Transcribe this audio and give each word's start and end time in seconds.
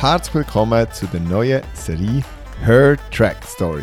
Herzlich 0.00 0.34
willkommen 0.34 0.86
zu 0.92 1.06
der 1.06 1.20
neuen 1.20 1.62
Serie 1.74 2.22
Her 2.64 2.96
Track 3.10 3.38
Story. 3.44 3.82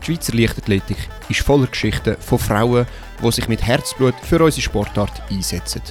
Die 0.00 0.06
Schweizer 0.06 0.34
Leichtathletik 0.34 0.96
ist 1.28 1.40
voller 1.40 1.66
Geschichten 1.66 2.16
von 2.18 2.38
Frauen, 2.38 2.86
die 3.22 3.32
sich 3.32 3.46
mit 3.46 3.64
Herzblut 3.64 4.14
für 4.22 4.42
unsere 4.42 4.62
Sportart 4.62 5.22
einsetzen. 5.30 5.82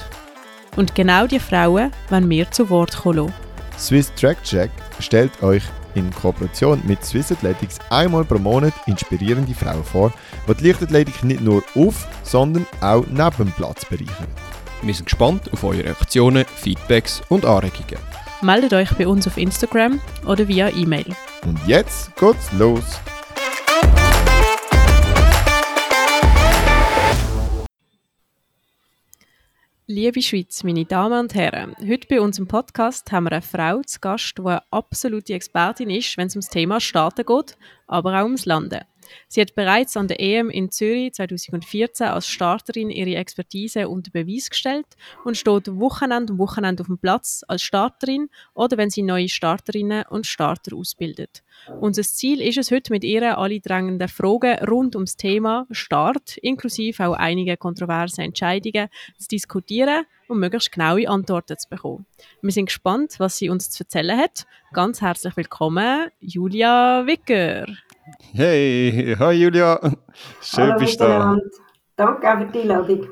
Und 0.76 0.94
genau 0.94 1.26
die 1.26 1.38
Frauen 1.38 1.90
wollen 2.10 2.28
wir 2.28 2.50
zu 2.50 2.68
Wort 2.68 2.96
kommen. 2.96 3.32
Swiss 3.78 4.12
Track 4.14 4.42
Check 4.42 4.70
stellt 5.00 5.42
euch 5.42 5.62
in 5.96 6.10
Kooperation 6.12 6.80
mit 6.86 7.04
Swiss 7.04 7.32
Athletics 7.32 7.78
einmal 7.90 8.24
pro 8.24 8.38
Monat 8.38 8.74
inspirierende 8.86 9.54
Frauen 9.54 9.82
vor, 9.82 10.12
die 10.46 10.54
die 10.54 10.68
Leichtathletik 10.68 11.24
nicht 11.24 11.40
nur 11.40 11.62
auf, 11.74 12.06
sondern 12.22 12.66
auch 12.80 13.04
neben 13.08 13.36
dem 13.38 13.52
Platz 13.52 13.84
bereichern. 13.84 14.28
Wir 14.82 14.94
sind 14.94 15.06
gespannt 15.06 15.52
auf 15.52 15.64
eure 15.64 15.84
Reaktionen, 15.84 16.44
Feedbacks 16.44 17.22
und 17.28 17.44
Anregungen. 17.44 17.98
Meldet 18.42 18.74
euch 18.74 18.92
bei 18.92 19.08
uns 19.08 19.26
auf 19.26 19.38
Instagram 19.38 20.00
oder 20.26 20.46
via 20.46 20.68
E-Mail. 20.68 21.06
Und 21.44 21.58
jetzt 21.66 22.14
geht's 22.16 22.52
los! 22.52 23.00
Liebe 29.88 30.20
Schweiz, 30.20 30.64
meine 30.64 30.84
Damen 30.84 31.20
und 31.20 31.34
Herren, 31.36 31.76
heute 31.78 32.08
bei 32.08 32.20
unserem 32.20 32.48
Podcast 32.48 33.12
haben 33.12 33.22
wir 33.22 33.30
eine 33.30 33.40
Frau 33.40 33.82
zu 33.82 34.00
Gast, 34.00 34.36
die 34.36 34.42
eine 34.42 34.60
absolute 34.72 35.32
Expertin 35.32 35.90
ist, 35.90 36.16
wenn 36.16 36.26
es 36.26 36.34
ums 36.34 36.48
Thema 36.48 36.80
Starten 36.80 37.24
geht, 37.24 37.56
aber 37.86 38.18
auch 38.18 38.24
ums 38.24 38.46
Landen. 38.46 38.80
Sie 39.28 39.40
hat 39.40 39.54
bereits 39.54 39.96
an 39.96 40.08
der 40.08 40.20
EM 40.20 40.50
in 40.50 40.70
Zürich 40.70 41.12
2014 41.14 42.08
als 42.08 42.26
Starterin 42.26 42.90
ihre 42.90 43.16
Expertise 43.16 43.88
unter 43.88 44.10
Beweis 44.10 44.50
gestellt 44.50 44.86
und 45.24 45.36
steht 45.36 45.68
Wochenende 45.78 46.32
um 46.32 46.38
Wochenende 46.38 46.82
auf 46.82 46.86
dem 46.86 46.98
Platz 46.98 47.44
als 47.48 47.62
Starterin 47.62 48.28
oder 48.54 48.76
wenn 48.76 48.90
sie 48.90 49.02
neue 49.02 49.28
Starterinnen 49.28 50.04
und 50.08 50.26
Starter 50.26 50.76
ausbildet. 50.76 51.42
Unser 51.80 52.02
Ziel 52.02 52.40
ist 52.40 52.58
es 52.58 52.70
heute 52.70 52.92
mit 52.92 53.02
ihr 53.04 53.38
alle 53.38 53.60
drängenden 53.60 54.08
Fragen 54.08 54.58
rund 54.66 54.94
ums 54.94 55.16
Thema 55.16 55.66
Start, 55.70 56.36
inklusive 56.38 57.06
auch 57.06 57.14
einige 57.14 57.56
kontroverse 57.56 58.22
Entscheidungen, 58.22 58.88
zu 59.18 59.28
diskutieren 59.28 60.04
und 60.28 60.38
möglichst 60.38 60.72
genaue 60.72 61.08
Antworten 61.08 61.58
zu 61.58 61.68
bekommen. 61.68 62.06
Wir 62.42 62.52
sind 62.52 62.66
gespannt, 62.66 63.14
was 63.18 63.38
sie 63.38 63.48
uns 63.48 63.70
zu 63.70 63.84
erzählen 63.84 64.18
hat. 64.18 64.46
Ganz 64.72 65.00
herzlich 65.00 65.36
willkommen, 65.36 66.08
Julia 66.20 67.06
Wicker. 67.06 67.66
Hey, 68.34 69.16
hi 69.18 69.32
Julia. 69.32 69.80
Schön 70.40 70.64
Hallo 70.64 70.78
bist 70.78 71.00
du 71.00 71.04
da. 71.04 71.36
Danke 71.96 72.32
auch 72.32 72.38
für 72.38 72.46
die 72.52 72.60
Einladung. 72.60 73.08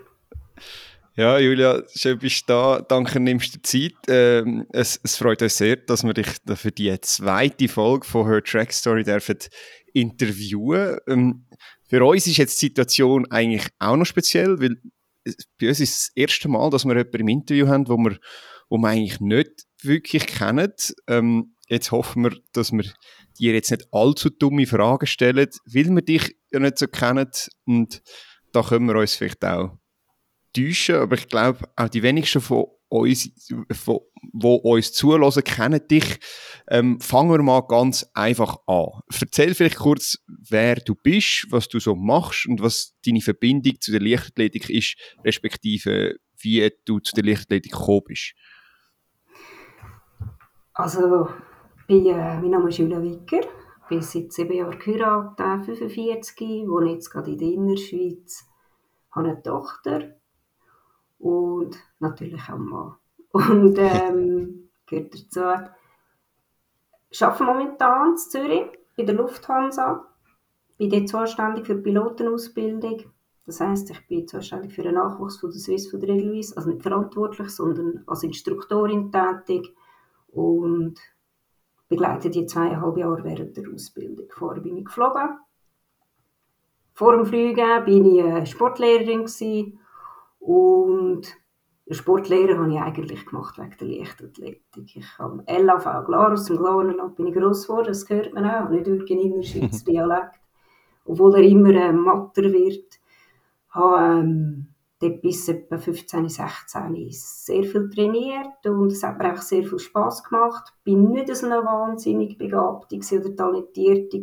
Ja, 1.16 1.38
Julia, 1.38 1.82
schön 1.92 2.16
bist 2.18 2.48
du 2.48 2.52
da. 2.52 2.80
Danke, 2.80 3.18
nimmst 3.18 3.56
du 3.56 3.62
Zeit. 3.62 3.96
Ähm, 4.06 4.66
es, 4.72 5.00
es 5.02 5.16
freut 5.16 5.42
uns 5.42 5.56
sehr, 5.56 5.76
dass 5.76 6.04
wir 6.04 6.14
dich 6.14 6.28
für 6.54 6.70
die 6.70 6.96
zweite 7.00 7.66
Folge 7.66 8.06
von 8.06 8.28
Her 8.28 8.42
Track 8.44 8.72
Story 8.72 9.02
dürfen 9.02 9.38
interviewen. 9.92 10.98
Ähm, 11.08 11.46
für 11.88 12.04
uns 12.04 12.28
ist 12.28 12.36
jetzt 12.36 12.62
die 12.62 12.66
Situation 12.66 13.26
eigentlich 13.30 13.66
auch 13.80 13.96
noch 13.96 14.06
speziell, 14.06 14.60
weil 14.60 14.76
bei 15.60 15.68
uns 15.68 15.80
ist 15.80 15.94
das 15.94 16.12
erste 16.14 16.48
Mal, 16.48 16.70
dass 16.70 16.84
wir 16.84 16.94
jemanden 16.94 17.20
im 17.20 17.28
Interview 17.28 17.66
haben, 17.66 17.88
wo 17.88 17.96
wir, 17.96 18.16
wo 18.68 18.78
wir 18.78 18.88
eigentlich 18.88 19.18
nicht 19.18 19.50
wirklich 19.82 20.28
kennen. 20.28 20.72
Ähm, 21.08 21.56
jetzt 21.68 21.90
hoffen 21.90 22.22
wir, 22.24 22.36
dass 22.52 22.70
wir 22.70 22.84
dir 23.38 23.54
jetzt 23.54 23.70
nicht 23.70 23.86
allzu 23.92 24.30
dumme 24.30 24.66
Fragen 24.66 25.06
stellen, 25.06 25.48
weil 25.66 25.94
wir 25.94 26.02
dich 26.02 26.36
ja 26.52 26.60
nicht 26.60 26.78
so 26.78 26.86
kennen 26.86 27.30
und 27.64 28.02
da 28.52 28.62
können 28.62 28.86
wir 28.86 28.96
uns 28.96 29.14
vielleicht 29.14 29.44
auch 29.44 29.76
täuschen, 30.54 30.96
aber 30.96 31.16
ich 31.16 31.28
glaube, 31.28 31.68
auch 31.76 31.88
die 31.88 32.02
wenigsten 32.02 32.40
von 32.40 32.66
uns, 32.88 33.28
wo 34.32 34.54
uns 34.54 34.92
zulassen, 34.92 35.42
kennen 35.42 35.80
dich. 35.88 36.18
Ähm, 36.68 37.00
fangen 37.00 37.30
wir 37.30 37.42
mal 37.42 37.62
ganz 37.62 38.06
einfach 38.14 38.56
an. 38.66 39.00
Erzähl 39.20 39.54
vielleicht 39.54 39.76
kurz, 39.76 40.18
wer 40.26 40.76
du 40.76 40.94
bist, 40.94 41.46
was 41.50 41.68
du 41.68 41.80
so 41.80 41.96
machst 41.96 42.46
und 42.46 42.62
was 42.62 42.94
deine 43.04 43.20
Verbindung 43.20 43.80
zu 43.80 43.90
der 43.90 44.00
Leichtathletik 44.00 44.70
ist, 44.70 44.96
respektive 45.24 46.14
wie 46.38 46.70
du 46.84 47.00
zu 47.00 47.14
der 47.14 47.24
Leichtathletik 47.24 47.72
gekommen 47.72 48.02
bist. 48.06 48.34
Also, 50.74 51.28
bin, 51.86 52.06
äh, 52.06 52.40
mein 52.40 52.50
Name 52.50 52.68
ist 52.68 52.78
Julia 52.78 53.02
Wicker, 53.02 53.40
bin 53.88 54.00
seit 54.00 54.32
sieben 54.32 54.54
Jahren 54.54 54.78
geheiratet, 54.78 55.66
45, 55.66 56.68
wohne 56.68 56.92
jetzt 56.92 57.10
gerade 57.10 57.30
in 57.30 57.38
der 57.38 57.48
Innerschweiz, 57.48 58.46
habe 59.12 59.28
eine 59.28 59.42
Tochter. 59.42 60.16
Und 61.18 61.76
natürlich 62.00 62.42
auch 62.44 62.54
einen 62.54 62.66
Mann. 62.66 62.94
Und 63.32 63.78
ähm, 63.78 64.68
gehört 64.86 65.14
dazu, 65.14 65.70
ich 67.10 67.22
arbeite 67.22 67.44
momentan 67.44 68.10
in 68.10 68.16
Zürich 68.16 68.66
bei 68.96 69.04
der 69.04 69.14
Lufthansa, 69.14 70.06
bin 70.78 70.90
dort 70.90 71.08
zuständig 71.08 71.66
für 71.66 71.76
die 71.76 71.82
Pilotenausbildung. 71.82 73.04
Das 73.46 73.60
heisst, 73.60 73.90
ich 73.90 74.06
bin 74.08 74.26
zuständig 74.26 74.72
für 74.74 74.82
den 74.82 74.94
Nachwuchs 74.94 75.38
von 75.38 75.50
der 75.50 75.60
Swiss 75.60 75.90
von 75.90 76.00
der 76.00 76.10
Edelweiss, 76.10 76.56
also 76.56 76.70
nicht 76.70 76.82
verantwortlich, 76.82 77.50
sondern 77.50 78.02
als 78.06 78.22
Instruktorin 78.22 79.12
tätig. 79.12 79.74
Und 80.28 80.98
begleite 81.88 82.30
die 82.30 82.46
zweieinhalb 82.46 82.96
Jahre 82.96 83.24
während 83.24 83.56
der 83.56 83.64
Ausbildung. 83.72 84.26
Vorher 84.30 84.62
bin 84.62 84.76
ich 84.76 84.84
geflogen. 84.84 85.38
Vor 86.92 87.16
dem 87.16 87.26
Fliegen 87.26 87.84
bin 87.84 88.04
ich 88.04 88.50
Sportlehrerin 88.50 89.24
gewesen. 89.24 89.78
und 90.38 91.36
Sportlehrer 91.90 92.58
habe 92.58 92.72
ich 92.72 92.80
eigentlich 92.80 93.26
gemacht 93.26 93.58
wegen 93.58 93.76
der 93.78 93.88
Leichtathletik. 93.88 94.96
Ich 94.96 95.18
habe 95.18 95.44
LAV, 95.46 96.06
klar, 96.06 96.32
aus 96.32 96.46
dem 96.46 96.56
Glarnerland 96.56 97.16
bin 97.16 97.26
ich 97.26 97.34
gross 97.34 97.66
geworden, 97.66 97.88
das 97.88 98.08
hört 98.08 98.32
man 98.32 98.46
auch, 98.46 98.70
nicht 98.70 98.86
wirklich 98.86 99.10
in 99.10 99.32
Innerschweiz 99.32 99.84
Dialekt. 99.84 100.40
Obwohl 101.04 101.34
er 101.34 101.42
immer 101.42 101.74
äh, 101.74 101.92
matter 101.92 102.44
wird, 102.44 102.98
habe 103.68 104.20
ähm, 104.20 104.73
dort 105.00 105.22
bis 105.22 105.48
etwa 105.48 105.78
15, 105.78 106.28
16 106.28 107.06
sehr 107.10 107.64
viel 107.64 107.90
trainiert 107.90 108.66
und 108.66 108.92
es 108.92 109.02
hat 109.02 109.18
mir 109.18 109.32
auch 109.32 109.42
sehr 109.42 109.64
viel 109.64 109.78
Spass 109.78 110.22
gemacht. 110.22 110.72
Ich 110.84 110.94
war 110.94 111.00
nicht 111.00 111.34
so 111.34 111.46
eine 111.46 111.64
wahnsinnig 111.64 112.38
begabte 112.38 112.96
oder 112.96 113.36
talentierte. 113.36 114.22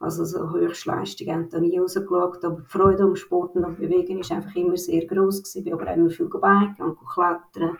Also 0.00 0.24
so 0.24 0.50
Höchstleistungen 0.52 1.34
haben 1.34 1.48
da 1.48 1.58
nie 1.58 1.78
rausgeschaut, 1.78 2.44
aber 2.44 2.60
die 2.60 2.68
Freude 2.68 3.02
am 3.02 3.16
Sport 3.16 3.56
und 3.56 3.64
am 3.64 3.76
Bewegen 3.76 4.20
war 4.20 4.36
einfach 4.36 4.54
immer 4.54 4.76
sehr 4.76 5.04
gross. 5.06 5.54
Ich 5.56 5.64
bin 5.64 5.72
aber 5.72 5.90
auch 5.90 5.96
immer 5.96 6.10
viel 6.10 6.28
gebiken 6.28 6.82
und 6.82 6.98
klettern, 7.12 7.78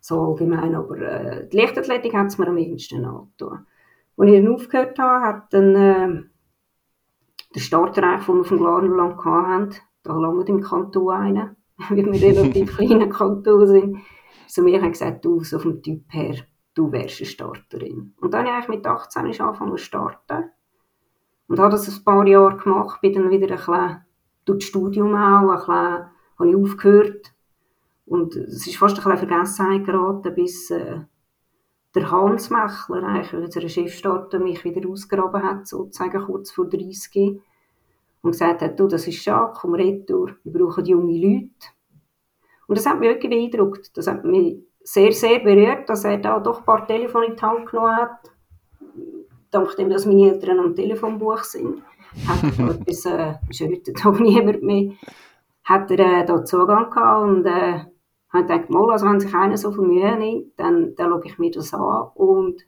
so 0.00 0.22
allgemein. 0.22 0.74
Aber 0.74 0.96
äh, 0.96 1.46
die 1.46 1.58
Leichtathletik 1.58 2.14
hat 2.14 2.28
es 2.28 2.38
mir 2.38 2.48
am 2.48 2.56
wenigsten 2.56 3.04
angetan. 3.04 3.66
Als 4.16 4.30
ich 4.30 4.42
dann 4.42 4.54
aufgehört 4.54 4.98
habe, 4.98 5.26
hat 5.26 5.52
dann 5.52 5.74
äh, 5.74 6.22
der 7.54 7.60
Startreich, 7.60 8.24
den 8.24 8.36
wir 8.36 8.44
vom 8.44 8.58
Glarnerland 8.58 9.22
hatten, 9.22 9.74
da 10.04 10.14
lange 10.14 10.44
im 10.44 10.60
Kanton 10.60 11.10
einen, 11.10 11.56
weil 11.88 12.12
wir 12.12 12.22
relativ 12.22 12.76
kleiner 12.76 13.08
Kanton 13.08 13.66
sind, 13.66 13.98
zu 14.46 14.62
mir 14.62 14.80
hat 14.80 14.92
gesagt, 14.92 15.24
du, 15.24 15.42
so 15.42 15.58
vom 15.58 15.82
Typ 15.82 16.04
her, 16.10 16.36
du 16.74 16.92
wärst 16.92 17.20
eine 17.20 17.26
Starterin. 17.26 18.14
Und 18.20 18.34
dann 18.34 18.46
habe 18.46 18.60
ich 18.62 18.68
mit 18.68 18.86
18 18.86 19.26
angefangen 19.26 19.72
zu 19.72 19.78
starten. 19.78 20.50
Und 21.48 21.58
habe 21.58 21.72
das 21.72 21.88
ein 21.88 22.04
paar 22.04 22.26
Jahre 22.26 22.56
gemacht, 22.56 23.00
bin 23.00 23.12
dann 23.14 23.30
wieder 23.30 23.48
ein 23.50 23.56
bisschen 23.56 24.04
durch 24.44 24.58
das 24.58 24.68
Studium 24.68 25.14
auch, 25.14 25.50
ein 25.50 25.56
bisschen, 25.56 25.74
habe 25.74 26.50
ich 26.50 26.56
aufgehört. 26.56 27.34
Und 28.06 28.36
es 28.36 28.66
ist 28.66 28.76
fast 28.76 28.98
ein 28.98 29.04
bisschen 29.04 29.28
Vergessenheit 29.28 29.84
geraten, 29.84 30.34
bis 30.34 30.70
äh, 30.70 31.00
der 31.94 32.10
Hans 32.10 32.50
Mechler, 32.50 33.02
eigentlich, 33.02 33.34
unser 33.34 33.68
Chefstarter, 33.68 34.38
mich 34.38 34.64
wieder 34.64 34.88
ausgraben 34.88 35.42
hat, 35.42 35.66
sozusagen 35.66 36.24
kurz 36.24 36.50
vor 36.50 36.68
30 36.68 37.40
und 38.24 38.30
gesagt 38.30 38.62
hat, 38.62 38.80
du, 38.80 38.88
das 38.88 39.06
ist 39.06 39.22
schade, 39.22 39.52
komm 39.54 39.74
retour, 39.74 40.30
wir 40.44 40.52
brauchen 40.52 40.86
junge 40.86 41.12
Leute. 41.12 41.50
Und 42.66 42.78
das 42.78 42.86
hat 42.86 42.98
mich 42.98 43.10
wirklich 43.10 43.30
beeindruckt. 43.30 43.94
Das 43.96 44.06
hat 44.06 44.24
mich 44.24 44.60
sehr, 44.82 45.12
sehr 45.12 45.40
berührt, 45.40 45.90
dass 45.90 46.04
er 46.04 46.16
da 46.16 46.40
doch 46.40 46.60
ein 46.60 46.64
paar 46.64 46.86
Telefone 46.86 47.26
in 47.26 47.36
die 47.36 47.42
Hand 47.42 47.66
genommen 47.66 47.96
hat. 47.96 48.32
Dank 49.50 49.76
dem, 49.76 49.90
dass 49.90 50.06
meine 50.06 50.32
Eltern 50.32 50.58
am 50.58 50.74
Telefonbuch 50.74 51.44
sind, 51.44 51.82
hat 52.26 52.58
er 52.58 52.70
etwas, 52.80 53.04
äh, 53.04 53.34
ist 53.50 53.60
heute 53.60 53.92
doch 53.92 54.18
niemand 54.18 54.62
mehr, 54.62 54.92
hat 55.62 55.90
er 55.90 55.98
äh, 55.98 56.24
da 56.24 56.44
Zugang 56.46 56.90
gehabt 56.90 57.28
und 57.28 57.44
äh, 57.44 57.80
hat 58.30 58.48
gedacht, 58.48 58.70
mal, 58.70 58.90
also 58.90 59.06
wenn 59.06 59.20
sich 59.20 59.34
einer 59.34 59.58
so 59.58 59.70
viel 59.70 59.84
Mühe 59.84 60.16
nimmt, 60.16 60.58
dann, 60.58 60.94
dann 60.96 61.10
schaue 61.10 61.26
ich 61.26 61.38
mir 61.38 61.50
das 61.50 61.74
an. 61.74 62.08
Und 62.14 62.66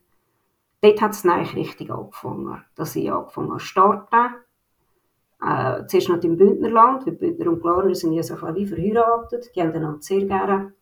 dort 0.82 1.00
hat 1.00 1.12
es 1.12 1.24
eigentlich 1.24 1.56
richtig 1.56 1.90
angefangen, 1.90 2.62
dass 2.74 2.94
ich 2.94 3.10
angefangen 3.10 3.48
habe 3.48 3.58
zu 3.58 3.66
starten 3.66 4.45
äh, 5.46 5.86
zuerst 5.86 6.08
noch 6.08 6.22
im 6.22 6.36
Bündnerland, 6.36 7.06
weil 7.06 7.14
Bündner 7.14 7.50
und 7.50 7.62
Glarner 7.62 7.94
sind 7.94 8.12
ja 8.12 8.22
so 8.22 8.34
wie 8.34 8.66
verheiratet, 8.66 9.50
die 9.54 9.62
haben 9.62 9.72
einander 9.72 10.02
sehr 10.02 10.24
gerne, 10.24 10.74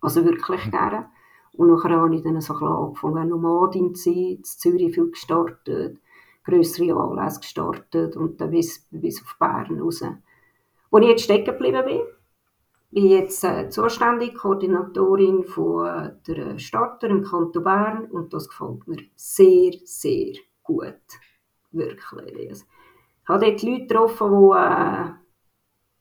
also 0.00 0.24
wirklich 0.24 0.70
gerne. 0.70 1.06
Und 1.54 1.68
nachher 1.68 1.96
habe 1.96 2.14
ich 2.14 2.22
dann 2.22 2.40
so 2.40 2.54
ein 2.54 2.62
angefangen, 2.62 3.28
Nomadin 3.28 3.94
zu 3.94 4.10
sein, 4.10 4.36
in 4.36 4.44
Zürich 4.44 4.94
viel 4.94 5.10
gestartet, 5.10 5.98
grössere 6.44 6.94
Anlässe 6.94 7.40
gestartet 7.40 8.16
und 8.16 8.40
dann 8.40 8.50
bis, 8.50 8.86
bis 8.90 9.22
auf 9.22 9.36
Bern 9.38 9.80
raus. 9.80 10.04
Wo 10.90 10.98
ich 10.98 11.08
jetzt 11.08 11.24
stecken 11.24 11.52
geblieben 11.52 11.84
bin, 11.84 12.00
bin 12.90 13.06
jetzt 13.06 13.44
äh, 13.44 13.68
zuständig 13.68 14.34
Koordinatorin 14.34 15.44
von 15.44 15.86
äh, 15.86 16.12
der 16.26 16.58
Starter 16.58 17.08
im 17.08 17.22
Kanton 17.22 17.62
Bern 17.62 18.06
und 18.10 18.32
das 18.34 18.48
gefällt 18.48 18.86
mir 18.88 18.98
sehr, 19.14 19.72
sehr 19.84 20.34
gut. 20.62 20.96
Wirklich. 21.72 22.64
Habe 23.30 23.46
dort 23.46 23.62
Leute 23.62 23.86
getroffen, 23.86 24.30
die, 24.30 24.58
äh, 24.58 25.10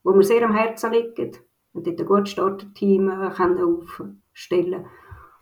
die 0.03 0.17
mir 0.17 0.23
sehr 0.23 0.45
am 0.45 0.53
Herzen 0.53 0.91
liegen 0.91 1.37
und 1.73 1.87
dort 1.87 1.99
ein 1.99 2.05
gutes 2.05 2.31
Starterteam 2.31 3.09
äh, 3.09 3.31
aufstellen 4.33 4.85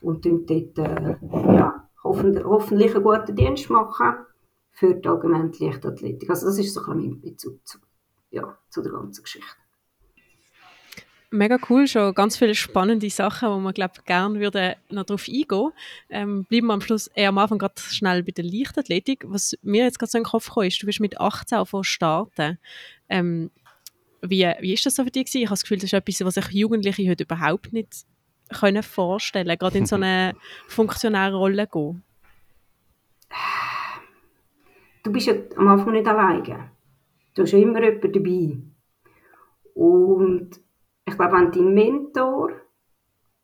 und 0.01 0.25
dort 0.25 0.77
äh, 0.77 1.17
ja, 1.55 1.89
hoffentlich, 2.03 2.43
hoffentlich 2.43 2.95
einen 2.95 3.03
guten 3.03 3.35
Dienst 3.35 3.69
machen 3.69 4.25
für 4.71 4.93
die 4.93 5.07
allgemeine 5.07 5.51
Leichtathletik. 5.57 6.29
Also 6.29 6.47
das 6.47 6.59
ist 6.59 6.73
so 6.73 6.81
ein 6.81 6.97
bisschen 6.97 7.09
mein 7.09 7.21
Bezug 7.21 7.67
zu, 7.67 7.79
ja, 8.29 8.57
zu 8.69 8.81
der 8.81 8.91
ganzen 8.91 9.23
Geschichte. 9.23 9.66
Mega 11.29 11.57
cool, 11.69 11.87
schon 11.87 12.13
ganz 12.13 12.37
viele 12.37 12.55
spannende 12.55 13.09
Sachen, 13.09 13.49
wo 13.49 13.57
man 13.57 13.73
glaube 13.73 14.01
gerne 14.05 14.39
würde 14.39 14.77
noch 14.89 15.03
darauf 15.03 15.27
eingehen. 15.27 15.71
Ähm, 16.09 16.45
bleiben 16.45 16.67
wir 16.67 16.73
am 16.73 16.81
Schluss 16.81 17.07
eher 17.07 17.29
am 17.29 17.37
Anfang 17.37 17.57
gerade 17.57 17.81
schnell 17.81 18.23
bei 18.23 18.31
der 18.31 18.45
Leichtathletik. 18.45 19.25
Was 19.27 19.57
mir 19.61 19.83
jetzt 19.83 19.99
gerade 19.99 20.09
so 20.09 20.17
in 20.17 20.23
den 20.23 20.29
Kopf 20.29 20.47
gekommen 20.47 20.67
ist, 20.67 20.81
du 20.81 20.85
bist 20.85 21.01
mit 21.01 21.19
18 21.19 21.65
von 21.65 21.83
starten. 21.83 22.57
Ähm, 23.09 23.51
wie, 24.21 24.49
wie 24.61 24.73
ist 24.73 24.85
das 24.85 24.95
so 24.95 25.03
für 25.03 25.11
dich 25.11 25.25
gewesen? 25.25 25.41
Ich 25.41 25.47
habe 25.47 25.53
das 25.53 25.63
Gefühl, 25.63 25.77
das 25.77 25.85
ist 25.85 25.93
etwas, 25.93 26.23
was 26.23 26.35
sich 26.35 26.47
Jugendliche 26.51 27.09
heute 27.09 27.23
überhaupt 27.23 27.73
nicht 27.73 28.05
können 28.57 28.83
vorstellen, 28.83 29.57
gerade 29.57 29.77
in 29.77 29.85
so 29.85 29.95
eine 29.95 30.33
funktionäre 30.69 31.35
Rolle 31.35 31.67
gehen. 31.67 32.03
Du 35.03 35.11
bist 35.11 35.27
ja 35.27 35.33
am 35.57 35.67
Anfang 35.67 35.91
nicht 35.91 36.07
alleine. 36.07 36.71
Du 37.35 37.41
hast 37.41 37.51
immer 37.51 37.83
jemanden 37.83 38.13
dabei. 38.13 38.57
Und 39.73 40.66
ich 41.07 41.15
glaube, 41.15 41.37
wenn 41.37 41.51
dein 41.51 41.73
Mentor 41.73 42.51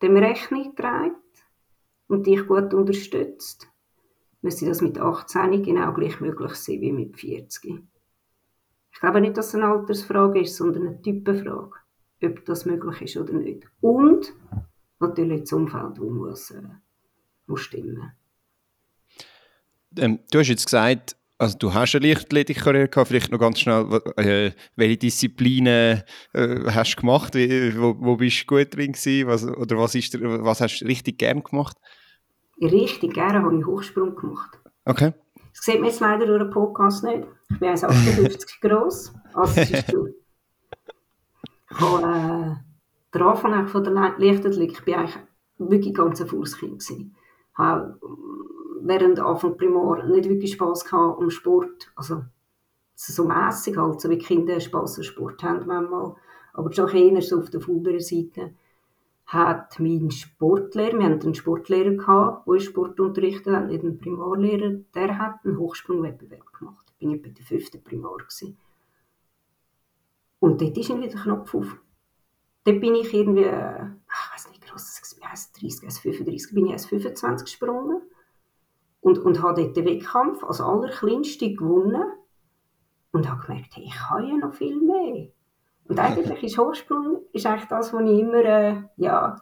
dem 0.02 0.16
Rechnung 0.16 0.76
trägt 0.76 1.16
und 2.08 2.26
dich 2.26 2.46
gut 2.46 2.74
unterstützt, 2.74 3.68
müsste 4.42 4.66
das 4.66 4.82
mit 4.82 4.98
18 4.98 5.62
genau 5.62 5.92
gleich 5.94 6.20
möglich 6.20 6.54
sein 6.54 6.82
wie 6.82 6.92
mit 6.92 7.18
40. 7.18 7.82
Ich 8.92 9.00
glaube 9.00 9.22
nicht, 9.22 9.36
dass 9.38 9.48
es 9.48 9.54
eine 9.54 9.66
Altersfrage 9.66 10.42
ist, 10.42 10.56
sondern 10.56 10.86
eine 10.88 11.02
Typenfrage, 11.02 11.72
ob 12.22 12.44
das 12.44 12.66
möglich 12.66 13.00
ist 13.00 13.16
oder 13.16 13.32
nicht. 13.32 13.66
Und 13.80 14.34
natürlich 15.00 15.40
das 15.40 15.52
Umfeld, 15.54 15.96
das 15.96 16.04
muss, 16.04 16.50
äh, 16.50 16.62
muss 17.46 17.62
stimmen. 17.62 18.12
Ähm, 19.96 20.18
du 20.30 20.38
hast 20.38 20.48
jetzt 20.48 20.66
gesagt, 20.66 21.16
also 21.44 21.58
du 21.58 21.74
hast 21.74 21.94
eine 21.94 22.08
Leichtathletikkarriere 22.08 22.88
gehabt, 22.88 23.08
vielleicht 23.08 23.30
noch 23.30 23.38
ganz 23.38 23.60
schnell, 23.60 24.00
äh, 24.16 24.52
welche 24.76 24.96
Disziplinen 24.96 26.02
äh, 26.32 26.70
hast 26.70 26.94
du 26.94 27.00
gemacht, 27.02 27.34
Wie, 27.34 27.78
wo, 27.78 27.94
wo 27.98 28.16
bist 28.16 28.42
du 28.42 28.46
gut 28.46 28.74
drin 28.74 28.92
gewesen, 28.92 29.28
was, 29.28 29.46
oder 29.46 29.76
was, 29.76 29.94
ist, 29.94 30.18
was 30.20 30.62
hast 30.62 30.80
du 30.80 30.86
richtig 30.86 31.18
gern 31.18 31.42
gemacht? 31.42 31.76
Richtig 32.62 33.12
gerne 33.12 33.42
habe 33.42 33.58
ich 33.58 33.66
Hochsprung 33.66 34.16
gemacht. 34.16 34.58
Okay. 34.86 35.12
Das 35.54 35.66
sieht 35.66 35.80
man 35.80 35.90
jetzt 35.90 36.00
leider 36.00 36.26
durch 36.26 36.42
den 36.42 36.50
Podcast 36.50 37.04
nicht. 37.04 37.26
Ich 37.50 37.58
bin 37.58 37.68
1,58 37.68 38.60
groß, 38.62 39.12
also 39.34 39.60
es 39.60 39.70
ist 39.70 39.90
zu. 39.90 40.08
Ich 41.70 41.80
habe 41.80 42.02
äh, 42.02 43.14
den 43.14 43.22
Anfang 43.22 43.68
von 43.68 43.84
der 43.84 43.92
Leichtathletik, 43.92 44.78
ich 44.78 44.84
bin 44.84 44.94
eigentlich 44.94 45.18
wirklich 45.58 45.94
ganz 45.94 46.22
ein 46.22 46.26
Fußkind 46.26 46.80
gewesen. 46.80 47.14
Ich 47.54 47.58
habe 47.58 47.98
während 48.82 49.18
Anfang 49.20 49.56
Primar 49.56 50.04
nicht 50.06 50.28
wirklich 50.28 50.52
Spass 50.52 50.84
gehabt 50.84 51.20
am 51.20 51.30
Sport. 51.30 51.92
Also 51.96 52.24
so 52.94 53.24
mässig 53.24 53.76
halt, 53.76 54.00
so 54.00 54.10
wie 54.10 54.18
Kinder 54.18 54.60
Spass 54.60 54.98
am 54.98 55.04
Sport 55.04 55.42
haben 55.42 55.66
manchmal. 55.66 56.14
Aber 56.52 56.72
schon 56.72 56.88
eher 56.90 57.22
so 57.22 57.38
auf 57.38 57.50
der 57.50 57.60
fauleren 57.60 58.00
Seite 58.00 58.54
hat 59.26 59.80
mein 59.80 60.10
Sportlehrer, 60.10 60.98
wir 60.98 61.06
hatten 61.06 61.22
einen 61.22 61.34
Sportlehrer 61.34 62.44
der 62.46 62.60
Sport 62.60 63.00
unterrichtet 63.00 63.54
hat, 63.54 63.68
nicht 63.68 63.82
einen 63.82 63.98
Primarlehrer, 63.98 64.80
der 64.94 65.18
hat 65.18 65.44
einen 65.44 65.58
Hochsprungwettbewerb 65.58 66.52
gemacht. 66.52 66.92
Ich 66.98 67.08
war 67.08 67.14
etwa 67.14 67.28
der 67.30 67.44
fünfte 67.44 67.78
Primar. 67.78 68.18
Gewesen. 68.18 68.58
Und 70.40 70.60
dort 70.60 70.76
ist 70.76 70.90
irgendwie 70.90 71.08
der 71.08 71.20
Knopf 71.20 71.54
auf. 71.54 71.76
Dort 72.64 72.80
bin 72.80 72.94
ich 72.94 73.12
irgendwie, 73.14 73.44
äh, 73.44 73.86
ich 73.86 74.32
weiß 74.32 74.50
nicht, 74.50 74.53
gross, 74.74 75.52
30, 75.52 76.00
35, 76.00 76.54
bin 76.54 76.66
ich 76.66 76.72
als 76.72 76.86
25 76.86 77.46
gesprungen 77.46 78.02
und, 79.00 79.18
und 79.18 79.42
habe 79.42 79.62
dort 79.62 79.76
den 79.76 79.84
Wettkampf 79.84 80.42
als 80.44 80.60
allerkleinste 80.60 81.54
gewonnen 81.54 82.04
und 83.12 83.30
habe 83.30 83.46
gemerkt, 83.46 83.76
hey, 83.76 83.84
ich 83.86 83.94
kann 83.94 84.26
ja 84.26 84.36
noch 84.36 84.54
viel 84.54 84.80
mehr. 84.80 85.28
Und 85.86 85.98
eigentlich 85.98 86.42
ist 86.42 86.58
Hochsprung 86.58 87.22
ist 87.32 87.46
eigentlich 87.46 87.68
das, 87.68 87.92
was 87.92 88.02
ich 88.02 88.18
immer, 88.18 88.44
äh, 88.44 88.82
ja, 88.96 89.36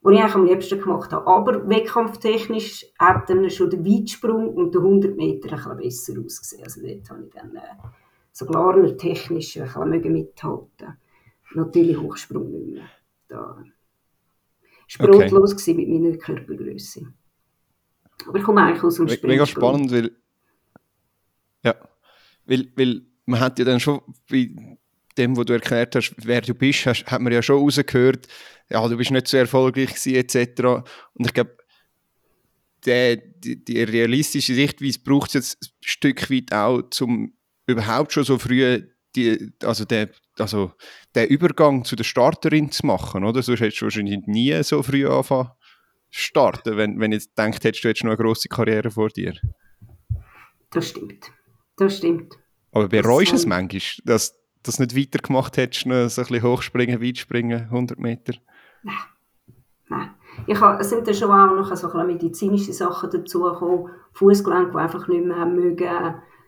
was 0.00 0.14
ich 0.14 0.20
eigentlich 0.20 0.34
am 0.34 0.46
liebsten 0.46 0.80
gemacht 0.80 1.12
habe. 1.12 1.26
Aber 1.26 1.68
wettkampftechnisch 1.68 2.86
hat 2.98 3.28
dann 3.28 3.48
schon 3.50 3.70
der 3.70 3.84
Weitsprung 3.84 4.54
und 4.54 4.74
der 4.74 4.80
100 4.80 5.16
Meter 5.16 5.52
ein 5.52 5.76
bisschen 5.76 6.14
besser 6.14 6.24
ausgesehen. 6.24 6.64
Also 6.64 6.80
dort 6.80 7.10
habe 7.10 7.24
ich 7.24 7.30
dann 7.32 7.54
äh, 7.54 7.60
so 8.32 8.46
klar 8.46 8.74
technisch 8.96 9.58
ein 9.58 9.90
bisschen 9.90 10.12
mithalten 10.12 10.96
Natürlich 11.54 11.98
Hochsprung 11.98 12.50
nicht 12.50 12.74
mehr. 12.74 12.88
Da 13.28 13.62
sprunglos 14.88 15.52
okay. 15.52 15.74
mit 15.74 15.88
meiner 15.88 16.16
Körpergröße. 16.16 17.02
Aber 18.26 18.38
ich 18.38 18.44
komme 18.44 18.62
eigentlich 18.62 18.82
aus 18.82 18.96
dem 18.96 19.08
Spiel. 19.08 19.28
Mega 19.28 19.46
spannend, 19.46 19.92
weil, 19.92 20.10
ja, 21.62 21.74
weil, 22.46 22.72
weil 22.74 23.02
man 23.26 23.40
hat 23.40 23.58
ja 23.58 23.64
dann 23.64 23.78
schon 23.78 24.00
bei 24.28 24.50
dem, 25.16 25.36
was 25.36 25.44
du 25.44 25.52
erklärt 25.52 25.94
hast, 25.94 26.14
wer 26.18 26.40
du 26.40 26.54
bist, 26.54 26.86
hast, 26.86 27.06
hat 27.06 27.20
man 27.20 27.32
ja 27.32 27.42
schon 27.42 27.58
rausgehört, 27.58 28.26
ja, 28.70 28.86
du 28.88 28.96
bist 28.96 29.10
nicht 29.10 29.28
so 29.28 29.36
erfolgreich 29.36 29.94
gewesen, 29.94 30.14
etc. 30.14 30.84
Und 31.14 31.26
ich 31.26 31.34
glaube, 31.34 31.56
die, 32.84 33.64
die 33.64 33.82
realistische 33.82 34.54
Sichtweise 34.54 35.00
braucht 35.00 35.28
es 35.28 35.34
jetzt 35.34 35.62
ein 35.62 35.68
Stück 35.80 36.30
weit 36.30 36.52
auch, 36.52 36.82
um 37.00 37.34
überhaupt 37.66 38.12
schon 38.12 38.24
so 38.24 38.38
früh 38.38 38.82
die, 39.14 39.52
also 39.62 39.84
der, 39.84 40.10
also 40.40 40.72
der 41.14 41.30
Übergang 41.30 41.84
zu 41.84 41.96
der 41.96 42.04
Starterin 42.04 42.70
zu 42.70 42.86
machen, 42.86 43.24
oder? 43.24 43.42
Sonst 43.42 43.60
hättest 43.60 43.80
du 43.80 43.86
wahrscheinlich 43.86 44.26
nie 44.26 44.62
so 44.62 44.82
früh 44.82 45.06
anfangen 45.06 45.50
starten, 46.10 46.76
wenn, 46.76 46.98
wenn 47.00 47.10
du 47.10 47.16
jetzt 47.16 47.36
denkst, 47.36 47.58
hättest 47.62 47.84
du 47.84 47.88
jetzt 47.88 48.04
noch 48.04 48.10
eine 48.10 48.22
grosse 48.22 48.48
Karriere 48.48 48.90
vor 48.90 49.08
dir. 49.08 49.34
Das 50.70 50.88
stimmt. 50.88 51.32
Das 51.76 51.98
stimmt. 51.98 52.34
Aber 52.72 52.88
bereust 52.88 53.32
du 53.32 53.36
es 53.36 53.46
manchmal, 53.46 53.82
dass 54.04 54.32
du 54.32 54.38
das 54.62 54.78
nicht 54.78 54.96
weitergemacht 54.96 55.56
hättest, 55.56 55.86
noch 55.86 56.08
so 56.08 56.22
ein 56.22 56.28
bisschen 56.28 56.42
hochspringen, 56.42 57.02
weitspringen, 57.02 57.64
100 57.64 57.98
Meter? 57.98 58.34
Nein. 58.82 58.96
Nein. 59.88 60.10
Ich 60.46 60.60
es 60.60 60.90
sind 60.90 61.06
dann 61.06 61.14
schon 61.14 61.30
auch 61.30 61.54
noch 61.54 61.74
so 61.74 61.90
ein 61.90 62.06
medizinische 62.06 62.72
Sachen 62.72 63.10
dazugekommen, 63.10 63.90
Fußgelenke, 64.12 64.72
die 64.72 64.76
einfach 64.76 65.08
nicht 65.08 65.24
mehr 65.24 65.36
haben 65.36 65.54
mögen, 65.54 65.88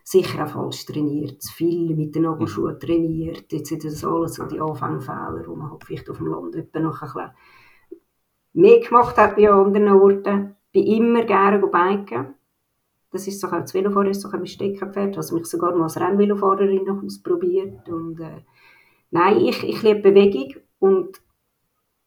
sicher 0.03 0.45
auch 0.45 0.51
falsch 0.51 0.87
trainiert, 0.87 1.43
zu 1.43 1.53
viel 1.53 1.95
mit 1.95 2.15
den 2.15 2.23
Nagelschuhen 2.23 2.75
mhm. 2.75 2.81
trainiert, 2.81 3.53
jetzt 3.53 3.69
sind 3.69 3.85
das 3.85 4.05
alles 4.05 4.35
so 4.35 4.45
die 4.47 4.61
Anfangfehler, 4.61 5.43
die 5.43 5.57
man 5.57 5.71
halt 5.71 5.85
vielleicht 5.85 6.11
auf 6.11 6.19
dem 6.19 6.27
Land 6.27 6.55
noch 6.55 7.03
ein 7.03 7.09
bisschen 7.13 7.31
mehr 8.53 8.81
gemacht 8.81 9.17
hat 9.17 9.37
bei 9.37 9.51
anderen 9.51 9.89
Orten. 9.89 10.57
Ich 10.73 10.85
bin 10.85 10.87
immer 10.87 11.25
gerne 11.25 11.59
biken. 11.59 12.35
Das 13.13 13.27
ist 13.27 13.41
so 13.41 13.49
auch 13.49 13.53
das 13.53 13.75
Velofahren 13.75 14.11
ist 14.11 14.21
so 14.21 14.31
ein 14.31 14.47
Steckenpferd. 14.47 15.17
Also 15.17 15.35
mich 15.35 15.47
sogar 15.47 15.75
mal 15.75 15.85
als 15.85 15.99
Rennvelofahrerin 15.99 16.85
noch 16.85 17.03
ausprobiert. 17.03 17.89
Und, 17.89 18.21
äh, 18.21 18.43
nein, 19.11 19.39
ich, 19.39 19.65
ich 19.65 19.83
liebe 19.83 20.01
Bewegung 20.01 20.63
und 20.79 21.21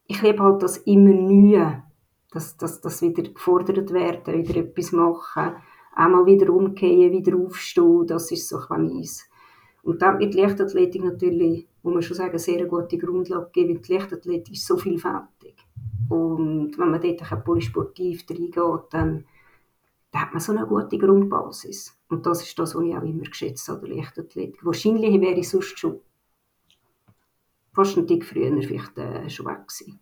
ich 0.05 0.21
liebe 0.21 0.41
halt 0.41 0.63
das 0.63 0.77
immer 0.77 1.13
Neue. 1.13 1.83
Dass, 2.31 2.57
dass, 2.57 2.81
dass 2.81 3.01
wieder 3.03 3.23
gefordert 3.23 3.93
werden, 3.93 4.47
wieder 4.47 4.61
etwas 4.61 4.91
machen, 4.91 5.55
einmal 5.95 6.25
wieder 6.25 6.51
umkehren, 6.51 7.11
wieder 7.11 7.37
aufstehen, 7.37 8.07
das 8.07 8.31
ist 8.31 8.49
so 8.49 8.59
ein 8.69 8.87
meins. 8.87 9.29
Und 9.83 10.01
dann 10.01 10.17
mit 10.17 10.33
Leichtathletik 10.33 11.03
natürlich, 11.03 11.67
muss 11.83 11.93
man 11.93 12.01
schon 12.01 12.15
sagen, 12.15 12.29
eine 12.29 12.39
sehr 12.39 12.65
gute 12.65 12.97
Grundlage 12.97 13.49
geben, 13.51 13.81
die 13.81 13.93
Leichtathletik 13.93 14.53
ist 14.53 14.65
so 14.65 14.77
vielfältig. 14.77 15.55
Und 16.09 16.77
wenn 16.77 16.91
man 16.91 17.01
dort 17.01 17.43
polysportiv 17.43 18.25
reingeht, 18.29 18.85
dann, 18.91 19.25
dann 20.11 20.21
hat 20.21 20.31
man 20.31 20.39
so 20.39 20.53
eine 20.53 20.65
gute 20.65 20.97
Grundbasis. 20.97 21.97
Und 22.09 22.25
das 22.25 22.43
ist 22.43 22.57
das, 22.57 22.75
was 22.75 22.83
ich 22.83 22.95
auch 22.95 23.03
immer 23.03 23.23
geschätzt 23.23 23.67
habe, 23.67 23.87
der 23.87 23.97
Leichtathletik. 23.97 24.63
Wahrscheinlich 24.65 25.19
wäre 25.19 25.39
ich 25.39 25.49
sonst 25.49 25.77
schon 25.77 25.99
fast 27.73 27.97
ein 27.97 28.07
Tick 28.07 28.23
früher 28.23 28.61
vielleicht 28.61 28.97
äh, 28.97 29.29
schon 29.29 29.47
weg 29.47 29.67
gewesen. 29.67 29.99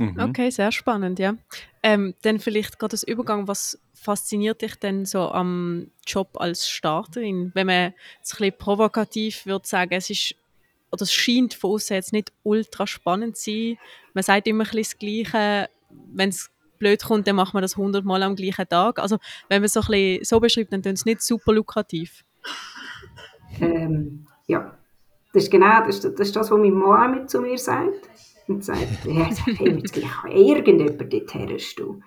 Mhm. 0.00 0.18
Okay, 0.18 0.48
sehr 0.48 0.72
spannend, 0.72 1.18
ja. 1.18 1.34
Ähm, 1.82 2.14
dann 2.22 2.38
vielleicht 2.40 2.78
gerade 2.78 2.92
das 2.92 3.02
Übergang, 3.02 3.46
was 3.48 3.78
fasziniert 3.92 4.62
dich 4.62 4.76
denn 4.76 5.04
so 5.04 5.30
am 5.30 5.90
Job 6.06 6.40
als 6.40 6.70
Starterin? 6.70 7.50
Wenn 7.52 7.66
man 7.66 7.92
es 8.22 8.32
ein 8.32 8.38
bisschen 8.38 8.56
provokativ 8.56 9.44
würde 9.44 9.68
sagen, 9.68 9.92
es 9.92 10.08
ist 10.08 10.34
oder 10.90 11.02
es 11.02 11.12
scheint 11.12 11.52
von 11.52 11.72
außen 11.72 11.94
jetzt 11.94 12.14
nicht 12.14 12.32
ultra 12.44 12.86
spannend 12.86 13.36
zu 13.36 13.50
sein. 13.50 13.78
Man 14.14 14.24
sagt 14.24 14.46
immer 14.48 14.64
ein 14.64 14.70
bisschen 14.70 14.82
das 14.82 14.98
Gleiche, 14.98 15.68
wenn 16.14 16.30
es 16.30 16.50
blöd 16.78 17.04
kommt, 17.04 17.26
dann 17.28 17.36
macht 17.36 17.52
man 17.52 17.60
das 17.62 17.76
hundertmal 17.76 18.22
am 18.22 18.36
gleichen 18.36 18.68
Tag. 18.70 18.98
Also 18.98 19.18
wenn 19.50 19.60
man 19.60 19.66
es 19.66 19.74
so, 19.74 19.80
ein 19.80 19.86
bisschen 19.86 20.24
so 20.24 20.40
beschreibt, 20.40 20.72
dann 20.72 20.80
ist 20.80 21.00
es 21.00 21.04
nicht 21.04 21.20
super 21.20 21.52
lukrativ. 21.52 22.24
Ähm, 23.60 24.26
ja, 24.46 24.78
Das 25.34 25.44
ist 25.44 25.50
genau 25.50 25.84
das, 25.84 26.00
das, 26.00 26.12
ist 26.14 26.34
das 26.34 26.50
was 26.50 26.58
mein 26.58 26.72
Mann 26.72 27.18
immer 27.18 27.26
zu 27.26 27.42
mir 27.42 27.58
sagt. 27.58 28.08
Und 28.50 28.64
sagt, 28.64 29.04
ja, 29.04 29.30
hey, 29.46 29.78
jetzt 29.78 29.94
kann 29.94 30.32
irgendjemand 30.32 31.12
dort 31.12 31.34
herrst 31.34 31.78
du. 31.78 32.00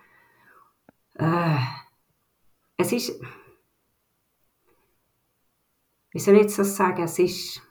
Äh, 1.13 1.55
es 2.75 2.91
ist, 2.91 3.21
wie 6.11 6.19
soll 6.19 6.35
ich 6.35 6.41
jetzt 6.41 6.59
das 6.59 6.75
sagen, 6.75 7.03
es 7.03 7.17
ist 7.17 7.61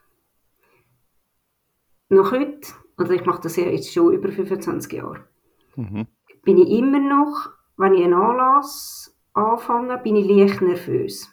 noch 2.08 2.32
heute, 2.32 2.72
oder 2.96 3.10
ich 3.10 3.26
mache 3.26 3.42
das 3.42 3.56
ja 3.56 3.64
jetzt 3.64 3.92
schon 3.92 4.14
über 4.14 4.32
25 4.32 4.90
Jahre, 4.90 5.28
mhm. 5.76 6.06
bin 6.42 6.56
ich 6.56 6.70
immer 6.70 6.98
noch, 6.98 7.50
wenn 7.76 7.92
ich 7.92 8.04
einen 8.04 8.14
Anlass 8.14 9.14
anfange, 9.34 9.98
bin 9.98 10.16
ich 10.16 10.26
leicht 10.26 10.62
nervös. 10.62 11.30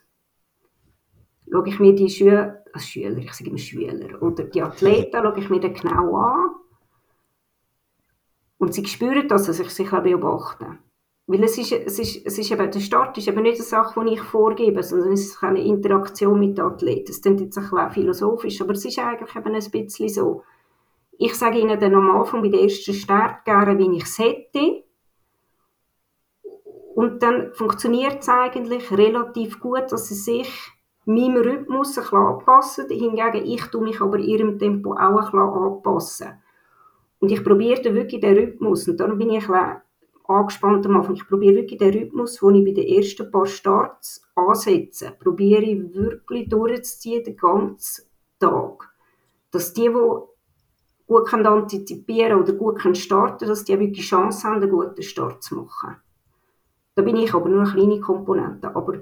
Schaue 1.49 1.69
ich 1.69 1.79
mir 1.79 1.95
die 1.95 2.09
Schüler, 2.09 2.65
als 2.73 2.89
Schüler, 2.89 3.17
ich 3.17 3.31
sage 3.31 3.49
immer 3.49 3.59
Schüler, 3.59 4.21
oder 4.21 4.43
die 4.43 4.61
Athleten, 4.61 5.15
schaue 5.23 5.39
ich 5.39 5.49
mir 5.49 5.61
dann 5.61 5.73
genau 5.73 6.17
an 6.17 6.58
und 8.59 8.73
sie 8.73 8.85
spüren 8.85 9.27
das, 9.27 9.47
dass 9.47 9.59
ich 9.59 9.71
sie 9.71 9.85
beobachten 9.85 10.79
weil 11.31 11.43
es 11.43 11.59
ist, 11.59 11.71
es 11.71 11.99
ist, 11.99 12.25
es 12.25 12.39
ist 12.39 12.49
eben, 12.49 12.71
der 12.71 12.79
Start 12.79 13.15
ist 13.19 13.27
eben 13.27 13.43
nicht 13.43 13.57
eine 13.57 13.63
Sache, 13.63 14.03
die 14.03 14.13
ich 14.13 14.21
vorgebe, 14.21 14.81
sondern 14.81 15.13
es 15.13 15.27
ist 15.27 15.43
eine 15.43 15.63
Interaktion 15.63 16.39
mit 16.39 16.57
den 16.57 16.65
Athleten. 16.65 17.11
Es 17.11 17.21
klingt 17.21 17.39
jetzt 17.39 17.55
ein 17.55 17.69
bisschen 17.69 17.91
philosophisch, 17.91 18.59
aber 18.61 18.71
es 18.71 18.83
ist 18.83 18.97
eigentlich 18.97 19.35
eben 19.35 19.53
ein 19.53 19.71
bisschen 19.71 20.09
so. 20.09 20.43
Ich 21.19 21.35
sage 21.35 21.59
ihnen 21.59 21.79
dann 21.79 21.93
am 21.93 22.09
Anfang 22.09 22.41
bei 22.41 22.47
der 22.47 22.61
ersten 22.61 22.95
Start 22.95 23.45
gerne, 23.45 23.77
wie 23.77 23.95
ich 23.95 24.05
es 24.05 24.17
hätte. 24.17 24.83
Und 26.95 27.21
dann 27.21 27.53
funktioniert 27.53 28.23
es 28.23 28.29
eigentlich 28.29 28.91
relativ 28.91 29.59
gut, 29.59 29.91
dass 29.91 30.07
sie 30.07 30.15
sich 30.15 30.51
meinem 31.05 31.43
Rhythmus 31.43 31.95
ein 31.95 32.05
bisschen 32.05 32.17
anpassen. 32.17 32.89
Hingegen, 32.89 33.45
ich 33.45 33.61
tue 33.65 33.83
mich 33.83 34.01
aber 34.01 34.17
ihrem 34.17 34.57
Tempo 34.57 34.93
auch 34.93 34.97
ein 34.97 35.15
bisschen 35.17 35.39
anpassen. 35.39 36.43
Und 37.19 37.31
ich 37.31 37.43
probiere 37.43 37.81
dann 37.81 37.95
wirklich 37.95 38.21
den 38.21 38.37
Rhythmus. 38.37 38.87
Und 38.87 38.99
dann 38.99 39.17
bin 39.17 39.31
ich 39.31 39.49
ein 39.49 39.81
angespannt 40.29 40.85
am 40.85 40.97
Anfang. 40.97 41.15
Ich 41.15 41.27
probiere 41.27 41.55
wirklich 41.55 41.79
den 41.79 41.93
Rhythmus, 41.93 42.39
den 42.39 42.55
ich 42.55 42.65
bei 42.65 42.81
den 42.81 42.87
ersten 42.87 43.31
paar 43.31 43.45
Starts 43.45 44.21
ansetze, 44.35 45.11
probiere 45.19 45.63
ich 45.63 45.93
wirklich 45.93 46.49
durchzuziehen 46.49 47.23
den 47.23 47.35
ganzen 47.35 48.05
Tag. 48.39 48.89
Dass 49.51 49.73
die, 49.73 49.89
die 49.89 49.95
gut 51.07 51.33
antizipieren 51.33 52.39
oder 52.39 52.53
gut 52.53 52.79
starten 52.95 53.47
dass 53.47 53.63
die 53.63 53.79
wirklich 53.79 54.05
Chance 54.05 54.47
haben, 54.47 54.61
einen 54.61 54.69
guten 54.69 55.01
Start 55.01 55.41
zu 55.41 55.55
machen. 55.55 55.97
Da 56.95 57.01
bin 57.01 57.15
ich 57.15 57.33
aber 57.33 57.49
nur 57.49 57.63
eine 57.63 57.71
kleine 57.71 57.99
Komponente. 57.99 58.75
Aber 58.75 58.99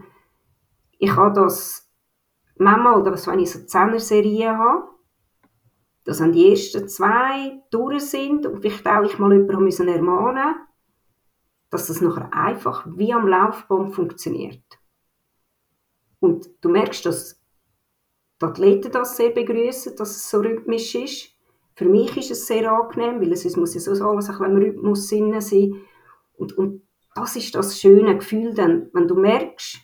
ich 0.97 1.15
habe 1.15 1.41
das 1.41 1.89
manchmal, 2.57 3.01
oder 3.01 3.11
wenn 3.11 3.39
ich 3.39 3.51
so 3.51 3.59
10 3.59 3.99
Serien 3.99 4.57
habe, 4.57 4.87
dass 6.07 6.21
an 6.21 6.31
die 6.31 6.49
ersten 6.49 6.87
zwei 6.87 7.61
durch 7.69 8.05
sind 8.05 8.47
und 8.47 8.61
vielleicht 8.61 8.87
auch 8.87 9.03
ich 9.03 9.19
mal 9.19 9.31
jemanden 9.33 9.87
ermahnen 9.87 10.55
dass 11.69 11.87
das 11.87 12.01
nachher 12.01 12.33
einfach 12.33 12.85
wie 12.95 13.13
am 13.13 13.27
Laufband 13.27 13.93
funktioniert. 13.93 14.63
Und 16.19 16.49
du 16.61 16.69
merkst, 16.69 17.05
dass 17.05 17.39
die 18.41 18.45
Athleten 18.45 18.91
das 18.91 19.17
sehr 19.17 19.31
begrüßen, 19.31 19.95
dass 19.95 20.11
es 20.11 20.29
so 20.29 20.39
rhythmisch 20.39 20.95
ist. 20.95 21.35
Für 21.75 21.85
mich 21.85 22.15
ist 22.17 22.31
es 22.31 22.47
sehr 22.47 22.71
angenehm, 22.71 23.21
weil 23.21 23.33
es 23.33 23.55
muss 23.55 23.73
ja 23.73 23.81
so 23.81 23.91
alles 23.91 24.29
ein 24.29 24.37
bisschen 24.37 24.45
im 24.45 24.57
Rhythmus 24.57 25.09
sein. 25.09 25.75
Und, 26.37 26.57
und 26.57 26.87
das 27.13 27.35
ist 27.35 27.53
das 27.53 27.79
schöne 27.79 28.17
Gefühl 28.17 28.53
dann, 28.53 28.89
wenn 28.93 29.07
du 29.07 29.15
merkst, 29.15 29.79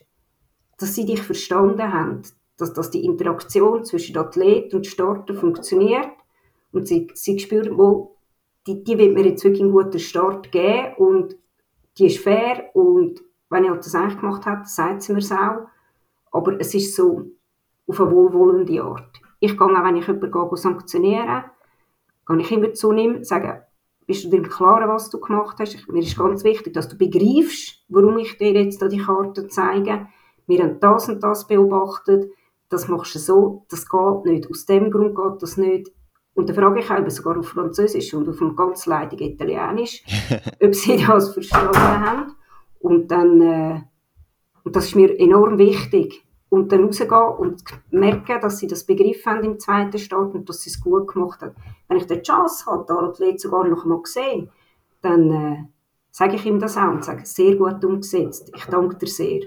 dass 0.78 0.96
sie 0.96 1.06
dich 1.06 1.22
verstanden 1.22 1.94
haben, 1.94 2.22
dass, 2.64 2.74
dass 2.74 2.92
die 2.92 3.06
Interaktion 3.06 3.84
zwischen 3.84 4.18
Athlet 4.18 4.74
und 4.74 4.88
Starter 4.88 5.34
funktioniert 5.34 6.10
und 6.72 6.88
sie, 6.88 7.08
sie 7.14 7.40
spüren, 7.40 7.78
wo 7.78 8.16
die, 8.66 8.84
die 8.84 8.98
wird 8.98 9.14
mir 9.14 9.26
jetzt 9.26 9.44
wirklich 9.44 9.62
einen 9.62 9.72
guten 9.72 10.00
Start 10.00 10.52
geben 10.52 10.94
und 10.98 11.36
die 11.98 12.08
ist 12.08 12.20
fair 12.20 12.70
und 12.74 13.22
wenn 13.50 13.66
ich 13.66 13.70
halt 13.70 13.86
das 13.86 13.94
eigentlich 13.94 14.20
gemacht 14.20 14.46
habe, 14.46 14.66
sagt 14.66 15.04
sie 15.04 15.14
mir 15.14 15.20
es 15.20 15.32
auch. 15.32 15.68
Aber 16.32 16.60
es 16.60 16.74
ist 16.74 16.96
so 16.96 17.28
auf 17.86 18.02
eine 18.02 18.10
wohlwollende 18.10 18.82
Art. 18.82 19.22
Ich 19.40 19.58
gehe 19.58 19.68
auch, 19.68 19.84
wenn 19.84 19.98
ich 19.98 20.08
jemanden 20.08 20.56
sanktionieren 20.56 21.44
gehe 22.26 22.40
ich 22.40 22.52
immer 22.52 22.74
zu 22.74 22.94
ihm 22.94 23.24
sage, 23.24 23.66
bist 24.06 24.24
du 24.24 24.30
dir 24.30 24.38
im 24.38 24.50
Klaren, 24.50 24.90
was 24.90 25.10
du 25.10 25.20
gemacht 25.20 25.58
hast? 25.60 25.88
Mir 25.90 26.02
ist 26.02 26.18
ganz 26.18 26.44
wichtig, 26.44 26.74
dass 26.74 26.88
du 26.88 26.98
begreifst, 26.98 27.84
warum 27.90 28.18
ich 28.18 28.38
dir 28.38 28.54
jetzt 28.54 28.82
die 28.82 28.98
Karte 28.98 29.48
zeige. 29.48 30.08
Wir 30.48 30.64
haben 30.64 30.80
das 30.80 31.10
und 31.10 31.22
das 31.22 31.48
beobachtet. 31.48 32.32
Das 32.74 32.88
machst 32.88 33.14
du 33.14 33.20
so, 33.20 33.66
das 33.70 33.88
geht 33.88 34.26
nicht. 34.26 34.50
Aus 34.50 34.66
dem 34.66 34.90
Grund 34.90 35.16
geht 35.16 35.44
das 35.44 35.58
nicht. 35.58 35.92
Und 36.34 36.50
dann 36.50 36.56
frage 36.56 36.80
ich 36.80 36.90
auch 36.90 37.08
sogar 37.12 37.38
auf 37.38 37.50
Französisch 37.50 38.16
und 38.16 38.28
auf 38.28 38.42
einem 38.42 38.56
ganz 38.56 38.88
leidigen 38.88 39.34
Italienisch, 39.34 40.04
ob 40.60 40.74
sie 40.74 40.98
das 40.98 41.34
verstanden 41.34 41.78
haben. 41.78 42.36
Und 42.80 43.12
dann, 43.12 43.42
äh, 43.42 43.82
und 44.64 44.76
das 44.76 44.86
ist 44.86 44.96
mir 44.96 45.20
enorm 45.20 45.60
wichtig. 45.60 46.26
Und 46.50 46.72
dann 46.72 46.86
rausgehen 46.86 47.12
und 47.38 47.64
merken, 47.92 48.42
dass 48.42 48.58
sie 48.58 48.68
das 48.68 48.86
begriffen 48.86 49.32
haben 49.32 49.44
im 49.44 49.60
zweiten 49.60 50.00
Start 50.00 50.34
und 50.34 50.50
dass 50.50 50.62
sie 50.62 50.72
es 50.72 50.82
gut 50.82 51.14
gemacht 51.14 51.42
haben. 51.44 51.56
Wenn 51.88 51.98
ich 51.98 52.08
die 52.08 52.24
Chance 52.24 52.66
habe, 52.66 52.86
den 52.88 52.98
Athlet 52.98 53.40
sogar 53.40 53.68
noch 53.68 53.86
mal 53.86 54.02
gesehen, 54.02 54.50
dann 55.04 55.32
äh, 55.32 55.64
sage 56.10 56.38
ich 56.38 56.46
ihm 56.48 56.60
das 56.60 56.78
auch 56.78 56.90
und 56.90 57.06
sage, 57.06 57.22
sehr 57.26 57.56
gut 57.56 57.86
umgesetzt, 57.86 58.52
ich 58.56 58.66
danke 58.66 58.98
dir 58.98 59.08
sehr. 59.08 59.42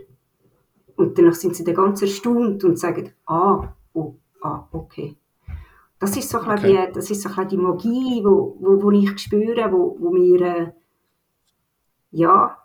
Und 0.97 1.19
danach 1.19 1.35
sind 1.35 1.55
sie 1.55 1.65
dann 1.65 1.75
ganz 1.75 2.03
erstaunt 2.03 2.65
und 2.65 2.79
sagen, 2.79 3.13
ah, 3.27 3.75
oh, 3.93 4.15
ah, 4.43 4.67
okay. 4.73 5.17
Das 5.99 6.17
ist 6.17 6.29
so 6.29 6.39
ein 6.41 6.59
okay. 6.59 6.87
die, 6.89 6.93
das 6.93 7.11
ist 7.11 7.23
so 7.23 7.45
die 7.45 7.57
Magie, 7.57 8.23
wo, 8.25 8.57
wo, 8.61 8.83
wo 8.83 8.91
ich 8.91 9.19
spüre, 9.19 9.71
wo, 9.73 9.97
wo 9.99 10.11
mir, 10.11 10.41
äh, 10.41 10.73
ja, 12.11 12.59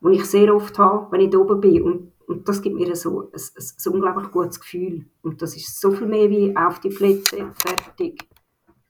wo 0.00 0.08
ich 0.08 0.24
sehr 0.24 0.54
oft 0.54 0.78
habe, 0.78 1.10
wenn 1.12 1.20
ich 1.22 1.30
da 1.30 1.38
oben 1.38 1.60
bin. 1.60 1.82
Und, 1.82 2.12
und 2.26 2.48
das 2.48 2.62
gibt 2.62 2.76
mir 2.76 2.94
so 2.94 3.22
ein, 3.22 3.26
ein, 3.32 3.64
ein 3.86 3.92
unglaublich 3.92 4.30
gutes 4.30 4.60
Gefühl. 4.60 5.06
Und 5.22 5.42
das 5.42 5.56
ist 5.56 5.80
so 5.80 5.90
viel 5.90 6.06
mehr 6.06 6.30
wie 6.30 6.56
auf 6.56 6.80
die 6.80 6.90
Plätze, 6.90 7.50
fertig, 7.54 8.26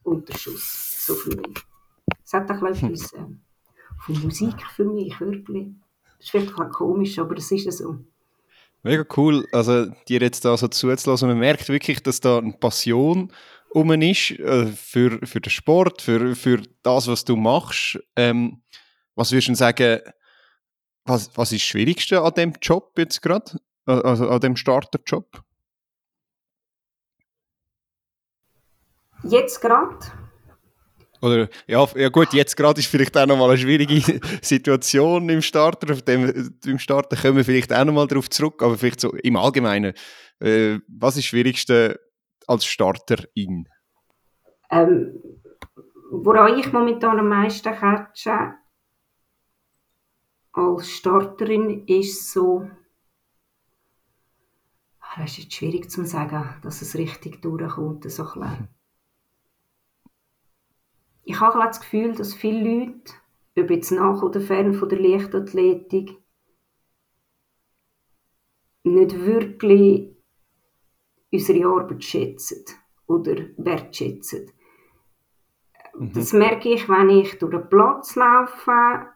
Unterschuss. 0.02 1.06
So 1.06 1.14
viel 1.14 1.36
mehr. 1.36 1.54
Es 2.24 2.32
hat 2.32 2.50
auch 2.50 2.62
etwas 2.62 3.12
äh, 3.12 3.24
von 4.00 4.22
Musik 4.22 4.62
für 4.74 4.84
mich, 4.84 5.18
wirklich. 5.20 5.68
Das 6.18 6.26
ist 6.26 6.30
vielleicht 6.30 6.72
komisch, 6.72 7.18
aber 7.18 7.36
es 7.36 7.50
ist 7.50 7.72
so. 7.72 7.96
Mega 8.82 9.04
cool, 9.16 9.46
also 9.52 9.86
dir 10.08 10.20
jetzt 10.20 10.44
da 10.44 10.56
so 10.56 10.68
zuzulassen. 10.68 11.28
Man 11.28 11.38
merkt 11.38 11.68
wirklich, 11.68 12.02
dass 12.02 12.20
da 12.20 12.38
eine 12.38 12.52
Passion 12.52 13.32
um 13.70 13.90
ist 14.00 14.30
äh, 14.30 14.66
für, 14.66 15.26
für 15.26 15.40
den 15.40 15.50
Sport, 15.50 16.00
für, 16.00 16.34
für 16.34 16.62
das, 16.82 17.06
was 17.06 17.24
du 17.24 17.36
machst. 17.36 17.98
Ähm, 18.16 18.62
was 19.14 19.32
würdest 19.32 19.48
du 19.48 19.54
sagen, 19.54 20.00
was, 21.04 21.36
was 21.36 21.52
ist 21.52 21.62
das 21.62 21.68
Schwierigste 21.68 22.22
an 22.22 22.34
dem 22.34 22.52
Job 22.62 22.92
jetzt 22.98 23.20
gerade? 23.20 23.58
Also 23.84 24.28
an 24.28 24.40
dem 24.40 24.56
Starterjob? 24.56 25.42
Jetzt 29.24 29.60
gerade? 29.60 30.27
Oder, 31.20 31.48
ja, 31.66 31.86
ja 31.96 32.08
gut, 32.08 32.32
jetzt 32.32 32.56
gerade 32.56 32.80
ist 32.80 32.88
vielleicht 32.88 33.16
auch 33.16 33.26
nochmal 33.26 33.50
eine 33.50 33.58
schwierige 33.58 34.00
Situation 34.42 35.28
im 35.28 35.42
Starter. 35.42 35.92
Auf 35.92 36.02
dem, 36.02 36.52
Im 36.64 36.78
Starter 36.78 37.16
kommen 37.16 37.36
wir 37.36 37.44
vielleicht 37.44 37.72
auch 37.72 37.84
nochmal 37.84 38.06
darauf 38.06 38.30
zurück, 38.30 38.62
aber 38.62 38.76
vielleicht 38.78 39.00
so 39.00 39.12
im 39.12 39.36
Allgemeinen. 39.36 39.94
Äh, 40.40 40.78
was 40.88 41.16
ist 41.16 41.24
das 41.24 41.24
Schwierigste 41.26 42.00
als 42.46 42.64
Starterin? 42.64 43.68
Ähm, 44.70 45.20
woran 46.10 46.58
ich 46.58 46.72
momentan 46.72 47.18
am 47.18 47.28
meisten 47.28 47.74
catche 47.74 48.54
als 50.52 50.90
Starterin 50.90 51.86
ist 51.86 52.32
so, 52.32 52.68
ah, 55.00 55.20
das 55.20 55.32
ist 55.32 55.38
jetzt 55.38 55.54
schwierig 55.54 55.90
zu 55.90 56.04
sagen, 56.04 56.48
dass 56.62 56.82
es 56.82 56.96
richtig 56.96 57.42
durchkommt. 57.42 58.10
So 58.10 58.24
ich 61.28 61.40
habe 61.40 61.58
das 61.58 61.80
Gefühl, 61.80 62.14
dass 62.14 62.32
viele 62.32 62.60
Leute, 62.60 63.12
ob 63.58 63.70
jetzt 63.70 63.90
nach 63.90 64.22
oder 64.22 64.40
fern 64.40 64.72
von 64.72 64.88
der 64.88 64.98
Leichtathletik, 64.98 66.16
nicht 68.82 69.26
wirklich 69.26 70.16
unsere 71.30 71.66
Arbeit 71.66 72.02
schätzen 72.02 72.64
oder 73.06 73.34
wertschätzen. 73.58 74.50
Mhm. 75.98 76.12
Das 76.14 76.32
merke 76.32 76.70
ich, 76.72 76.88
wenn 76.88 77.10
ich 77.10 77.38
durch 77.38 77.52
den 77.52 77.68
Platz 77.68 78.16
laufe. 78.16 79.08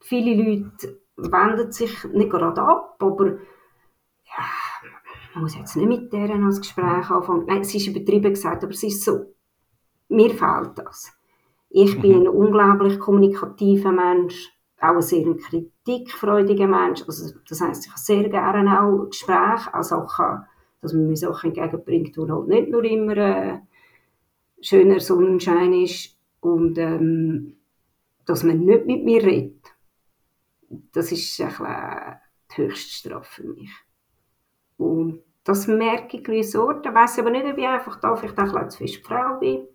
Viele 0.00 0.40
Leute 0.40 1.02
wenden 1.16 1.72
sich 1.72 2.04
nicht 2.04 2.30
gerade 2.30 2.62
ab, 2.62 3.02
aber 3.02 3.26
ja, 3.26 4.44
man 5.34 5.42
muss 5.42 5.56
jetzt 5.56 5.74
nicht 5.74 5.88
mit 5.88 6.12
deren 6.12 6.44
als 6.44 6.60
Gespräch 6.60 7.10
anfangen. 7.10 7.46
Nein, 7.46 7.62
es 7.62 7.74
ist 7.74 7.88
übertrieben 7.88 8.32
gesagt, 8.32 8.62
aber 8.62 8.72
es 8.72 8.84
ist 8.84 9.02
so, 9.02 9.34
mir 10.08 10.30
fehlt 10.30 10.76
das. 10.76 11.12
Ich 11.70 11.96
mhm. 11.96 12.00
bin 12.00 12.14
ein 12.20 12.28
unglaublich 12.28 12.98
kommunikativer 12.98 13.92
Mensch, 13.92 14.50
auch 14.80 14.94
ein 14.94 15.02
sehr 15.02 15.24
kritikfreudiger 15.36 16.66
Mensch. 16.66 17.02
Also, 17.06 17.34
das 17.48 17.60
heisst, 17.60 17.86
ich 17.86 17.90
habe 17.90 18.00
sehr 18.00 18.28
gerne 18.28 18.82
auch 18.82 19.06
Gespräche, 19.08 19.74
auch 19.74 19.82
Sachen 19.82 20.46
dass 20.80 20.92
man 20.92 21.08
mir 21.08 21.16
Sachen 21.16 21.48
entgegenbringt, 21.48 22.16
wo 22.16 22.28
halt 22.28 22.48
nicht 22.48 22.70
nur 22.70 22.84
immer 22.84 23.16
äh, 23.16 23.58
schöner 24.60 25.00
Sonnenschein 25.00 25.72
ist 25.72 26.16
und 26.40 26.78
ähm, 26.78 27.56
dass 28.24 28.44
man 28.44 28.60
nicht 28.60 28.86
mit 28.86 29.04
mir 29.04 29.22
redet. 29.22 29.74
Das 30.92 31.10
ist 31.12 31.40
ein 31.40 32.16
die 32.50 32.62
höchste 32.62 33.08
Strafe 33.08 33.42
für 33.42 33.48
mich. 33.48 33.70
Und 34.76 35.22
das 35.44 35.66
merke 35.66 36.18
ich 36.18 36.24
gewisse 36.24 36.62
Orte. 36.62 36.90
Ich 36.90 36.94
weiss 36.94 37.18
aber 37.18 37.30
nicht, 37.30 37.46
ob 37.46 37.56
ich 37.56 37.66
einfach 37.66 37.98
da 38.00 38.14
vielleicht 38.14 38.38
auch 38.38 38.54
ein 38.54 38.70
zu 38.70 38.78
fest 38.78 39.04
Frau 39.04 39.38
bin. 39.38 39.66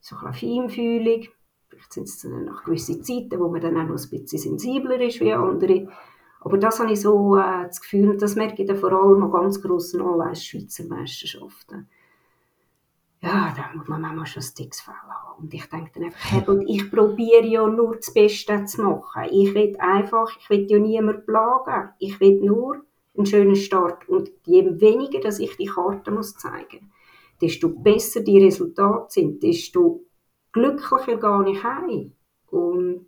So 0.00 0.16
ein 0.16 0.32
feinfühlig. 0.32 1.30
Vielleicht 1.68 1.92
sind 1.92 2.08
es 2.08 2.22
dann 2.22 2.44
nach 2.44 2.64
gewissen 2.64 3.02
Zeiten, 3.04 3.38
wo 3.38 3.48
man 3.48 3.60
dann 3.60 3.76
auch 3.76 3.88
noch 3.88 4.02
ein 4.02 4.10
bisschen 4.10 4.38
sensibler 4.38 5.00
ist 5.00 5.20
wie 5.20 5.32
andere. 5.32 5.88
Aber 6.40 6.56
das 6.56 6.80
habe 6.80 6.92
ich 6.92 7.00
so 7.00 7.36
äh, 7.36 7.64
das 7.66 7.80
Gefühl, 7.80 8.10
und 8.10 8.22
das 8.22 8.36
merke 8.36 8.62
ich 8.62 8.68
dann 8.68 8.78
vor 8.78 8.92
allem 8.92 9.22
an 9.22 9.32
ganz 9.32 9.60
grossen 9.60 10.00
Anlässen, 10.00 10.44
Schweizer 10.44 10.84
Meisterschaften. 10.84 11.88
Ja, 13.20 13.52
da 13.56 13.76
muss 13.76 13.88
man 13.88 14.00
manchmal 14.00 14.26
schon 14.26 14.44
ein 14.44 14.54
dickes 14.56 14.80
Fell 14.80 14.94
haben. 14.94 15.42
Und 15.42 15.52
ich 15.52 15.66
denke 15.66 15.90
dann 15.94 16.04
einfach, 16.04 16.30
hey, 16.30 16.64
ich 16.68 16.90
probiere 16.90 17.46
ja 17.46 17.66
nur 17.66 17.96
das 17.96 18.14
Beste 18.14 18.64
zu 18.64 18.82
machen. 18.82 19.24
Ich 19.30 19.52
will 19.54 19.76
einfach, 19.78 20.36
ich 20.38 20.48
will 20.48 20.70
ja 20.70 20.78
niemanden 20.78 21.26
plagen. 21.26 21.90
Ich 21.98 22.20
will 22.20 22.40
nur 22.40 22.82
einen 23.16 23.26
schönen 23.26 23.56
Start. 23.56 24.08
Und 24.08 24.30
je 24.46 24.80
weniger, 24.80 25.20
dass 25.20 25.40
ich 25.40 25.56
die 25.56 25.66
Karte 25.66 26.12
muss 26.12 26.36
zeigen 26.36 26.92
desto 27.40 27.68
besser 27.68 28.20
die 28.20 28.42
Resultate 28.42 29.06
sind, 29.10 29.42
desto 29.42 30.04
glücklicher 30.52 31.16
gehe 31.16 31.52
ich 31.52 31.62
heim. 31.62 32.12
Und 32.50 33.06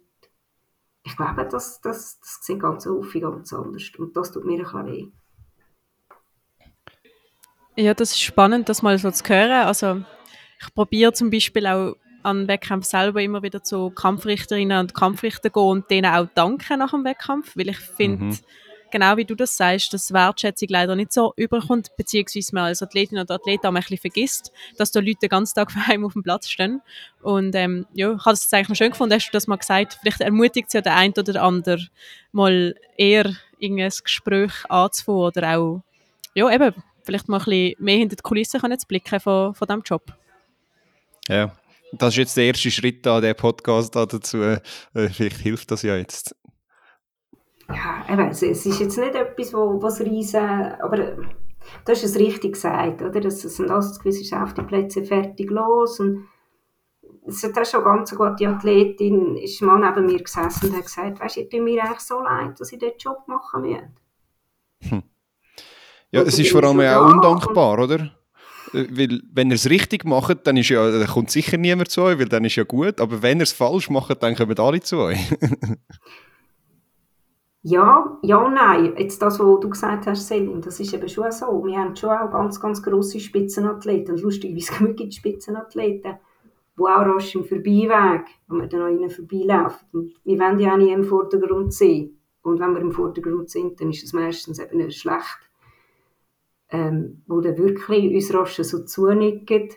ich 1.04 1.16
glaube, 1.16 1.48
das, 1.50 1.80
das, 1.80 2.20
das 2.20 2.38
sieht 2.42 2.60
ganz 2.60 2.86
häufig 2.86 3.22
ganz 3.22 3.52
anders. 3.52 3.90
Und 3.98 4.16
das 4.16 4.32
tut 4.32 4.44
mir 4.44 4.58
ein 4.58 4.62
bisschen 4.62 4.86
weh. 4.86 5.06
Ja, 7.76 7.94
das 7.94 8.10
ist 8.10 8.20
spannend, 8.20 8.68
das 8.68 8.82
mal 8.82 8.98
so 8.98 9.10
zu 9.10 9.24
hören. 9.24 9.66
Also 9.66 10.02
ich 10.60 10.74
probiere 10.74 11.12
zum 11.12 11.30
Beispiel 11.30 11.66
auch 11.66 11.94
an 12.22 12.46
Wettkämpfen 12.48 12.88
selber 12.88 13.22
immer 13.22 13.42
wieder 13.42 13.62
zu 13.62 13.90
Kampfrichterinnen 13.90 14.78
und 14.78 14.94
Kampfrichter 14.94 15.48
gehen 15.48 15.62
und 15.62 15.90
denen 15.90 16.12
auch 16.12 16.28
danken 16.34 16.80
nach 16.80 16.90
dem 16.90 17.04
Wettkampf, 17.04 17.56
weil 17.56 17.70
ich 17.70 17.78
finde, 17.78 18.24
mhm 18.24 18.38
genau 18.90 19.16
wie 19.16 19.24
du 19.24 19.34
das 19.34 19.56
sagst, 19.56 19.92
dass 19.92 20.12
Wertschätzung 20.12 20.68
leider 20.70 20.96
nicht 20.96 21.12
so 21.12 21.32
überkommt, 21.36 21.90
beziehungsweise 21.96 22.54
man 22.54 22.64
als 22.64 22.82
Athletin 22.82 23.18
oder 23.18 23.34
Athlet 23.34 23.64
auch 23.64 23.68
ein 23.68 23.74
bisschen 23.74 23.98
vergisst, 23.98 24.52
dass 24.76 24.90
da 24.90 25.00
Leute 25.00 25.18
den 25.22 25.28
ganzen 25.28 25.54
Tag 25.54 25.72
vor 25.72 25.82
auf 26.04 26.12
dem 26.12 26.22
Platz 26.22 26.48
stehen. 26.48 26.82
Und 27.22 27.54
ähm, 27.54 27.86
ja, 27.92 28.12
ich 28.12 28.24
habe 28.24 28.34
es 28.34 28.52
eigentlich 28.52 28.68
noch 28.68 28.76
schön 28.76 28.90
gefunden, 28.90 29.14
hast 29.14 29.28
du 29.28 29.32
das 29.32 29.46
mal 29.46 29.56
gesagt, 29.56 29.98
vielleicht 30.00 30.20
ermutigt 30.20 30.68
es 30.68 30.74
ja 30.74 30.80
der 30.80 30.96
eine 30.96 31.12
oder 31.12 31.32
der 31.32 31.42
andere, 31.42 31.86
mal 32.32 32.74
eher 32.96 33.34
irgendein 33.58 33.90
Gespräch 34.02 34.52
anzufangen 34.68 35.20
oder 35.20 35.56
auch, 35.56 35.82
ja 36.34 36.50
eben, 36.50 36.74
vielleicht 37.02 37.28
mal 37.28 37.38
ein 37.38 37.44
bisschen 37.44 37.74
mehr 37.78 37.96
hinter 37.96 38.16
die 38.16 38.22
Kulissen 38.22 38.60
zu 38.60 38.86
blicken 38.86 39.20
von, 39.20 39.54
von 39.54 39.66
diesem 39.68 39.82
Job. 39.82 40.12
Ja, 41.28 41.52
das 41.92 42.14
ist 42.14 42.18
jetzt 42.18 42.36
der 42.36 42.44
erste 42.44 42.70
Schritt 42.70 43.06
an 43.06 43.22
der 43.22 43.34
Podcast 43.34 43.94
dazu. 43.94 44.42
Äh, 44.42 44.60
vielleicht 44.92 45.38
hilft 45.38 45.70
das 45.70 45.82
ja 45.82 45.96
jetzt 45.96 46.34
ja, 47.74 48.12
eben, 48.12 48.28
es, 48.28 48.42
es 48.42 48.66
ist 48.66 48.80
jetzt 48.80 48.98
nicht 48.98 49.14
etwas, 49.14 49.54
wo, 49.54 49.82
was 49.82 50.00
riesen, 50.00 50.40
aber 50.80 50.96
du 50.96 51.22
hast 51.88 52.04
es 52.04 52.16
richtig 52.16 52.54
gesagt, 52.54 53.02
oder? 53.02 53.20
Das 53.20 53.40
sind 53.40 53.70
alles 53.70 53.98
gewisse 53.98 54.24
Schäfteplätze 54.24 55.04
fertig 55.04 55.50
los 55.50 56.00
und 56.00 56.26
es 57.26 57.42
hat 57.44 57.58
auch 57.58 57.64
schon 57.64 57.84
ganz 57.84 58.12
eine 58.12 58.18
gute 58.18 58.48
Athletin, 58.48 59.36
ist 59.36 59.62
mal 59.62 59.78
neben 59.78 60.06
mir 60.06 60.22
gesessen 60.22 60.70
und 60.70 60.76
hat 60.76 60.84
gesagt, 60.84 61.20
weißt 61.20 61.36
du, 61.36 61.40
ich 61.40 61.48
tue 61.48 61.60
mir 61.60 61.84
eigentlich 61.84 62.00
so 62.00 62.20
leid, 62.20 62.58
dass 62.58 62.72
ich 62.72 62.78
diesen 62.78 62.98
Job 62.98 63.26
machen 63.26 63.62
muss. 63.62 64.90
Hm. 64.90 65.02
Ja, 66.12 66.22
es 66.22 66.38
ist 66.38 66.50
vor 66.50 66.64
allem 66.64 66.80
auch 66.80 67.12
undankbar, 67.12 67.78
oder? 67.78 68.10
Weil, 68.72 69.20
wenn 69.32 69.50
ihr 69.50 69.54
es 69.54 69.68
richtig 69.68 70.04
macht, 70.04 70.46
dann, 70.46 70.56
ist 70.56 70.68
ja, 70.68 70.90
dann 70.90 71.06
kommt 71.06 71.30
sicher 71.30 71.56
niemand 71.56 71.90
zu 71.90 72.02
euch, 72.02 72.18
weil 72.18 72.28
dann 72.28 72.44
ist 72.44 72.56
ja 72.56 72.64
gut. 72.64 73.00
Aber 73.00 73.22
wenn 73.22 73.38
ihr 73.38 73.44
es 73.44 73.52
falsch 73.52 73.90
macht, 73.90 74.22
dann 74.22 74.36
kommen 74.36 74.58
alle 74.58 74.80
zu 74.80 74.98
euch. 74.98 75.18
Ja, 77.62 78.18
ja 78.22 78.48
nein. 78.48 78.94
Jetzt 78.96 79.20
das, 79.20 79.38
was 79.38 79.60
du 79.60 79.68
gesagt 79.68 80.06
hast, 80.06 80.26
Selin, 80.26 80.62
das 80.62 80.80
ist 80.80 80.94
eben 80.94 81.08
schon 81.08 81.30
so. 81.30 81.64
Wir 81.64 81.78
haben 81.78 81.94
schon 81.94 82.10
auch 82.10 82.30
ganz, 82.30 82.58
ganz 82.58 82.82
grosse 82.82 83.20
Spitzenathleten. 83.20 84.14
Und 84.14 84.22
lustigerweise 84.22 84.92
gibt 84.94 85.10
es 85.12 85.16
Spitzenathleten, 85.16 86.14
die 86.76 86.82
auch 86.82 86.86
rasch 86.86 87.34
im 87.34 87.44
Vorbeiweg, 87.44 88.26
wenn 88.48 88.60
wir 88.60 88.66
dann 88.66 88.82
an 88.82 88.98
ihnen 88.98 89.10
vorbeilaufen. 89.10 90.14
Wir 90.24 90.38
wollen 90.38 90.58
ja 90.58 90.72
auch 90.72 90.78
nie 90.78 90.92
im 90.92 91.04
Vordergrund 91.04 91.74
sehen. 91.74 92.18
Und 92.42 92.58
wenn 92.58 92.72
wir 92.72 92.80
im 92.80 92.92
Vordergrund 92.92 93.50
sind, 93.50 93.78
dann 93.80 93.90
ist 93.90 94.04
es 94.04 94.14
meistens 94.14 94.58
eben 94.58 94.90
schlecht. 94.90 95.38
Ähm, 96.70 97.22
wo 97.26 97.40
dann 97.40 97.58
wirklich 97.58 98.14
uns 98.14 98.32
rasch 98.32 98.62
so 98.62 98.84
zunicken. 98.84 99.68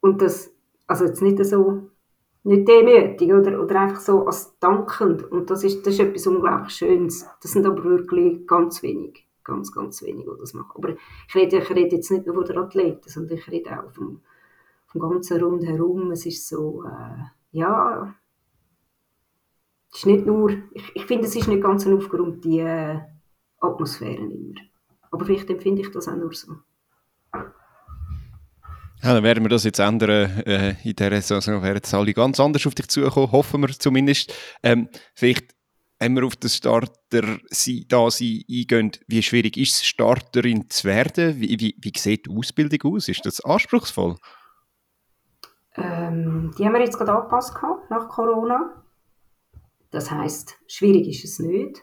Und 0.00 0.22
das, 0.22 0.54
also 0.86 1.06
jetzt 1.06 1.22
nicht 1.22 1.42
so 1.44 1.90
nicht 2.44 2.68
demütig 2.68 3.32
oder, 3.32 3.60
oder 3.60 3.80
einfach 3.80 4.00
so 4.00 4.26
als 4.26 4.58
dankend. 4.58 5.30
Und 5.32 5.50
das 5.50 5.64
ist, 5.64 5.86
das 5.86 5.94
ist 5.94 6.00
etwas 6.00 6.26
unglaublich 6.26 6.74
Schönes. 6.74 7.26
Das 7.42 7.52
sind 7.52 7.66
aber 7.66 7.82
wirklich 7.82 8.46
ganz 8.46 8.82
wenig, 8.82 9.26
ganz, 9.42 9.72
ganz 9.72 10.02
wenig, 10.02 10.26
die 10.26 10.38
das 10.38 10.52
machen. 10.52 10.72
Aber 10.74 10.90
ich 10.90 11.34
rede, 11.34 11.58
ich 11.58 11.70
rede 11.70 11.96
jetzt 11.96 12.10
nicht 12.10 12.26
nur 12.26 12.34
von 12.34 12.44
den 12.44 12.58
Athleten, 12.58 13.08
sondern 13.08 13.38
ich 13.38 13.50
rede 13.50 13.70
auch 13.82 13.90
vom, 13.92 14.20
vom 14.86 15.00
ganzen 15.00 15.42
Rundherum. 15.42 16.10
Es 16.10 16.26
ist 16.26 16.46
so, 16.46 16.84
äh, 16.84 17.24
ja, 17.52 18.14
es 19.90 20.00
ist 20.00 20.06
nicht 20.06 20.26
nur, 20.26 20.50
ich, 20.72 20.94
ich 20.94 21.06
finde, 21.06 21.26
es 21.26 21.36
ist 21.36 21.48
nicht 21.48 21.62
ganz 21.62 21.86
eine 21.86 21.96
aufgeräumte 21.96 22.48
äh, 22.50 23.00
Atmosphäre 23.58 24.22
immer. 24.22 24.60
Aber 25.10 25.24
vielleicht 25.24 25.48
empfinde 25.48 25.80
ich 25.80 25.90
das 25.90 26.08
auch 26.08 26.16
nur 26.16 26.32
so. 26.34 26.56
Ja, 29.04 29.12
dann 29.12 29.22
werden 29.22 29.44
wir 29.44 29.50
das 29.50 29.64
jetzt 29.64 29.80
ändern. 29.80 30.30
Äh, 30.46 30.76
in 30.82 30.96
dieser 30.96 31.20
Saison 31.20 31.62
werden 31.62 31.76
jetzt 31.76 31.92
alle 31.92 32.14
ganz 32.14 32.40
anders 32.40 32.66
auf 32.66 32.74
dich 32.74 32.88
zukommen, 32.88 33.32
hoffen 33.32 33.60
wir 33.60 33.68
zumindest. 33.68 34.32
Ähm, 34.62 34.88
vielleicht, 35.14 35.54
wenn 35.98 36.14
wir 36.14 36.24
auf 36.24 36.36
das 36.36 36.56
Starter 36.56 36.94
da 37.10 38.10
sein 38.10 38.44
eingehen, 38.48 38.92
wie 39.06 39.22
schwierig 39.22 39.58
ist 39.58 39.74
es, 39.74 39.84
Starterin 39.84 40.70
zu 40.70 40.88
werden? 40.88 41.38
Wie, 41.38 41.60
wie, 41.60 41.76
wie 41.78 41.92
sieht 41.94 42.24
die 42.24 42.30
Ausbildung 42.30 42.94
aus? 42.94 43.08
Ist 43.08 43.26
das 43.26 43.44
anspruchsvoll? 43.44 44.16
Ähm, 45.76 46.54
die 46.58 46.64
haben 46.64 46.72
wir 46.72 46.80
jetzt 46.80 46.96
gerade 46.96 47.12
angepasst 47.12 47.54
nach 47.90 48.08
Corona. 48.08 48.82
Das 49.90 50.10
heisst, 50.10 50.56
schwierig 50.66 51.08
ist 51.08 51.24
es 51.24 51.38
nicht. 51.40 51.82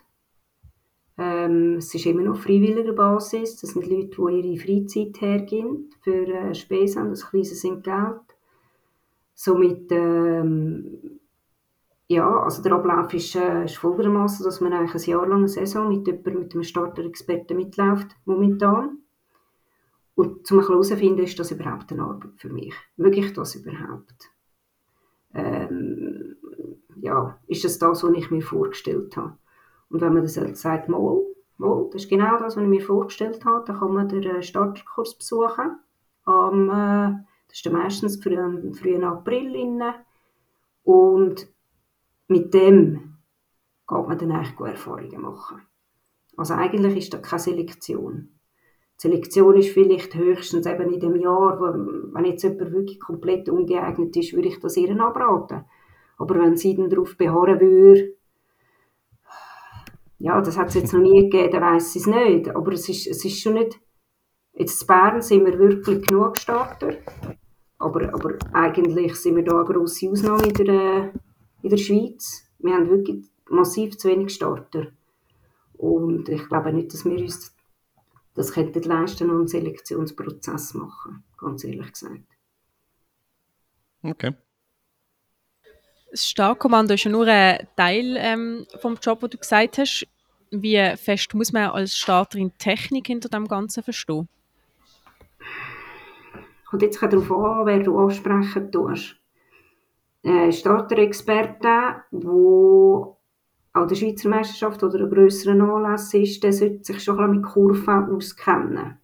Ähm, 1.17 1.75
es 1.77 1.93
ist 1.93 2.05
immer 2.05 2.23
noch 2.23 2.33
auf 2.33 2.43
freiwilliger 2.43 2.93
Basis. 2.93 3.57
Das 3.57 3.71
sind 3.71 3.87
Leute, 3.87 4.15
die 4.31 4.49
ihre 4.49 4.57
Freizeit 4.57 5.21
hergeben 5.21 5.89
für 6.01 6.27
äh, 6.27 6.55
Spesen, 6.55 7.09
das 7.09 7.29
kleines 7.29 7.63
Entgelt. 7.63 8.21
Somit, 9.33 9.91
ähm, 9.91 11.19
ja, 12.07 12.43
also 12.43 12.61
der 12.61 12.73
Ablauf 12.73 13.13
ist, 13.13 13.35
äh, 13.35 13.65
ist 13.65 13.77
folgendermaßen, 13.77 14.43
dass 14.43 14.61
man 14.61 14.73
eigentlich 14.73 15.07
ein 15.07 15.11
Jahr 15.11 15.27
lang 15.27 15.39
eine 15.39 15.47
Saison 15.47 15.89
mit, 15.89 16.07
jemandem, 16.07 16.39
mit 16.39 16.53
einem 16.53 16.63
Starter-Experten 16.63 17.57
mitläuft, 17.57 18.07
momentan. 18.25 18.97
Und 20.15 20.45
zum 20.45 20.59
herauszufinden, 20.59 21.23
ist 21.23 21.39
das 21.39 21.51
überhaupt 21.51 21.91
eine 21.91 22.03
Arbeit 22.03 22.33
für 22.37 22.49
mich? 22.49 22.75
Wirklich 22.97 23.33
das 23.33 23.55
überhaupt? 23.55 24.29
Ähm, 25.33 26.35
ja, 26.97 27.39
ist 27.47 27.63
das 27.63 27.79
das, 27.79 28.03
was 28.03 28.11
ich 28.13 28.29
mir 28.29 28.41
vorgestellt 28.41 29.15
habe? 29.17 29.37
Und 29.91 29.99
wenn 29.99 30.13
man 30.13 30.23
das 30.23 30.35
sagt, 30.35 30.87
mal, 30.87 31.21
mal, 31.57 31.89
das 31.91 32.03
ist 32.03 32.09
genau 32.09 32.37
das, 32.37 32.55
was 32.55 32.63
ich 32.63 32.69
mir 32.69 32.81
vorgestellt 32.81 33.43
habe, 33.43 33.65
dann 33.65 33.77
kann 33.77 33.93
man 33.93 34.07
den 34.07 34.23
äh, 34.23 34.41
Starterkurs 34.41 35.17
besuchen. 35.17 35.79
Am, 36.23 36.69
äh, 36.69 37.23
das 37.47 37.57
ist 37.57 37.65
dann 37.65 37.73
meistens 37.73 38.23
für 38.23 38.29
den 38.29 38.73
frühen 38.73 39.03
April. 39.03 39.93
Und 40.83 41.47
mit 42.27 42.53
dem 42.53 43.17
geht 43.87 44.07
man 44.07 44.17
dann 44.17 44.31
eigentlich 44.31 44.55
gute 44.55 44.71
Erfahrungen 44.71 45.21
machen. 45.21 45.61
Also 46.37 46.53
eigentlich 46.53 46.95
ist 46.95 47.13
das 47.13 47.21
keine 47.21 47.39
Selektion. 47.39 48.29
Die 48.95 49.07
Selektion 49.07 49.57
ist 49.57 49.71
vielleicht 49.71 50.15
höchstens 50.15 50.65
eben 50.65 50.93
in 50.93 50.99
dem 51.01 51.15
Jahr, 51.17 51.59
wo, 51.59 52.13
wenn 52.13 52.25
jetzt 52.25 52.43
jemand 52.43 52.71
wirklich 52.71 52.99
komplett 52.99 53.49
ungeeignet 53.49 54.15
ist, 54.15 54.33
würde 54.33 54.47
ich 54.47 54.59
das 54.59 54.77
ihr 54.77 54.97
abraten. 55.01 55.65
Aber 56.17 56.35
wenn 56.35 56.55
sie 56.55 56.75
dann 56.75 56.89
darauf 56.89 57.17
beharren 57.17 57.59
würde, 57.59 58.15
ja, 60.21 60.39
das 60.39 60.57
hat 60.57 60.69
es 60.69 60.75
jetzt 60.75 60.93
noch 60.93 61.01
nie 61.01 61.29
gegeben, 61.29 61.51
dann 61.51 61.63
weiss 61.63 61.95
ich 61.95 62.01
es 62.01 62.07
nicht. 62.07 62.55
Aber 62.55 62.71
es 62.73 62.87
ist, 62.87 63.07
es 63.07 63.25
ist 63.25 63.41
schon 63.41 63.55
nicht, 63.55 63.79
jetzt 64.53 64.81
in 64.81 64.87
Bern 64.87 65.21
sind 65.21 65.45
wir 65.45 65.57
wirklich 65.57 66.05
genug 66.05 66.37
Starter, 66.37 66.97
aber, 67.79 68.13
aber 68.13 68.37
eigentlich 68.53 69.15
sind 69.15 69.35
wir 69.35 69.43
da 69.43 69.55
eine 69.55 69.65
grosse 69.65 70.09
Ausnahme 70.09 70.43
in 70.43 70.53
der, 70.53 71.13
in 71.63 71.69
der 71.69 71.77
Schweiz. 71.77 72.43
Wir 72.59 72.75
haben 72.75 72.89
wirklich 72.89 73.25
massiv 73.49 73.97
zu 73.97 74.09
wenig 74.09 74.33
Starter. 74.33 74.87
Und 75.73 76.29
ich 76.29 76.47
glaube 76.47 76.71
nicht, 76.71 76.93
dass 76.93 77.03
wir 77.05 77.17
uns 77.17 77.55
das 78.35 78.53
könnten 78.53 78.83
leisten 78.83 79.29
und 79.29 79.37
einen 79.37 79.47
Selektionsprozess 79.47 80.75
machen, 80.75 81.23
ganz 81.37 81.63
ehrlich 81.63 81.91
gesagt. 81.91 82.23
Okay. 84.03 84.35
Das 86.11 86.27
Starkommando 86.27 86.93
ist 86.93 87.05
ja 87.05 87.11
nur 87.11 87.25
ein 87.25 87.67
Teil 87.77 88.17
ähm, 88.19 88.65
vom 88.81 88.97
Job, 89.01 89.21
den 89.21 89.29
du 89.29 89.37
gesagt 89.37 89.77
hast. 89.77 90.05
wie 90.51 90.95
fest 90.97 91.33
muss 91.33 91.53
man 91.53 91.69
als 91.69 91.95
Starterin 91.95 92.51
Technik 92.57 93.07
hinter 93.07 93.29
dem 93.29 93.47
Ganzen 93.47 93.81
verstehen? 93.81 94.27
Und 96.71 96.81
jetzt 96.81 96.99
kommt 96.99 97.13
darauf 97.13 97.31
an, 97.31 97.65
wer 97.65 97.79
du 97.79 97.97
ansprechen 97.97 98.69
tust. 98.71 99.15
Äh, 100.23 100.51
Starter-Experte, 100.51 102.03
der 102.11 103.15
an 103.73 103.87
der 103.87 103.95
Schweizer 103.95 104.27
Meisterschaft 104.27 104.83
oder 104.83 104.99
einer 104.99 105.07
grösseren 105.07 105.61
Anlass 105.61 106.13
ist, 106.13 106.43
der 106.43 106.51
sollte 106.51 106.83
sich 106.83 107.01
schon 107.01 107.31
mit 107.31 107.43
Kurven 107.43 108.13
auskennen. 108.13 108.97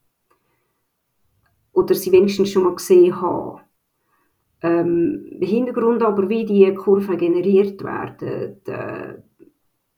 Oder 1.72 1.96
sie 1.96 2.12
wenigstens 2.12 2.52
schon 2.52 2.64
mal 2.64 2.76
gesehen 2.76 3.20
haben. 3.22 3.62
Ähm, 4.68 5.26
Hintergrund 5.40 6.04
aber, 6.04 6.28
wie 6.28 6.46
die 6.46 6.74
Kurven 6.74 7.18
generiert 7.18 7.84
werden, 7.84 8.60
da, 8.66 9.16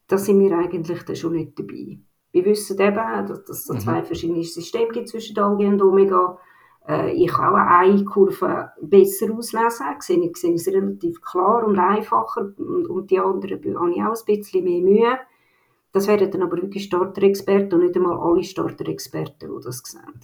da 0.08 0.18
sind 0.18 0.40
wir 0.40 0.58
eigentlich 0.58 1.04
dann 1.04 1.16
schon 1.16 1.34
nicht 1.34 1.58
dabei. 1.58 2.00
Wir 2.32 2.46
wissen 2.46 2.80
eben, 2.80 3.28
dass 3.28 3.50
es 3.50 3.70
mhm. 3.70 3.80
zwei 3.80 4.04
verschiedene 4.04 4.44
Systeme 4.44 4.90
gibt 4.90 5.10
zwischen 5.10 5.40
Alge 5.40 5.68
und 5.68 5.82
Omega. 5.82 6.38
Äh, 6.88 7.14
ich 7.14 7.32
kann 7.32 7.54
auch 7.54 7.80
eine 7.80 8.06
Kurve 8.06 8.72
besser 8.82 9.34
auslesen, 9.34 9.86
sehe 10.00 10.20
ich 10.20 10.38
sehe 10.38 10.54
es 10.54 10.68
relativ 10.68 11.20
klar 11.22 11.66
und 11.66 11.80
einfacher 11.80 12.52
und, 12.58 12.88
und 12.88 13.10
die 13.10 13.20
anderen 13.20 13.80
habe 13.80 13.92
ich 13.92 14.04
auch 14.04 14.16
ein 14.16 14.26
bisschen 14.26 14.64
mehr 14.64 14.82
Mühe. 14.82 15.20
Das 15.92 16.08
wären 16.08 16.30
dann 16.30 16.44
aber 16.44 16.58
wirklich 16.58 16.84
Starter-Experten 16.84 17.74
und 17.74 17.82
nicht 17.82 17.96
einmal 17.96 18.20
alle 18.20 18.44
Starter-Experten, 18.44 19.50
die 19.50 19.64
das 19.64 19.82
sehen. 19.84 20.22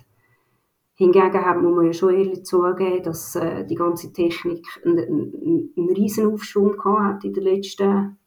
Hingegen 0.97 1.45
hat 1.45 1.61
man 1.61 1.85
ja 1.85 1.93
schon 1.93 2.15
ehrlich 2.15 2.45
zugeben, 2.45 3.03
dass 3.03 3.35
äh, 3.35 3.65
die 3.65 3.75
ganze 3.75 4.13
Technik 4.13 4.65
einen, 4.85 5.71
einen, 5.75 5.89
riesen 5.89 6.31
Aufschwung 6.31 6.81
hat 6.85 7.25
in 7.25 7.33
den 7.33 7.43
letzten 7.43 8.17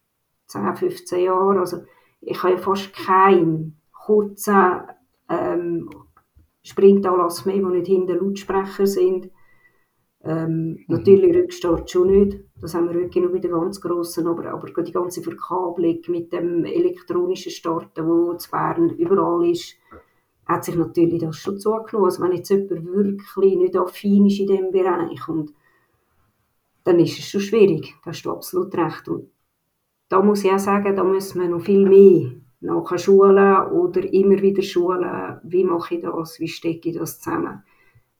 10, 0.45 0.75
15 0.75 1.23
Jahren. 1.23 1.57
Also 1.57 1.77
ich 2.21 2.41
habe 2.43 2.53
ja 2.53 2.59
fast 2.59 2.93
keinen 2.93 3.79
kurzen 3.91 4.81
ähm, 5.29 5.89
Sprintanlass 6.61 7.45
mehr, 7.45 7.63
wo 7.63 7.69
nicht 7.69 7.87
hinter 7.87 8.15
Lautsprecher 8.15 8.85
sind. 8.85 9.31
Ähm, 10.21 10.71
mhm. 10.71 10.85
Natürlich 10.87 11.35
Rückstart 11.35 11.89
schon 11.89 12.11
nicht, 12.11 12.39
das 12.61 12.75
haben 12.75 12.89
wir 12.89 12.95
wirklich 12.95 13.23
nur 13.23 13.31
bei 13.31 13.39
den 13.39 13.51
ganz 13.51 13.79
grossen, 13.79 14.27
aber, 14.27 14.51
aber 14.51 14.83
die 14.83 14.91
ganze 14.91 15.21
Verkabelung 15.21 16.01
mit 16.09 16.33
dem 16.33 16.65
elektronischen 16.65 17.51
Starten, 17.51 18.05
wo 18.05 18.33
zu 18.33 18.51
Bern 18.51 18.89
überall 18.89 19.49
ist, 19.49 19.75
hat 20.49 20.65
sich 20.65 20.75
natürlich 20.75 21.21
das 21.21 21.37
schon 21.37 21.59
zugenommen. 21.59 22.05
Also 22.05 22.23
wenn 22.23 22.33
jetzt 22.33 22.49
jemand 22.49 22.85
wirklich 22.85 23.55
nicht 23.55 23.77
affin 23.77 24.25
ist 24.25 24.39
in 24.39 24.47
diesem 24.47 24.71
Bereich, 24.71 25.27
und 25.29 25.53
dann 26.83 26.99
ist 26.99 27.19
es 27.19 27.29
schon 27.29 27.41
schwierig, 27.41 27.95
da 28.03 28.09
hast 28.09 28.23
du 28.23 28.31
absolut 28.31 28.75
recht. 28.75 29.07
Und 29.07 29.29
da 30.09 30.21
muss 30.23 30.43
ich 30.43 30.51
auch 30.51 30.57
sagen, 30.57 30.95
da 30.95 31.03
müssen 31.03 31.39
wir 31.39 31.47
noch 31.47 31.61
viel 31.61 31.87
mehr 31.87 32.31
nachher 32.61 32.97
schulen 32.97 33.71
oder 33.71 34.01
immer 34.11 34.41
wieder 34.41 34.63
schulen, 34.63 35.39
wie 35.43 35.63
mache 35.63 35.95
ich 35.95 36.01
das, 36.01 36.39
wie 36.39 36.47
stecke 36.47 36.89
ich 36.89 36.97
das 36.97 37.21
zusammen. 37.21 37.63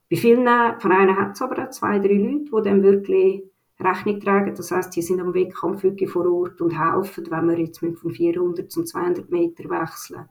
Bei 0.09 0.15
vielen 0.15 0.45
Vereinen 0.45 1.17
hat 1.17 1.33
es 1.33 1.41
aber 1.41 1.63
auch 1.63 1.69
zwei, 1.71 1.97
drei 1.97 2.13
Leute, 2.13 2.45
die 2.45 2.63
dann 2.63 2.83
wirklich 2.83 3.43
Rechnung 3.79 4.19
tragen. 4.19 4.55
Das 4.55 4.71
heißt, 4.71 4.95
die 4.95 5.01
sind 5.01 5.19
am 5.19 5.33
Wettkampf 5.33 5.83
wirklich 5.83 6.09
vor 6.09 6.31
Ort 6.31 6.61
und 6.61 6.79
helfen, 6.79 7.25
wenn 7.29 7.49
wir 7.49 7.59
jetzt 7.59 7.81
mit 7.81 7.97
von 7.97 8.11
400 8.11 8.71
zum 8.71 8.85
200 8.85 9.29
Meter 9.29 9.69
wechseln 9.69 10.29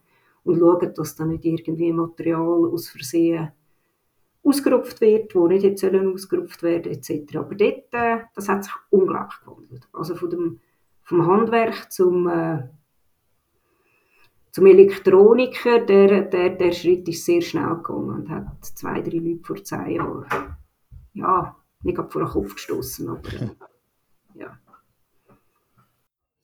und 0.48 0.58
schauen, 0.58 0.94
dass 0.94 1.14
da 1.14 1.24
nicht 1.26 1.44
irgendwie 1.44 1.92
Material 1.92 2.70
aus 2.72 2.88
Versehen 2.88 3.52
ausgerupft 4.42 5.00
wird, 5.02 5.34
wo 5.34 5.46
nicht 5.46 5.62
jetzt 5.62 5.82
sollen 5.82 6.14
ausgerupft 6.14 6.62
werden 6.62 6.90
etc. 6.92 7.36
Aber 7.36 7.54
dort, 7.54 7.92
äh, 7.92 8.20
das 8.34 8.48
hat 8.48 8.64
sich 8.64 8.72
unglaublich 8.88 9.40
gewandelt. 9.40 9.88
Also 9.92 10.14
von 10.14 10.30
dem, 10.30 10.60
vom 11.02 11.26
Handwerk 11.26 11.92
zum 11.92 12.28
äh, 12.28 12.62
zum 14.50 14.66
Elektroniker, 14.66 15.80
der, 15.80 16.22
der, 16.22 16.50
der 16.50 16.72
Schritt 16.72 17.06
ist 17.08 17.26
sehr 17.26 17.42
schnell 17.42 17.76
gegangen 17.76 18.10
und 18.10 18.30
hat 18.30 18.64
zwei, 18.64 19.02
drei 19.02 19.18
Leute 19.18 19.44
vor 19.44 19.62
zehn 19.62 19.90
Jahren, 19.90 20.56
ja, 21.12 21.54
nicht 21.82 21.96
vor 21.96 22.22
den 22.22 22.30
Kopf 22.30 22.54
gestoßen, 22.54 23.08
aber 23.08 23.28
äh, 23.34 23.50
ja. 24.34 24.58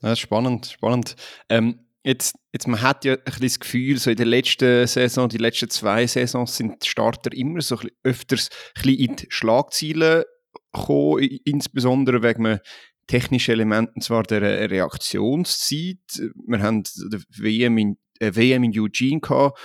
Ja, 0.03 0.15
spannend, 0.15 0.67
spannend. 0.67 1.17
Ähm, 1.49 1.81
jetzt, 2.05 2.37
jetzt, 2.53 2.69
man 2.69 2.83
hat 2.83 3.05
ja 3.05 3.15
ein 3.15 3.25
bisschen 3.25 3.43
das 3.43 3.61
Gefühl, 3.61 3.99
so 3.99 4.11
in 4.11 4.17
der 4.17 4.27
letzten 4.27 4.87
Saison, 4.87 5.29
die 5.29 5.39
letzten 5.39 5.71
zwei 5.71 6.07
Saisons 6.07 6.57
sind 6.57 6.85
die 6.85 6.89
Starter 6.89 7.33
immer 7.33 7.61
so 7.61 7.79
ein 7.79 7.89
öfters 8.03 8.51
ein 8.77 8.83
bisschen 8.83 8.99
in 8.99 9.17
die 9.17 9.27
Schlagzeilen 9.31 10.25
gekommen, 10.73 11.23
insbesondere 11.45 12.23
wegen 12.23 12.59
technischen 13.07 13.53
Elementen 13.53 14.01
zwar 14.01 14.23
der 14.23 14.71
Reaktionszeit. 14.71 15.99
Wir 16.47 16.63
haben 16.63 16.83
die 16.85 17.19
WM 17.43 17.79
in 17.79 17.97
eine 18.21 18.37
WM 18.37 18.65
in 18.65 18.79
Eugene 18.79 19.21
gehabt, 19.21 19.59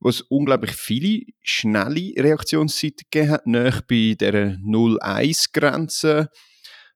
wo 0.00 0.08
es 0.08 0.20
unglaublich 0.22 0.72
viele 0.72 1.22
schnelle 1.42 2.12
Reaktionszeiten 2.16 3.06
gegeben 3.10 3.30
hat, 3.30 3.46
nach 3.46 3.80
bei 3.82 4.14
der 4.18 4.56
0-1-Grenze. 4.58 6.28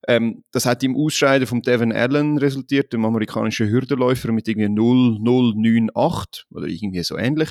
Ähm, 0.08 0.44
das 0.50 0.66
hat 0.66 0.82
im 0.82 0.96
Ausscheiden 0.96 1.46
von 1.46 1.62
Devon 1.62 1.92
Allen 1.92 2.38
resultiert, 2.38 2.92
dem 2.92 3.04
amerikanischen 3.04 3.68
Hürdenläufer 3.68 4.32
mit 4.32 4.48
irgendwie 4.48 4.68
0-0-9-8 4.68 6.44
oder 6.50 6.66
irgendwie 6.66 7.02
so 7.02 7.16
ähnlich. 7.16 7.50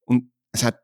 Und 0.00 0.30
es 0.52 0.64
hat 0.64 0.80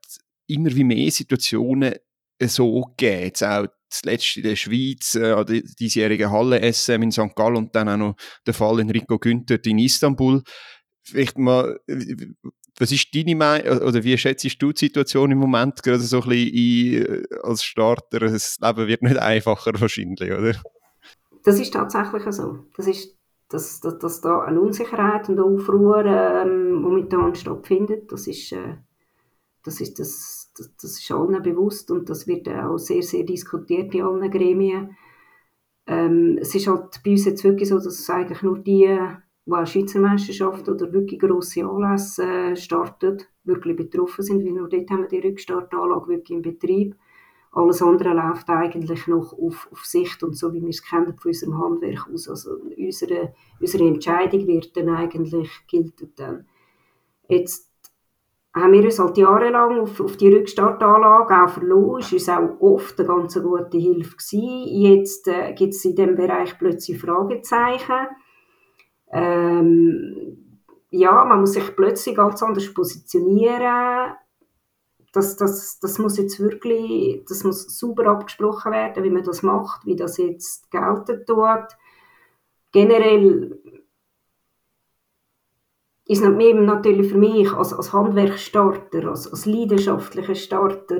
immer 0.46 0.74
wie 0.74 0.84
mehr 0.84 1.10
Situationen 1.10 1.94
so 2.42 2.82
gegeben. 2.82 3.22
Jetzt 3.24 3.44
auch 3.44 3.66
zuletzt 3.88 4.36
in 4.36 4.42
der 4.42 4.56
Schweiz, 4.56 5.14
äh, 5.14 5.44
die 5.44 5.62
diesjährige 5.62 6.30
Halle-SM 6.30 7.02
in 7.02 7.12
St. 7.12 7.34
Gallen 7.36 7.56
und 7.56 7.74
dann 7.74 7.88
auch 7.88 7.96
noch 7.96 8.16
der 8.46 8.54
Fall 8.54 8.80
Enrico 8.80 9.18
Günther 9.18 9.64
in 9.64 9.78
Istanbul 9.78 10.42
vielleicht 11.04 11.38
mal, 11.38 11.78
was 12.78 12.90
ist 12.90 13.14
deine 13.14 13.36
Meinung, 13.36 13.78
oder 13.78 14.02
wie 14.02 14.18
schätzt 14.18 14.60
du 14.60 14.72
die 14.72 14.86
Situation 14.86 15.30
im 15.30 15.38
Moment 15.38 15.82
gerade 15.82 16.00
so 16.00 16.22
ein 16.22 16.28
bisschen 16.28 17.04
ein, 17.04 17.22
äh, 17.22 17.36
als 17.42 17.62
Starter? 17.62 18.20
Das 18.20 18.58
Leben 18.60 18.88
wird 18.88 19.02
nicht 19.02 19.18
einfacher 19.18 19.72
wahrscheinlich, 19.80 20.32
oder? 20.32 20.60
Das 21.44 21.60
ist 21.60 21.72
tatsächlich 21.72 22.24
so. 22.34 22.64
Das 22.76 22.86
ist, 22.86 23.16
dass, 23.48 23.80
dass, 23.80 23.98
dass 23.98 24.20
da 24.20 24.40
eine 24.40 24.60
Unsicherheit 24.60 25.28
und 25.28 25.38
Aufruhr 25.38 26.04
ähm, 26.04 26.72
momentan 26.72 27.34
stattfindet, 27.34 28.10
das 28.10 28.26
ist, 28.26 28.52
äh, 28.52 28.78
das, 29.62 29.80
ist, 29.80 29.98
das, 30.00 30.50
das, 30.56 30.74
das 30.80 30.98
ist 30.98 31.10
allen 31.12 31.42
bewusst 31.42 31.90
und 31.90 32.08
das 32.08 32.26
wird 32.26 32.48
auch 32.48 32.78
sehr, 32.78 33.02
sehr 33.02 33.24
diskutiert 33.24 33.94
in 33.94 34.02
allen 34.02 34.30
Gremien. 34.30 34.96
Ähm, 35.86 36.38
es 36.40 36.54
ist 36.54 36.66
halt 36.66 37.00
bei 37.04 37.12
uns 37.12 37.26
jetzt 37.26 37.44
wirklich 37.44 37.68
so, 37.68 37.78
dass 37.78 38.08
eigentlich 38.10 38.42
nur 38.42 38.58
die 38.58 38.98
die 39.46 39.52
an 39.52 39.66
Schweizer 39.66 40.00
Meisterschaft 40.00 40.68
oder 40.68 40.92
wirklich 40.92 41.20
grosse 41.20 41.64
Anlässe 41.64 42.24
äh, 42.24 42.56
starten, 42.56 43.22
wirklich 43.44 43.76
betroffen 43.76 44.24
sind, 44.24 44.44
weil 44.44 44.52
nur 44.52 44.68
dort 44.68 44.90
haben 44.90 45.02
wir 45.02 45.08
die 45.08 45.26
Rückstartanlage 45.26 46.08
wirklich 46.08 46.36
in 46.36 46.42
Betrieb. 46.42 46.96
Alles 47.54 47.82
andere 47.82 48.14
läuft 48.14 48.48
eigentlich 48.50 49.06
noch 49.06 49.32
auf, 49.32 49.68
auf 49.70 49.84
Sicht 49.84 50.22
und 50.22 50.36
so, 50.36 50.52
wie 50.52 50.60
wir 50.60 50.70
es 50.70 50.82
kennen 50.82 51.16
von 51.16 51.30
unserem 51.30 51.58
Handwerk 51.58 52.08
aus. 52.12 52.28
Also 52.28 52.56
unsere, 52.76 53.34
unsere 53.60 53.86
Entscheidung 53.86 54.46
wird 54.46 54.76
dann 54.76 54.88
eigentlich, 54.88 55.50
gilt 55.68 56.18
dann. 56.18 56.46
Jetzt 57.28 57.70
haben 58.54 58.72
wir 58.72 58.84
uns 58.84 58.98
halt 58.98 59.16
jahrelang 59.16 59.80
auf, 59.80 60.00
auf 60.00 60.16
die 60.16 60.28
Rückstartanlage 60.28 61.44
auch 61.44 61.48
verloren. 61.48 62.00
Es 62.00 62.12
uns 62.12 62.28
auch 62.28 62.60
oft 62.60 62.98
eine 62.98 63.08
ganz 63.08 63.34
gute 63.34 63.78
Hilfe. 63.78 64.16
Gewesen. 64.16 64.68
Jetzt 64.68 65.28
äh, 65.28 65.52
gibt 65.54 65.74
es 65.74 65.84
in 65.84 65.96
diesem 65.96 66.16
Bereich 66.16 66.58
plötzlich 66.58 67.00
Fragezeichen 67.00 68.08
ähm, 69.14 70.36
ja, 70.90 71.24
man 71.24 71.40
muss 71.40 71.52
sich 71.52 71.74
plötzlich 71.76 72.16
ganz 72.16 72.42
anders 72.42 72.72
positionieren. 72.74 74.14
Das, 75.14 75.36
das, 75.36 75.78
das 75.78 75.98
muss 75.98 76.18
jetzt 76.18 76.40
wirklich, 76.40 77.24
das 77.28 77.44
muss 77.44 77.78
super 77.78 78.06
abgesprochen 78.06 78.72
werden, 78.72 79.04
wie 79.04 79.10
man 79.10 79.22
das 79.22 79.42
macht, 79.42 79.86
wie 79.86 79.94
das 79.94 80.18
jetzt 80.18 80.70
gelten 80.70 81.24
tut. 81.24 81.76
Generell 82.72 83.60
ist 86.06 86.22
natürlich 86.22 87.12
für 87.12 87.18
mich 87.18 87.52
als, 87.52 87.72
als 87.72 87.92
Handwerksstarter, 87.92 89.08
als, 89.08 89.30
als 89.30 89.46
leidenschaftlicher 89.46 90.34
Starter, 90.34 90.98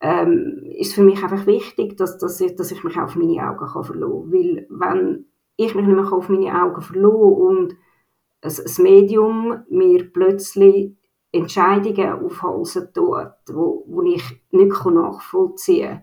ähm, 0.00 0.62
ist 0.76 0.94
für 0.94 1.02
mich 1.02 1.22
einfach 1.22 1.46
wichtig, 1.46 1.96
dass, 1.96 2.18
dass, 2.18 2.40
ich, 2.40 2.54
dass 2.54 2.70
ich 2.70 2.84
mich 2.84 2.96
auf 2.96 3.16
meine 3.16 3.48
Augen 3.48 3.66
kann 3.66 3.84
verlassen 3.84 4.30
kann. 4.30 4.32
Weil 4.32 4.66
wenn 4.70 5.26
ich 5.56 5.74
mich 5.74 5.86
nicht 5.86 5.96
mehr 5.96 6.12
auf 6.12 6.28
meine 6.28 6.62
Augen 6.62 6.80
verlor 6.82 7.38
und 7.38 7.76
ein 8.42 8.82
Medium 8.82 9.64
mir 9.70 10.12
plötzlich 10.12 10.96
Entscheidungen 11.34 12.24
aufhalsen 12.24 12.88
tut, 12.94 13.32
wo, 13.48 13.84
wo 13.86 14.02
ich 14.02 14.22
nicht 14.50 14.84
nachvollziehen 14.84 15.88
kann, 15.88 16.02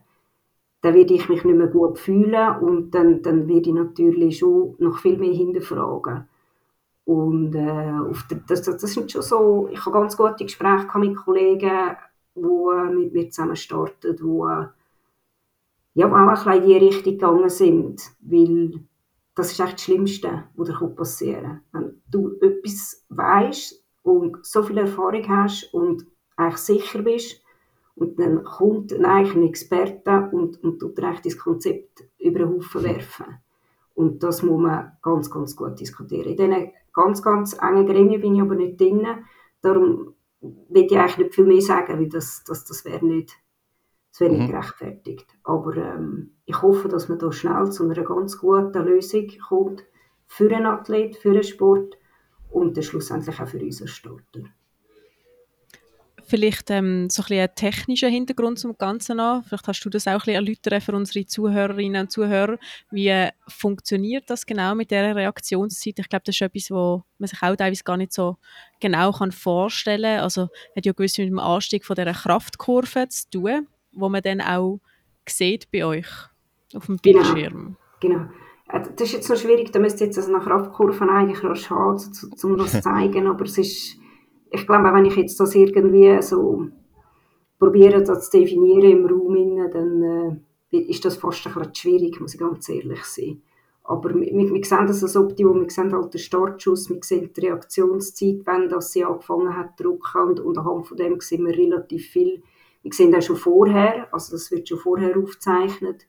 dann 0.82 0.94
werde 0.96 1.14
ich 1.14 1.30
mich 1.30 1.44
nicht 1.44 1.58
mehr 1.58 1.68
gut 1.68 2.00
fühlen 2.00 2.58
und 2.58 2.92
dann, 2.92 3.22
dann 3.22 3.48
werde 3.48 3.70
ich 3.70 3.76
natürlich 3.76 4.40
schon 4.40 4.76
noch 4.80 4.98
viel 4.98 5.18
mehr 5.18 5.34
hinterfragen. 5.34 6.28
Und 7.06 7.56
äh, 7.56 7.94
der, 8.30 8.38
das, 8.48 8.64
das 8.64 8.82
sind 8.82 9.12
schon 9.12 9.22
so, 9.22 9.70
ich 9.72 9.80
habe 9.86 9.92
ganz 9.92 10.18
gute 10.18 10.44
Gespräche 10.44 10.98
mit 10.98 11.16
Kollegen, 11.16 11.96
die 12.36 12.42
äh, 12.42 12.90
mit 12.94 13.14
mir 13.14 13.30
zusammen 13.30 13.56
starten, 13.56 14.16
die 14.16 14.24
äh, 14.24 14.68
ja, 15.94 16.08
auch 16.08 16.14
ein 16.14 16.30
bisschen 16.30 16.54
in 16.54 16.64
die 16.64 16.78
Richtung 16.78 17.14
gegangen 17.14 17.50
sind, 17.50 18.02
weil 18.22 18.72
das 19.36 19.52
ist 19.52 19.60
echt 19.60 19.74
das 19.74 19.82
Schlimmste, 19.84 20.44
was 20.56 20.68
dir 20.68 20.88
passieren 20.88 21.62
kann. 21.72 21.84
Wenn 21.84 22.02
du 22.10 22.38
etwas 22.42 23.06
weißt, 23.10 23.81
und 24.04 24.46
so 24.46 24.64
viel 24.64 24.78
Erfahrung 24.78 25.28
hast 25.28 25.74
und 25.74 26.06
eigentlich 26.36 26.58
sicher 26.58 27.02
bist, 27.02 27.42
und 27.96 28.20
dann 28.20 28.44
kommt 28.44 28.94
eigentlich 28.94 29.36
ein 29.36 29.44
Experte 29.44 30.30
und, 30.32 30.64
und 30.64 30.80
tut 30.80 30.98
dir 30.98 31.14
das 31.24 31.38
Konzept 31.38 32.04
über 32.18 32.40
den 32.40 32.50
Haufen 32.50 32.84
werfen. 32.84 33.26
Und 33.94 34.24
das 34.24 34.42
muss 34.42 34.60
man 34.62 34.94
ganz, 35.02 35.30
ganz 35.30 35.56
gut 35.56 35.80
diskutieren. 35.80 36.32
In 36.32 36.38
diesen 36.38 36.72
ganz, 36.94 37.22
ganz 37.22 37.56
engen 37.62 37.86
Gremien 37.86 38.22
bin 38.22 38.36
ich 38.36 38.42
aber 38.42 38.56
nicht 38.56 38.80
drin. 38.80 39.06
Darum 39.62 40.16
will 40.42 40.86
ich 40.86 40.98
eigentlich 40.98 41.18
nicht 41.18 41.36
viel 41.36 41.46
mehr 41.46 41.62
sagen, 41.62 42.00
weil 42.00 42.10
das, 42.10 42.44
das, 42.44 42.66
das 42.66 42.86
wäre 42.86 43.06
nicht, 43.06 43.38
das 44.12 44.22
wär 44.22 44.30
nicht 44.30 44.48
mhm. 44.48 44.52
gerechtfertigt. 44.52 45.28
Aber 45.44 45.76
ähm, 45.76 46.32
ich 46.46 46.60
hoffe, 46.62 46.88
dass 46.88 47.10
man 47.10 47.20
da 47.20 47.32
schnell 47.32 47.72
zu 47.72 47.84
einer 47.84 48.04
ganz 48.04 48.40
guten 48.40 48.84
Lösung 48.86 49.28
kommt 49.48 49.84
für 50.26 50.50
einen 50.56 50.66
Athlet, 50.66 51.18
für 51.18 51.32
einen 51.32 51.44
Sport 51.44 51.98
und 52.52 52.76
dann 52.76 52.84
schlussendlich 52.84 53.40
auch 53.40 53.48
für 53.48 53.60
unseren 53.60 53.88
Starter. 53.88 54.42
Vielleicht 56.24 56.70
ähm, 56.70 57.10
so 57.10 57.24
ein 57.24 57.26
bisschen 57.26 57.40
einen 57.40 57.56
technischen 57.56 58.10
Hintergrund 58.10 58.58
zum 58.58 58.78
Ganzen 58.78 59.20
an. 59.20 59.44
Vielleicht 59.44 59.68
hast 59.68 59.84
du 59.84 59.90
das 59.90 60.08
auch 60.08 60.12
ein 60.12 60.18
bisschen 60.20 60.36
erläutern 60.36 60.80
für 60.80 60.96
unsere 60.96 61.26
Zuhörerinnen 61.26 62.04
und 62.04 62.12
Zuhörer. 62.12 62.58
Wie 62.90 63.28
funktioniert 63.50 64.30
das 64.30 64.46
genau 64.46 64.74
mit 64.74 64.92
dieser 64.92 65.14
Reaktionszeit? 65.14 66.00
Ich 66.00 66.08
glaube, 66.08 66.24
das 66.26 66.36
ist 66.36 66.42
etwas, 66.42 66.72
wo 66.72 67.04
man 67.18 67.28
sich 67.28 67.42
auch 67.42 67.56
teilweise 67.56 67.84
gar 67.84 67.98
nicht 67.98 68.14
so 68.14 68.38
genau 68.80 69.12
kann 69.12 69.34
vorstellen 69.34 70.04
kann. 70.04 70.24
Also 70.24 70.50
hat 70.76 70.86
ja 70.86 70.94
gewiss 70.94 71.18
mit 71.18 71.28
dem 71.28 71.40
Anstieg 71.40 71.86
von 71.86 71.96
dieser 71.96 72.14
Kraftkurve 72.14 73.10
zu 73.10 73.30
tun, 73.30 73.68
wo 73.92 74.08
man 74.08 74.22
dann 74.22 74.40
auch 74.40 74.80
sieht 75.28 75.70
bei 75.70 75.84
euch 75.84 76.08
auf 76.74 76.86
dem 76.86 76.98
genau. 77.02 77.24
Bildschirm. 77.24 77.76
Genau. 78.00 78.20
genau. 78.20 78.30
Das 78.72 79.08
ist 79.08 79.14
jetzt 79.14 79.30
noch 79.30 79.38
schwierig, 79.38 79.72
da 79.72 79.80
müsste 79.80 80.06
jetzt 80.06 80.18
also 80.18 80.32
nach 80.32 80.46
Kraftkurven 80.46 81.10
eigentlich 81.10 81.44
noch 81.44 81.56
schauen, 81.56 82.00
um 82.44 82.58
das 82.58 82.72
zu 82.72 82.82
zeigen, 82.82 83.28
aber 83.28 83.46
es 83.46 83.58
ist 83.58 84.02
ich 84.52 84.68
glaube, 84.68 84.94
wenn 84.94 85.06
ich 85.06 85.16
jetzt 85.16 85.40
das 85.40 85.56
irgendwie 85.56 86.22
so 86.22 86.68
probiere, 87.58 88.04
das 88.04 88.30
zu 88.30 88.40
definieren 88.40 88.92
im 88.92 89.06
Raum, 89.06 89.72
dann 89.72 90.44
äh, 90.72 90.78
ist 90.78 91.06
das 91.06 91.18
fast 91.18 91.48
ein 91.48 91.54
bisschen 91.54 91.76
schwierig, 91.76 92.20
muss 92.20 92.34
ich 92.34 92.40
ganz 92.40 92.68
ehrlich 92.68 93.04
sein. 93.06 93.42
Aber 93.84 94.14
wir, 94.14 94.32
wir 94.32 94.64
sehen 94.64 94.88
das 94.88 95.04
als 95.04 95.16
Optimum, 95.16 95.62
wir 95.62 95.70
sehen 95.70 95.94
halt 95.94 96.14
den 96.14 96.20
Startschuss, 96.20 96.90
wir 96.90 97.00
sehen 97.02 97.32
die 97.36 97.42
Reaktionszeit, 97.42 98.42
wenn 98.46 98.70
das 98.70 98.92
sie 98.92 99.06
angefangen 99.06 99.56
hat 99.56 99.78
zu 99.78 99.84
drucken 99.84 100.22
und, 100.22 100.40
und 100.42 100.58
anhand 100.58 100.88
von 100.88 100.98
dem 100.98 101.20
sehen 101.20 101.46
wir 101.46 101.58
relativ 101.58 102.10
viel. 102.10 102.44
Wir 102.84 102.94
sehen 102.94 103.12
das 103.12 103.26
schon 103.26 103.38
vorher, 103.38 104.14
also 104.14 104.34
das 104.34 104.52
wird 104.52 104.68
schon 104.68 104.80
vorher 104.80 105.18
aufgezeichnet, 105.18 106.08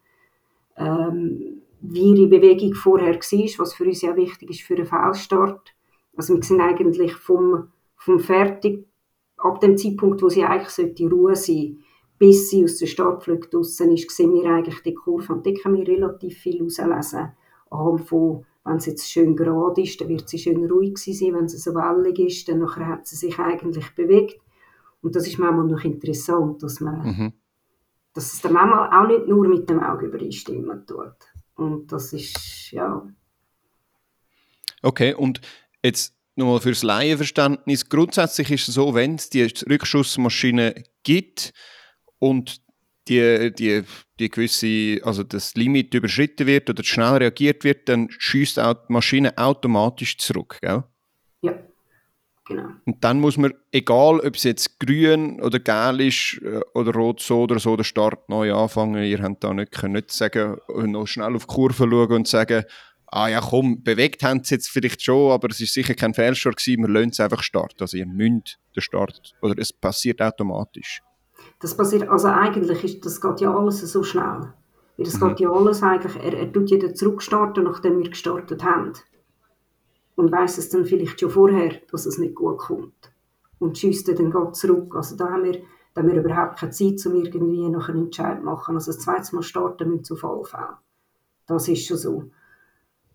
ähm, 0.76 1.62
wie 1.82 2.14
ihre 2.14 2.28
Bewegung 2.28 2.74
vorher 2.74 3.14
war, 3.14 3.58
was 3.58 3.74
für 3.74 3.84
uns 3.84 4.02
ja 4.02 4.16
wichtig 4.16 4.50
ist 4.50 4.62
für 4.62 4.76
einen 4.76 4.86
Fehlstart. 4.86 5.74
Also 6.16 6.34
wir 6.34 6.42
sehen 6.42 6.60
eigentlich 6.60 7.14
vom 7.14 7.68
vom 7.96 8.18
Fertig, 8.18 8.86
ab 9.36 9.60
dem 9.60 9.76
Zeitpunkt, 9.76 10.22
wo 10.22 10.28
sie 10.28 10.44
eigentlich 10.44 10.70
sollte 10.70 11.08
Ruhe 11.08 11.36
sein 11.36 11.78
bis 12.22 12.50
sie 12.50 12.62
aus 12.62 12.76
der 12.76 12.86
Startflug 12.86 13.50
draussen 13.50 13.90
ist, 13.90 14.08
sehen 14.12 14.32
wir 14.32 14.48
eigentlich 14.48 14.80
die 14.84 14.94
Kurve 14.94 15.32
und 15.32 15.44
da 15.44 15.50
können 15.50 15.78
wir 15.78 15.88
relativ 15.88 16.38
viel 16.38 16.60
herauslesen. 16.60 17.32
Anhand 17.68 18.02
von, 18.02 18.46
wenn 18.64 18.76
es 18.76 18.86
jetzt 18.86 19.10
schön 19.10 19.34
gerade 19.34 19.82
ist, 19.82 20.00
dann 20.00 20.08
wird 20.08 20.28
sie 20.28 20.38
schön 20.38 20.70
ruhig 20.70 20.98
sein, 20.98 21.34
wenn 21.34 21.46
es 21.46 21.64
so 21.64 21.74
wellig 21.74 22.20
ist, 22.20 22.48
dann 22.48 22.60
nachher 22.60 22.86
hat 22.86 23.08
sie 23.08 23.16
sich 23.16 23.36
eigentlich 23.40 23.92
bewegt. 23.96 24.40
Und 25.00 25.16
das 25.16 25.26
ist 25.26 25.40
manchmal 25.40 25.66
noch 25.66 25.82
interessant, 25.82 26.62
dass 26.62 26.80
man, 26.80 27.04
mhm. 27.04 27.32
dass 28.14 28.34
es 28.34 28.40
dann 28.40 28.52
manchmal 28.52 28.88
auch 28.88 29.08
nicht 29.08 29.26
nur 29.26 29.48
mit 29.48 29.68
dem 29.68 29.80
Auge 29.80 30.06
übereinstimmen 30.06 30.86
tut. 30.86 31.31
Und 31.62 31.92
das 31.92 32.12
ist, 32.12 32.70
ja. 32.72 33.06
Okay, 34.82 35.14
und 35.14 35.40
jetzt 35.82 36.14
nochmal 36.34 36.60
fürs 36.60 36.82
Laienverständnis. 36.82 37.88
Grundsätzlich 37.88 38.50
ist 38.50 38.68
es 38.68 38.74
so, 38.74 38.94
wenn 38.94 39.14
es 39.14 39.30
die 39.30 39.42
Rückschussmaschine 39.42 40.82
gibt 41.02 41.52
und 42.18 42.60
die, 43.08 43.52
die, 43.52 43.82
die 44.18 44.28
gewisse, 44.28 45.04
also 45.04 45.22
das 45.22 45.54
Limit 45.54 45.92
überschritten 45.94 46.46
wird 46.46 46.70
oder 46.70 46.84
schnell 46.84 47.16
reagiert 47.16 47.64
wird, 47.64 47.88
dann 47.88 48.08
schießt 48.10 48.58
auch 48.60 48.74
die 48.74 48.92
Maschine 48.92 49.36
automatisch 49.36 50.18
zurück, 50.18 50.58
gell? 50.60 50.84
Ja, 51.42 51.58
genau. 52.46 52.68
Und 52.84 53.02
dann 53.04 53.20
muss 53.20 53.36
man, 53.36 53.52
egal 53.70 54.20
ob 54.20 54.34
es 54.34 54.44
jetzt 54.44 54.78
grün 54.80 55.40
oder 55.40 55.58
gelb 55.58 56.00
ist 56.00 56.40
äh, 56.42 56.60
oder 56.74 56.92
rot 56.92 57.20
so 57.20 57.42
oder 57.42 57.58
so, 57.58 57.76
der 57.76 57.84
Start 57.84 58.28
neu 58.28 58.54
anfangen. 58.54 59.02
Ihr 59.02 59.22
habt 59.22 59.44
da 59.44 59.52
nicht, 59.52 59.72
könnt 59.72 59.94
nicht 59.94 60.12
sagen, 60.12 60.56
noch 60.68 61.06
schnell 61.06 61.34
auf 61.34 61.46
die 61.46 61.54
Kurve 61.54 61.88
schauen 61.88 62.12
und 62.12 62.28
sagen, 62.28 62.64
ah 63.12 63.28
ja 63.28 63.40
komm, 63.40 63.82
bewegt 63.82 64.22
haben 64.22 64.42
sie 64.42 64.54
jetzt 64.54 64.70
vielleicht 64.70 65.02
schon, 65.02 65.32
aber 65.32 65.48
es 65.50 65.60
ist 65.60 65.74
sicher 65.74 65.94
kein 65.94 66.14
Fehlstart 66.14 66.56
gewesen, 66.56 66.82
wir 66.82 66.88
lassen 66.88 67.10
es 67.10 67.20
einfach 67.20 67.42
starten. 67.42 67.80
Also 67.80 67.96
ihr 67.96 68.06
müsst 68.06 68.58
den 68.74 68.80
Start, 68.80 69.34
oder 69.42 69.54
es 69.58 69.72
passiert 69.72 70.20
automatisch. 70.20 71.02
Das 71.60 71.76
passiert, 71.76 72.08
also 72.08 72.28
eigentlich 72.28 72.82
ist, 72.82 73.04
das 73.04 73.20
geht 73.20 73.40
ja 73.40 73.54
alles 73.54 73.80
so 73.80 74.02
schnell. 74.02 74.52
Weil 74.96 75.06
das 75.06 75.20
mhm. 75.20 75.28
geht 75.28 75.40
ja 75.40 75.50
alles 75.50 75.82
eigentlich, 75.82 76.16
er, 76.16 76.34
er 76.34 76.52
tut 76.52 76.70
ja 76.70 76.94
zurückstarten, 76.94 77.64
nachdem 77.64 77.98
wir 77.98 78.10
gestartet 78.10 78.64
haben. 78.64 78.92
Und 80.14 80.32
weiss 80.32 80.58
es 80.58 80.68
dann 80.68 80.84
vielleicht 80.84 81.20
schon 81.20 81.30
vorher, 81.30 81.72
dass 81.90 82.06
es 82.06 82.18
nicht 82.18 82.34
gut 82.34 82.58
kommt. 82.58 83.12
Und 83.58 83.78
schießt 83.78 84.08
dann 84.08 84.30
geht 84.30 84.56
zurück. 84.56 84.94
Also 84.94 85.16
da 85.16 85.30
haben 85.30 85.44
wir, 85.44 85.62
da 85.94 86.02
haben 86.02 86.10
wir 86.10 86.22
überhaupt 86.22 86.58
keine 86.58 86.72
Zeit, 86.72 87.04
um 87.06 87.14
irgendwie 87.14 87.68
noch 87.68 87.88
einen 87.88 88.04
Entscheid 88.04 88.38
zu 88.38 88.44
machen. 88.44 88.74
Also 88.74 88.92
das 88.92 89.00
zweite 89.00 89.34
Mal 89.34 89.42
starten 89.42 89.88
müssen 89.88 90.04
zu 90.04 90.16
Fallfällen. 90.16 90.76
Das 91.46 91.68
ist 91.68 91.86
schon 91.86 91.96
so. 91.96 92.24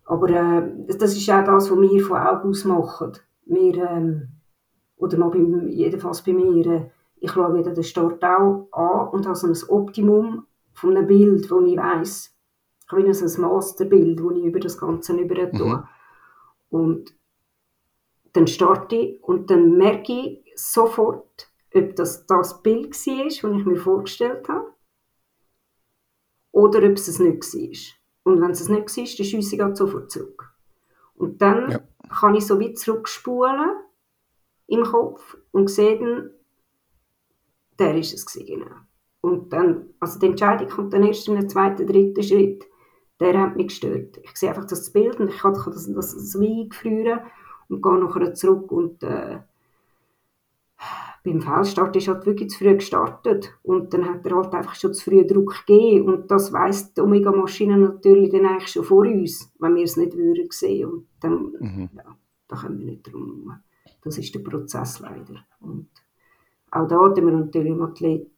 Aber 0.04 0.30
äh, 0.30 0.96
das 0.98 1.16
ist 1.16 1.30
auch 1.30 1.44
das, 1.44 1.70
was 1.70 1.80
wir 1.80 2.04
von 2.04 2.16
Augen 2.16 2.48
aus 2.48 2.64
machen. 2.64 3.12
Wir, 3.44 3.76
ähm, 3.76 4.28
oder 4.96 5.18
mal 5.18 5.30
bei, 5.30 5.38
jedenfalls 5.38 6.22
bei 6.22 6.32
mir, 6.32 6.66
äh, 6.66 6.90
ich 7.20 7.30
schaue 7.30 7.54
wieder 7.54 7.72
den 7.72 7.84
Start 7.84 8.24
auch 8.24 8.68
an 8.72 9.08
und 9.08 9.26
habe 9.26 9.36
so 9.36 9.46
ein 9.46 9.56
Optimum 9.68 10.46
von 10.72 10.96
einem 10.96 11.06
Bild, 11.06 11.50
wo 11.50 11.60
ich 11.60 11.76
weiss, 11.76 12.34
ich 12.86 12.92
habe 12.92 13.12
so 13.12 13.42
ein 13.42 13.50
Masterbild, 13.50 14.18
das 14.18 14.36
ich 14.36 14.44
über 14.44 14.60
das 14.60 14.78
Ganze 14.78 15.12
über 15.14 15.50
tue. 15.50 15.76
Mhm. 15.76 15.82
Und 16.70 17.14
dann 18.32 18.46
starte 18.46 18.96
ich 18.96 19.22
und 19.22 19.50
dann 19.50 19.76
merke 19.76 20.12
ich 20.12 20.52
sofort, 20.54 21.50
ob 21.74 21.96
das 21.96 22.26
das 22.26 22.62
Bild 22.62 22.94
war, 23.06 23.24
das 23.24 23.34
ich 23.34 23.42
mir 23.42 23.76
vorgestellt 23.76 24.48
habe, 24.48 24.74
oder 26.52 26.78
ob 26.78 26.92
es 26.92 27.08
es 27.08 27.18
nicht 27.18 27.54
war. 27.54 28.32
Und 28.32 28.40
wenn 28.40 28.50
es 28.50 28.68
nicht 28.68 28.70
war, 28.70 28.78
dann 28.78 29.26
schiesse 29.26 29.56
ich 29.56 29.76
sofort 29.76 30.10
zurück. 30.10 30.52
Und 31.14 31.40
dann 31.42 31.70
ja. 31.70 31.80
kann 32.08 32.34
ich 32.34 32.46
so 32.46 32.60
weit 32.60 32.78
zurückspulen 32.78 33.70
im 34.66 34.82
Kopf 34.84 35.36
und 35.50 35.68
sehe 35.68 35.98
dann, 35.98 36.30
der 37.78 37.96
ist 37.96 38.14
es 38.14 38.26
gewesen, 38.26 38.46
genau. 38.46 38.76
Und 39.20 39.52
dann, 39.52 39.94
also 39.98 40.18
die 40.18 40.26
Entscheidung 40.26 40.68
kommt 40.68 40.92
dann 40.92 41.02
erst 41.02 41.26
in 41.28 41.36
im 41.36 41.48
zweiten, 41.48 41.86
dritten 41.86 42.22
Schritt. 42.22 42.67
Der 43.20 43.40
hat 43.40 43.56
mich 43.56 43.68
gestört. 43.68 44.18
Ich 44.22 44.36
sehe 44.36 44.50
einfach 44.50 44.66
das 44.66 44.90
Bild 44.90 45.18
und 45.18 45.28
ich 45.28 45.38
kann 45.38 45.54
das, 45.54 45.92
das, 45.92 46.14
das 46.14 46.36
eingefrieren 46.36 47.20
und 47.68 47.82
gehe 47.82 47.98
nachher 47.98 48.34
zurück 48.34 48.70
und 48.72 49.02
äh, 49.02 49.40
beim 51.24 51.40
Fehlstart 51.40 51.96
ist 51.96 52.08
halt 52.08 52.26
wirklich 52.26 52.50
zu 52.50 52.58
früh 52.58 52.74
gestartet 52.74 53.52
und 53.62 53.92
dann 53.92 54.08
hat 54.08 54.24
er 54.26 54.36
halt 54.36 54.54
einfach 54.54 54.74
schon 54.74 54.94
zu 54.94 55.04
früh 55.04 55.26
Druck 55.26 55.66
gegeben 55.66 56.06
und 56.06 56.30
das 56.30 56.52
weiss 56.52 56.94
die 56.94 57.00
Omega-Maschine 57.00 57.76
natürlich 57.76 58.30
dann 58.30 58.46
eigentlich 58.46 58.68
schon 58.68 58.84
vor 58.84 59.04
uns, 59.04 59.52
wenn 59.58 59.74
wir 59.74 59.84
es 59.84 59.96
nicht 59.96 60.16
würden 60.16 60.48
sehen 60.50 60.88
und 60.88 61.06
dann, 61.20 61.52
mhm. 61.58 61.90
ja, 61.96 62.16
da 62.46 62.56
können 62.56 62.78
wir 62.78 62.86
nicht 62.86 63.12
drum. 63.12 63.52
Das 64.02 64.16
ist 64.16 64.34
der 64.34 64.40
Prozess 64.40 65.00
leider 65.00 65.44
und 65.60 65.88
auch 66.70 66.86
da 66.86 66.96
haben 66.96 67.16
wir 67.16 67.32
natürlich 67.32 67.72
im 67.72 67.82
Athlet 67.82 68.30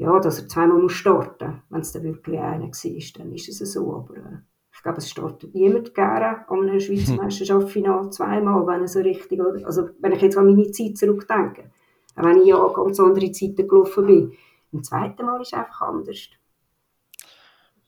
ja, 0.00 0.18
dass 0.18 0.40
er 0.40 0.48
zweimal 0.48 0.78
muss 0.78 0.92
starten 0.92 1.46
muss. 1.46 1.62
Wenn 1.68 1.80
es 1.82 1.92
dann 1.92 2.04
wirklich 2.04 2.40
einer 2.40 2.64
war, 2.64 3.18
dann 3.18 3.32
ist 3.34 3.48
es 3.48 3.72
so, 3.72 3.94
aber 3.94 4.16
äh, 4.16 4.38
ich 4.72 4.82
glaube, 4.82 4.96
es 4.96 5.10
startet 5.10 5.54
niemand 5.54 5.94
gerne 5.94 6.48
an 6.48 6.60
einem 6.60 6.80
Schweizer 6.80 7.16
Meisterschaftsfinale 7.22 8.08
zweimal, 8.08 8.66
wenn 8.66 8.80
er 8.80 8.88
so 8.88 9.00
richtig, 9.00 9.38
also 9.66 9.90
wenn 9.98 10.12
ich 10.12 10.22
jetzt 10.22 10.38
an 10.38 10.46
meine 10.46 10.70
Zeit 10.70 10.96
zurückdenke, 10.96 11.70
wenn 12.16 12.38
ich 12.38 12.46
ja 12.46 12.66
ganz 12.68 12.98
andere 12.98 13.30
Zeiten 13.30 13.68
gelaufen 13.68 14.06
bin, 14.06 14.32
im 14.72 14.82
zweiten 14.82 15.26
Mal 15.26 15.42
ist 15.42 15.48
es 15.48 15.58
einfach 15.58 15.82
anders. 15.82 16.30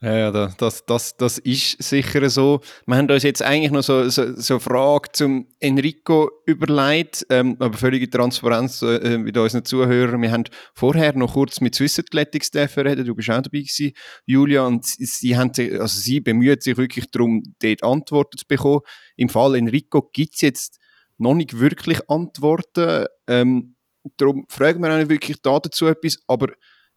Ja, 0.05 0.33
das, 0.33 0.85
das, 0.85 1.17
das 1.17 1.39
ist 1.39 1.81
sicher 1.81 2.29
so. 2.29 2.61
Wir 2.87 2.97
haben 2.97 3.09
uns 3.09 3.23
jetzt 3.23 3.41
eigentlich 3.41 3.71
noch 3.71 3.85
so, 3.85 4.09
so, 4.09 4.35
so 4.35 4.55
eine 4.55 4.61
Frage 4.61 5.13
zum 5.13 5.47
Enrico 5.61 6.29
überlegt, 6.45 7.25
ähm, 7.31 7.55
aber 7.61 7.79
völlige 7.79 8.11
Transparenz 8.11 8.83
äh, 8.83 9.17
mit 9.17 9.37
unseren 9.37 9.65
Zuhörern. 9.65 10.21
Wir 10.21 10.33
haben 10.33 10.43
vorher 10.75 11.17
noch 11.17 11.35
kurz 11.35 11.61
mit 11.61 11.77
Swiss 11.77 12.01
Athletics 12.01 12.51
reden, 12.53 13.05
du 13.05 13.15
bist 13.15 13.31
auch 13.31 13.43
dabei 13.43 13.61
gewesen, 13.61 13.93
Julia, 14.27 14.67
und 14.67 14.85
sie, 14.85 15.37
haben 15.37 15.55
sich, 15.55 15.81
also 15.81 16.01
sie 16.01 16.19
bemüht 16.19 16.65
sich 16.65 16.77
wirklich 16.77 17.09
darum, 17.13 17.45
dort 17.61 17.85
Antworten 17.85 18.39
zu 18.39 18.47
bekommen. 18.49 18.81
Im 19.15 19.29
Fall 19.29 19.55
Enrico 19.55 20.11
gibt 20.13 20.35
es 20.35 20.41
jetzt 20.41 20.81
noch 21.17 21.35
nicht 21.35 21.61
wirklich 21.61 22.11
Antworten. 22.11 23.07
Ähm, 23.29 23.77
darum 24.17 24.47
fragen 24.49 24.83
wir 24.83 24.93
auch 24.93 24.99
nicht 24.99 25.11
wirklich 25.11 25.37
dazu 25.43 25.87
etwas, 25.87 26.19
aber 26.27 26.49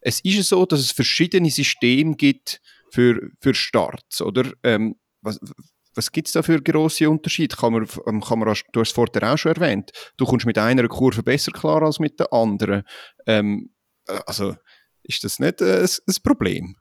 es 0.02 0.22
ist 0.22 0.50
so, 0.50 0.66
dass 0.66 0.80
es 0.80 0.92
verschiedene 0.92 1.52
Systeme 1.52 2.16
gibt, 2.16 2.62
für, 2.92 3.30
für 3.42 3.54
Starts, 3.54 4.22
oder? 4.22 4.52
Ähm, 4.64 4.96
was, 5.22 5.40
was 5.96 6.12
gibt 6.12 6.28
es 6.28 6.34
da 6.34 6.44
für 6.44 6.62
grosse 6.62 7.10
Unterschiede? 7.10 7.56
Kann 7.56 7.74
man, 7.74 7.88
ähm, 8.06 8.22
kann 8.22 8.40
man, 8.40 8.54
du 8.74 8.80
hast 8.80 8.90
es 8.90 8.92
vorher 8.92 9.34
auch 9.34 9.38
schon 9.38 9.54
erwähnt, 9.54 9.92
du 10.18 10.26
kommst 10.26 10.46
mit 10.46 10.58
einer 10.58 10.88
Kurve 10.88 11.24
besser 11.24 11.52
klar 11.52 11.82
als 11.82 12.00
mit 12.00 12.20
der 12.20 12.32
anderen. 12.34 12.84
Ähm, 13.26 13.72
äh, 14.08 14.20
also 14.26 14.56
ist 15.04 15.24
das 15.24 15.40
nicht 15.40 15.62
äh, 15.62 15.84
ein 15.84 16.16
Problem? 16.24 16.76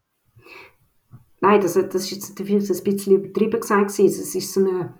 Nein, 1.41 1.61
das, 1.61 1.75
das 1.75 1.95
ist 1.95 2.11
jetzt 2.11 2.41
ein 2.41 2.85
bisschen 2.85 3.17
übertrieben 3.17 3.61
gesagt. 3.61 3.91
Es, 3.91 3.99
ist 3.99 4.53
so 4.53 4.61
eine, 4.61 4.99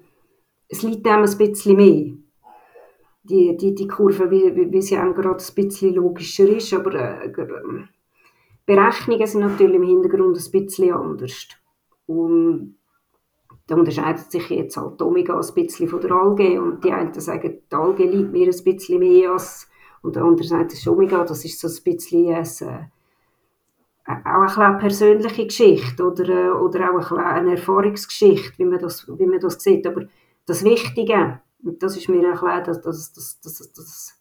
es 0.69 0.83
liegt 0.83 1.07
einem 1.07 1.25
ein 1.25 1.39
bisschen 1.39 1.77
mehr. 1.77 2.17
Die, 3.23 3.57
die, 3.57 3.75
die 3.75 3.89
Kurve, 3.89 4.31
wie, 4.31 4.71
wie, 4.71 4.83
sie 4.83 4.99
einem 4.99 5.15
gerade 5.15 5.43
ein 5.43 5.55
bisschen 5.55 5.95
logischer 5.95 6.47
ist, 6.47 6.75
aber 6.75 7.23
äh, 7.23 7.33
Berechnungen 8.67 9.27
sind 9.27 9.43
natürlich 9.43 9.77
im 9.77 9.83
Hintergrund 9.83 10.37
ein 10.37 10.51
bisschen 10.51 10.93
anders. 10.93 11.49
Und 12.07 12.77
da 13.67 13.77
unterscheidet 13.77 14.31
sich 14.31 14.49
jetzt 14.51 14.77
halt 14.77 15.01
Omega 15.01 15.39
ein 15.39 15.55
bisschen 15.55 15.89
von 15.89 16.01
der 16.01 16.13
Alge 16.13 16.61
und 16.61 16.85
die 16.85 16.93
einen 16.93 17.13
sagen, 17.15 17.61
die 17.71 17.75
Alge 17.75 18.05
liebt 18.05 18.33
mir 18.33 18.47
ein 18.47 18.65
bisschen 18.65 18.99
mehr 18.99 19.33
als 19.33 19.69
und 20.03 20.17
der 20.17 20.23
andere 20.23 20.47
sagt, 20.47 20.73
das 20.73 20.81
ist 20.81 20.89
Omega, 20.89 21.25
das 21.25 21.47
ist 21.47 21.59
so 21.59 21.67
ein 21.67 21.83
bisschen 21.83 22.29
ein, 22.29 22.45
äh, 24.07 24.29
auch 24.29 24.59
eine 24.59 24.79
persönliche 24.79 25.47
Geschichte 25.47 26.05
oder, 26.05 26.29
äh, 26.29 26.51
oder 26.51 26.91
auch 26.91 27.11
eine 27.13 27.53
Erfahrungsgeschichte, 27.53 28.59
wie 28.59 28.67
man, 28.67 28.81
das, 28.81 29.09
wie 29.09 29.27
man 29.27 29.41
das 29.41 29.63
sieht. 29.63 29.87
Aber 29.87 30.05
das 30.45 30.63
Wichtige, 30.63 31.41
und 31.65 31.83
das 31.83 31.97
ist 31.97 32.11
mir 32.11 32.35
klar, 32.35 32.63
das, 32.63 32.83
das, 32.83 33.15
das, 33.15 33.41
das, 33.41 33.73
das, 33.73 34.21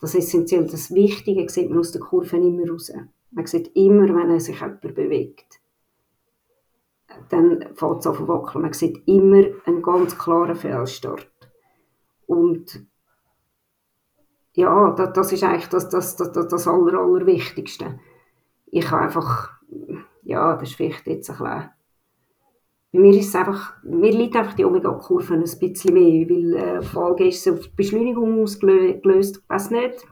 das 0.00 0.14
Essentielle, 0.14 0.66
das 0.66 0.94
Wichtige 0.94 1.48
sieht 1.48 1.70
man 1.70 1.80
aus 1.80 1.90
der 1.90 2.02
Kurve 2.02 2.36
immer 2.36 2.70
raus. 2.70 2.92
Man 3.36 3.46
sieht 3.46 3.70
immer, 3.76 4.08
wenn 4.14 4.40
sich 4.40 4.60
jemand 4.60 4.80
bewegt. 4.80 5.60
Dann 7.28 7.74
fällt 7.74 7.98
es 8.00 8.06
auf 8.06 8.26
wackeln. 8.26 8.62
Man 8.62 8.72
sieht 8.72 9.06
immer 9.06 9.44
einen 9.64 9.82
ganz 9.82 10.18
klaren 10.18 10.56
Fehlstart. 10.56 11.30
Und 12.26 12.86
ja, 14.54 14.90
das, 14.90 15.12
das 15.12 15.32
ist 15.32 15.44
eigentlich 15.44 15.68
das, 15.68 15.88
das, 15.88 16.16
das, 16.16 16.32
das 16.32 16.66
Aller, 16.66 16.98
Allerwichtigste 16.98 18.00
ich 18.66 18.90
habe 18.90 19.02
einfach, 19.02 19.50
ja, 20.22 20.54
das 20.54 20.70
ist 20.70 20.76
vielleicht 20.76 21.06
jetzt 21.06 21.30
ein 21.30 21.36
bisschen, 21.36 21.70
bei 22.92 22.98
mir 23.00 23.18
ist 23.18 23.28
es 23.28 23.34
einfach, 23.34 23.74
mir 23.82 24.12
liegt 24.12 24.36
einfach 24.36 24.54
die 24.54 24.64
Omega-Kurve 24.64 25.34
ein 25.34 25.40
bisschen 25.40 25.94
mehr, 25.94 26.28
weil 26.28 26.54
äh, 26.54 26.82
Folge 26.82 27.28
ist 27.28 27.48
auf 27.48 27.60
die 27.60 27.76
Beschleunigung 27.76 28.42
ausgelöst, 28.42 29.40
ich 29.42 29.48
weiß 29.48 29.70
nicht. 29.70 30.06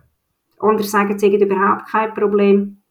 Andere 0.58 0.86
sagen, 0.86 1.18
haben 1.18 1.32
überhaupt 1.32 1.88
kein 1.88 2.14
Problem. 2.14 2.82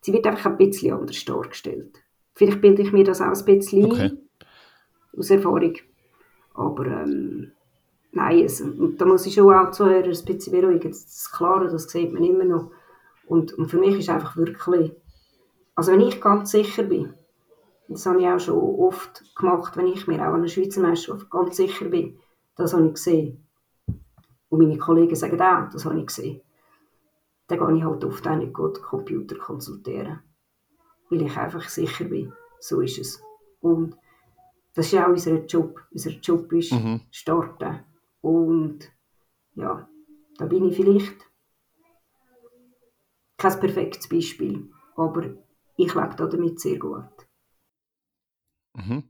Sie 0.00 0.12
wird 0.12 0.26
einfach 0.26 0.50
ein 0.50 0.56
bisschen 0.56 0.94
anders 0.94 1.24
dargestellt. 1.24 2.02
Vielleicht 2.34 2.60
bilde 2.60 2.82
ich 2.82 2.92
mir 2.92 3.04
das 3.04 3.20
auch 3.20 3.26
ein 3.26 3.44
bisschen 3.44 3.92
okay. 3.92 4.12
aus 5.16 5.30
Erfahrung. 5.30 5.74
Aber 6.54 6.86
ähm, 6.86 7.52
nein, 8.12 8.42
also, 8.42 8.64
und 8.64 9.00
da 9.00 9.04
muss 9.04 9.26
ich 9.26 9.34
schon 9.34 9.52
auch 9.52 9.70
zuhören, 9.70 10.04
ein 10.04 10.24
bisschen 10.24 10.52
beruhigen. 10.52 10.90
Das 10.90 11.04
ist 11.04 11.32
klar, 11.32 11.66
das 11.66 11.88
sieht 11.88 12.12
man 12.12 12.24
immer 12.24 12.44
noch. 12.44 12.70
Und, 13.26 13.52
und 13.54 13.68
für 13.68 13.78
mich 13.78 13.98
ist 13.98 14.08
einfach 14.08 14.36
wirklich, 14.36 14.92
also 15.74 15.92
wenn 15.92 16.00
ich 16.00 16.20
ganz 16.20 16.50
sicher 16.50 16.84
bin, 16.84 17.14
das 17.88 18.06
habe 18.06 18.20
ich 18.20 18.26
auch 18.26 18.38
schon 18.38 18.58
oft 18.58 19.24
gemacht, 19.34 19.76
wenn 19.76 19.86
ich 19.86 20.06
mir 20.06 20.20
auch 20.20 20.34
an 20.34 20.42
der 20.42 20.48
Schweizer 20.48 20.80
Meisterschaft 20.80 21.30
ganz 21.30 21.56
sicher 21.56 21.86
bin, 21.86 22.18
das 22.56 22.74
habe 22.74 22.86
ich 22.86 22.94
gesehen. 22.94 23.46
Und 24.48 24.60
meine 24.60 24.78
Kollegen 24.78 25.14
sagen 25.14 25.40
auch, 25.40 25.70
das 25.70 25.84
habe 25.84 25.98
ich 25.98 26.06
gesehen. 26.06 26.40
Dann 27.48 27.58
gehe 27.58 27.76
ich 27.78 27.84
halt 27.84 28.04
oft 28.04 28.26
auch 28.26 28.36
nicht 28.36 28.54
gut 28.54 28.80
Computer 28.80 29.36
konsultieren. 29.36 30.20
Weil 31.10 31.22
ich 31.22 31.36
einfach 31.36 31.68
sicher 31.68 32.04
bin. 32.04 32.32
So 32.60 32.80
ist 32.80 32.98
es. 32.98 33.22
Und 33.60 33.96
das 34.74 34.86
ist 34.86 34.92
ja 34.92 35.06
auch 35.06 35.10
unser 35.10 35.44
Job. 35.46 35.80
Unser 35.90 36.10
Job 36.10 36.52
ist 36.52 36.72
mhm. 36.72 37.00
starten. 37.10 37.80
Und 38.20 38.92
ja, 39.54 39.88
da 40.36 40.46
bin 40.46 40.68
ich 40.68 40.76
vielleicht 40.76 41.16
kein 43.36 43.60
perfektes 43.60 44.08
Beispiel, 44.08 44.70
aber 44.96 45.24
ich 45.76 45.94
lebe 45.94 46.14
damit 46.16 46.60
sehr 46.60 46.78
gut. 46.78 47.04
Mhm. 48.74 49.04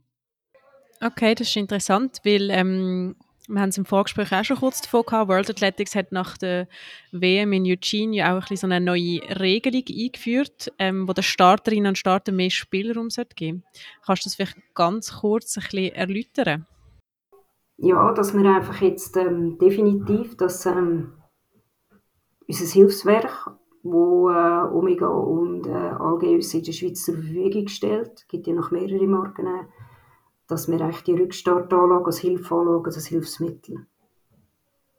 Okay, 1.01 1.35
das 1.35 1.47
ist 1.47 1.55
interessant, 1.55 2.19
weil 2.23 2.49
ähm, 2.51 3.15
wir 3.49 3.61
haben 3.61 3.69
es 3.69 3.77
im 3.77 3.85
Vorgespräch 3.85 4.31
auch 4.31 4.43
schon 4.43 4.57
kurz 4.57 4.81
davon 4.81 5.03
gehabt. 5.05 5.29
World 5.29 5.49
Athletics 5.49 5.95
hat 5.95 6.11
nach 6.11 6.37
der 6.37 6.67
WM 7.11 7.51
in 7.53 7.65
Eugene 7.65 8.15
ja 8.15 8.37
auch 8.37 8.49
ein 8.49 8.57
so 8.57 8.67
eine 8.67 8.79
neue 8.79 9.21
Regelung 9.39 9.83
eingeführt, 9.89 10.71
ähm, 10.77 11.07
wo 11.07 11.13
den 11.13 11.23
Starterinnen 11.23 11.87
und 11.87 11.97
Starter 11.97 12.31
mehr 12.31 12.49
Spielraum 12.49 13.09
geben 13.35 13.63
Kannst 14.05 14.25
du 14.25 14.29
das 14.29 14.35
vielleicht 14.35 14.57
ganz 14.75 15.19
kurz 15.19 15.57
ein 15.57 15.63
bisschen 15.63 15.95
erläutern? 15.95 16.65
Ja, 17.77 18.13
dass 18.13 18.33
wir 18.33 18.49
einfach 18.49 18.81
jetzt 18.81 19.17
ähm, 19.17 19.57
definitiv 19.57 20.37
dass 20.37 20.65
ähm, 20.65 21.13
unser 22.47 22.65
Hilfswerk 22.65 23.59
wo 23.83 24.29
äh, 24.29 24.73
Omega 24.73 25.07
und 25.07 25.65
äh, 25.67 25.71
AG 25.71 26.23
in 26.23 26.63
der 26.63 26.71
Schweiz 26.71 27.05
zur 27.05 27.15
Verfügung 27.15 27.67
stellt. 27.67 28.27
Gibt 28.27 28.47
ja 28.47 28.53
noch 28.53 28.71
mehrere 28.71 29.07
Marken, 29.07 29.47
äh, 29.47 29.65
dass 30.49 30.67
wir 30.67 30.81
eigentlich 30.81 31.03
die 31.03 31.13
Rückstartanlage 31.13 32.05
als 32.05 32.17
Hilfe 32.17 32.55
anschauen, 32.55 32.85
als 32.85 33.05
Hilfsmittel. 33.05 33.85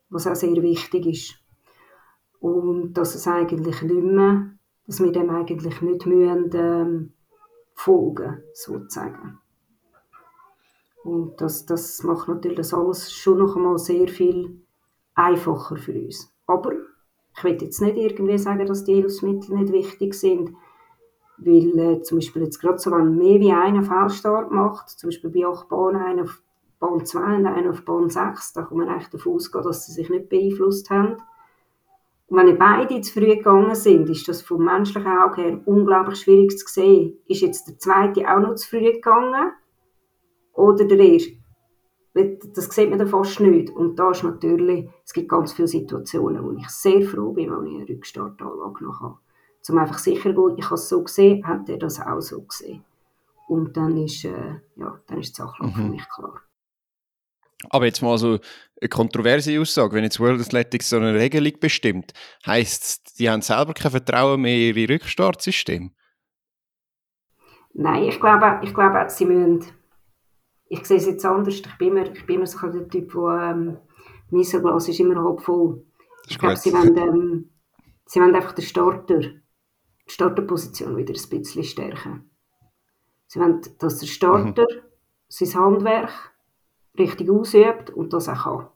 Was 0.09 0.27
auch 0.27 0.37
sehr 0.37 0.63
wichtig 0.63 1.07
ist. 1.07 1.35
Und 2.39 2.95
dass 2.95 3.15
es 3.15 3.27
eigentlich 3.27 3.83
nicht 3.83 4.05
mehr, 4.05 4.53
dass 4.87 5.03
wir 5.03 5.13
dem 5.13 5.29
eigentlich 5.29 5.83
nicht 5.83 6.07
müssen, 6.07 6.51
ähm, 6.55 7.13
folgen, 7.75 8.43
sozusagen. 8.55 9.39
Und 11.03 11.41
das, 11.41 11.67
das 11.67 12.03
macht 12.05 12.29
natürlich 12.29 12.59
das 12.59 12.73
alles 12.73 13.13
schon 13.13 13.39
noch 13.39 13.57
einmal 13.57 13.79
sehr 13.79 14.07
viel 14.07 14.63
einfacher 15.15 15.77
für 15.77 15.93
uns. 15.93 16.33
Aber 16.47 16.73
ich 17.37 17.45
will 17.45 17.59
jetzt 17.61 17.81
nicht 17.81 17.97
irgendwie 17.97 18.39
sagen, 18.39 18.67
dass 18.67 18.85
die 18.85 18.95
Hilfsmittel 18.95 19.57
nicht 19.57 19.73
wichtig 19.73 20.15
sind, 20.15 20.53
weil 21.43 21.79
äh, 21.79 22.03
zum 22.03 22.19
Beispiel 22.19 22.43
jetzt 22.43 22.61
gerade 22.61 22.79
so, 22.79 22.91
wenn 22.91 23.17
mehr 23.17 23.41
wie 23.41 23.53
einer 23.53 23.83
Fehlstart 23.83 24.51
macht, 24.51 24.91
zum 24.91 25.09
Beispiel 25.09 25.31
bei 25.31 25.47
acht 25.47 25.69
Bahnen, 25.69 26.03
einer 26.03 26.23
auf 26.25 26.43
Bahn 26.79 27.05
2 27.05 27.37
und 27.37 27.47
einer 27.47 27.71
auf 27.71 27.85
Bahn 27.85 28.09
6, 28.09 28.55
da 28.55 28.63
kann 28.63 28.79
man 28.79 28.89
eigentlich 28.89 29.09
davon 29.09 29.35
ausgehen, 29.35 29.65
dass 29.65 29.87
sie 29.87 29.93
sich 29.93 30.09
nicht 30.09 30.29
beeinflusst 30.29 30.91
haben. 30.91 31.17
Und 32.29 32.39
wenn 32.39 32.59
beide 32.59 33.01
zu 33.01 33.13
früh 33.13 33.27
gegangen 33.27 33.75
sind, 33.75 34.09
ist 34.09 34.29
das 34.29 34.41
vom 34.41 34.65
menschlichen 34.65 35.11
Auge 35.11 35.43
her 35.43 35.61
unglaublich 35.65 36.21
schwierig 36.21 36.57
zu 36.57 36.67
sehen. 36.69 37.19
Ist 37.27 37.43
jetzt 37.43 37.69
der 37.69 37.79
zweite 37.79 38.21
auch 38.31 38.41
noch 38.41 38.55
zu 38.55 38.69
früh 38.69 38.93
gegangen 38.93 39.53
oder 40.53 40.85
der 40.85 40.99
erste? 40.99 41.33
Das 42.15 42.71
sieht 42.71 42.91
man 42.91 42.99
dann 42.99 43.09
fast 43.09 43.41
nicht. 43.41 43.71
Und 43.71 43.99
da 43.99 44.11
ist 44.13 44.23
natürlich, 44.23 44.89
es 45.05 45.13
gibt 45.13 45.29
ganz 45.29 45.53
viele 45.53 45.69
Situationen, 45.69 46.45
wo 46.45 46.53
ich 46.53 46.69
sehr 46.69 47.03
froh 47.03 47.33
bin, 47.33 47.51
wenn 47.51 47.67
ich 47.67 47.77
eine 47.77 47.89
Rückstartanlage 47.89 48.85
noch 48.85 49.01
habe. 49.01 49.19
Um 49.69 49.79
einfach 49.79 49.99
sicher 49.99 50.35
zu 50.35 50.47
gehen, 50.47 50.59
ich 50.59 50.65
habe 50.65 50.75
es 50.75 50.89
so 50.89 51.03
gesehen, 51.03 51.47
hat 51.47 51.69
er 51.69 51.79
das 51.79 52.01
auch 52.01 52.21
so 52.21 52.43
gesehen. 52.43 52.85
Und 53.47 53.77
dann 53.77 53.97
ist, 53.97 54.25
äh, 54.25 54.55
ja, 54.77 55.01
dann 55.07 55.19
ist 55.19 55.37
die 55.37 55.43
Sache 55.43 55.65
mhm. 55.65 55.73
für 55.73 55.83
mich 55.83 56.09
klar. 56.09 56.41
Aber 57.69 57.85
jetzt 57.85 58.01
mal 58.01 58.17
so 58.17 58.39
eine 58.81 58.89
kontroverse 58.89 59.61
Aussage, 59.61 59.95
wenn 59.95 60.05
jetzt 60.05 60.19
World 60.19 60.41
Athletics 60.41 60.89
so 60.89 60.97
eine 60.97 61.13
Regelung 61.15 61.53
bestimmt, 61.61 62.15
heisst 62.47 62.83
es, 62.83 63.03
die 63.15 63.29
haben 63.29 63.43
selber 63.43 63.75
kein 63.75 63.91
Vertrauen 63.91 64.41
mehr 64.41 64.57
in 64.57 64.77
ihre 64.77 64.95
Rückstartsystem? 64.95 65.93
Nein, 67.75 68.05
ich 68.05 68.19
glaube, 68.19 68.61
ich 68.63 68.75
glaube, 68.75 69.05
sie 69.09 69.27
müssen 69.27 69.67
ich 70.71 70.87
sehe 70.87 70.97
es 70.97 71.07
jetzt 71.07 71.27
anders. 71.27 71.55
Ich 71.55 71.79
bin 71.79 71.89
immer, 71.89 72.11
ich 72.11 72.25
bin 72.25 72.37
immer 72.37 72.47
so 72.47 72.67
der 72.69 72.89
Typ, 72.89 73.13
wo 73.15 73.29
ähm, 73.31 73.77
mein 74.31 74.43
Glas 74.43 74.89
ist 74.89 75.01
immer 75.01 75.23
halb 75.23 75.41
voll. 75.41 75.85
Ich 76.29 76.39
glaube, 76.39 76.57
sie 76.57 76.73
wollen, 76.73 76.97
ähm, 76.97 77.51
sie 78.07 78.21
wollen 78.21 78.37
einfach 78.37 78.53
den 78.53 78.65
Starter, 78.65 79.21
die 80.11 80.15
Starterposition 80.15 80.97
wieder 80.97 81.15
ein 81.15 81.31
bisschen 81.31 81.65
stärken. 81.65 82.31
Sie 83.27 83.39
wollen, 83.39 83.61
dass 83.79 83.99
der 83.99 84.07
Starter 84.07 84.67
mhm. 84.69 84.83
sein 85.29 85.55
Handwerk 85.55 86.11
richtig 86.99 87.31
ausübt 87.31 87.91
und 87.91 88.13
das 88.13 88.29
auch 88.29 88.43
kann. 88.43 88.67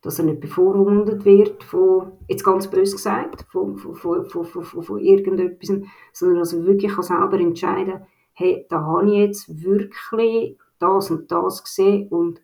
Dass 0.00 0.18
er 0.18 0.24
nicht 0.24 0.40
bevormundet 0.40 1.24
wird 1.24 1.62
von, 1.62 2.12
jetzt 2.28 2.44
ganz 2.44 2.68
böse 2.68 2.96
gesagt, 2.96 3.46
von, 3.50 3.76
von, 3.76 3.94
von, 3.94 4.24
von, 4.24 4.44
von, 4.44 4.82
von 4.82 4.98
irgendetwas, 4.98 5.80
sondern 6.12 6.38
dass 6.38 6.52
er 6.54 6.64
wirklich 6.64 6.94
selber 6.94 7.38
entscheiden 7.38 7.92
kann, 7.92 8.06
hey, 8.32 8.66
da 8.68 8.80
habe 8.80 9.06
ich 9.06 9.18
jetzt 9.18 9.62
wirklich 9.62 10.58
das 10.78 11.10
und 11.10 11.30
das 11.30 11.62
gesehen 11.62 12.08
und 12.08 12.40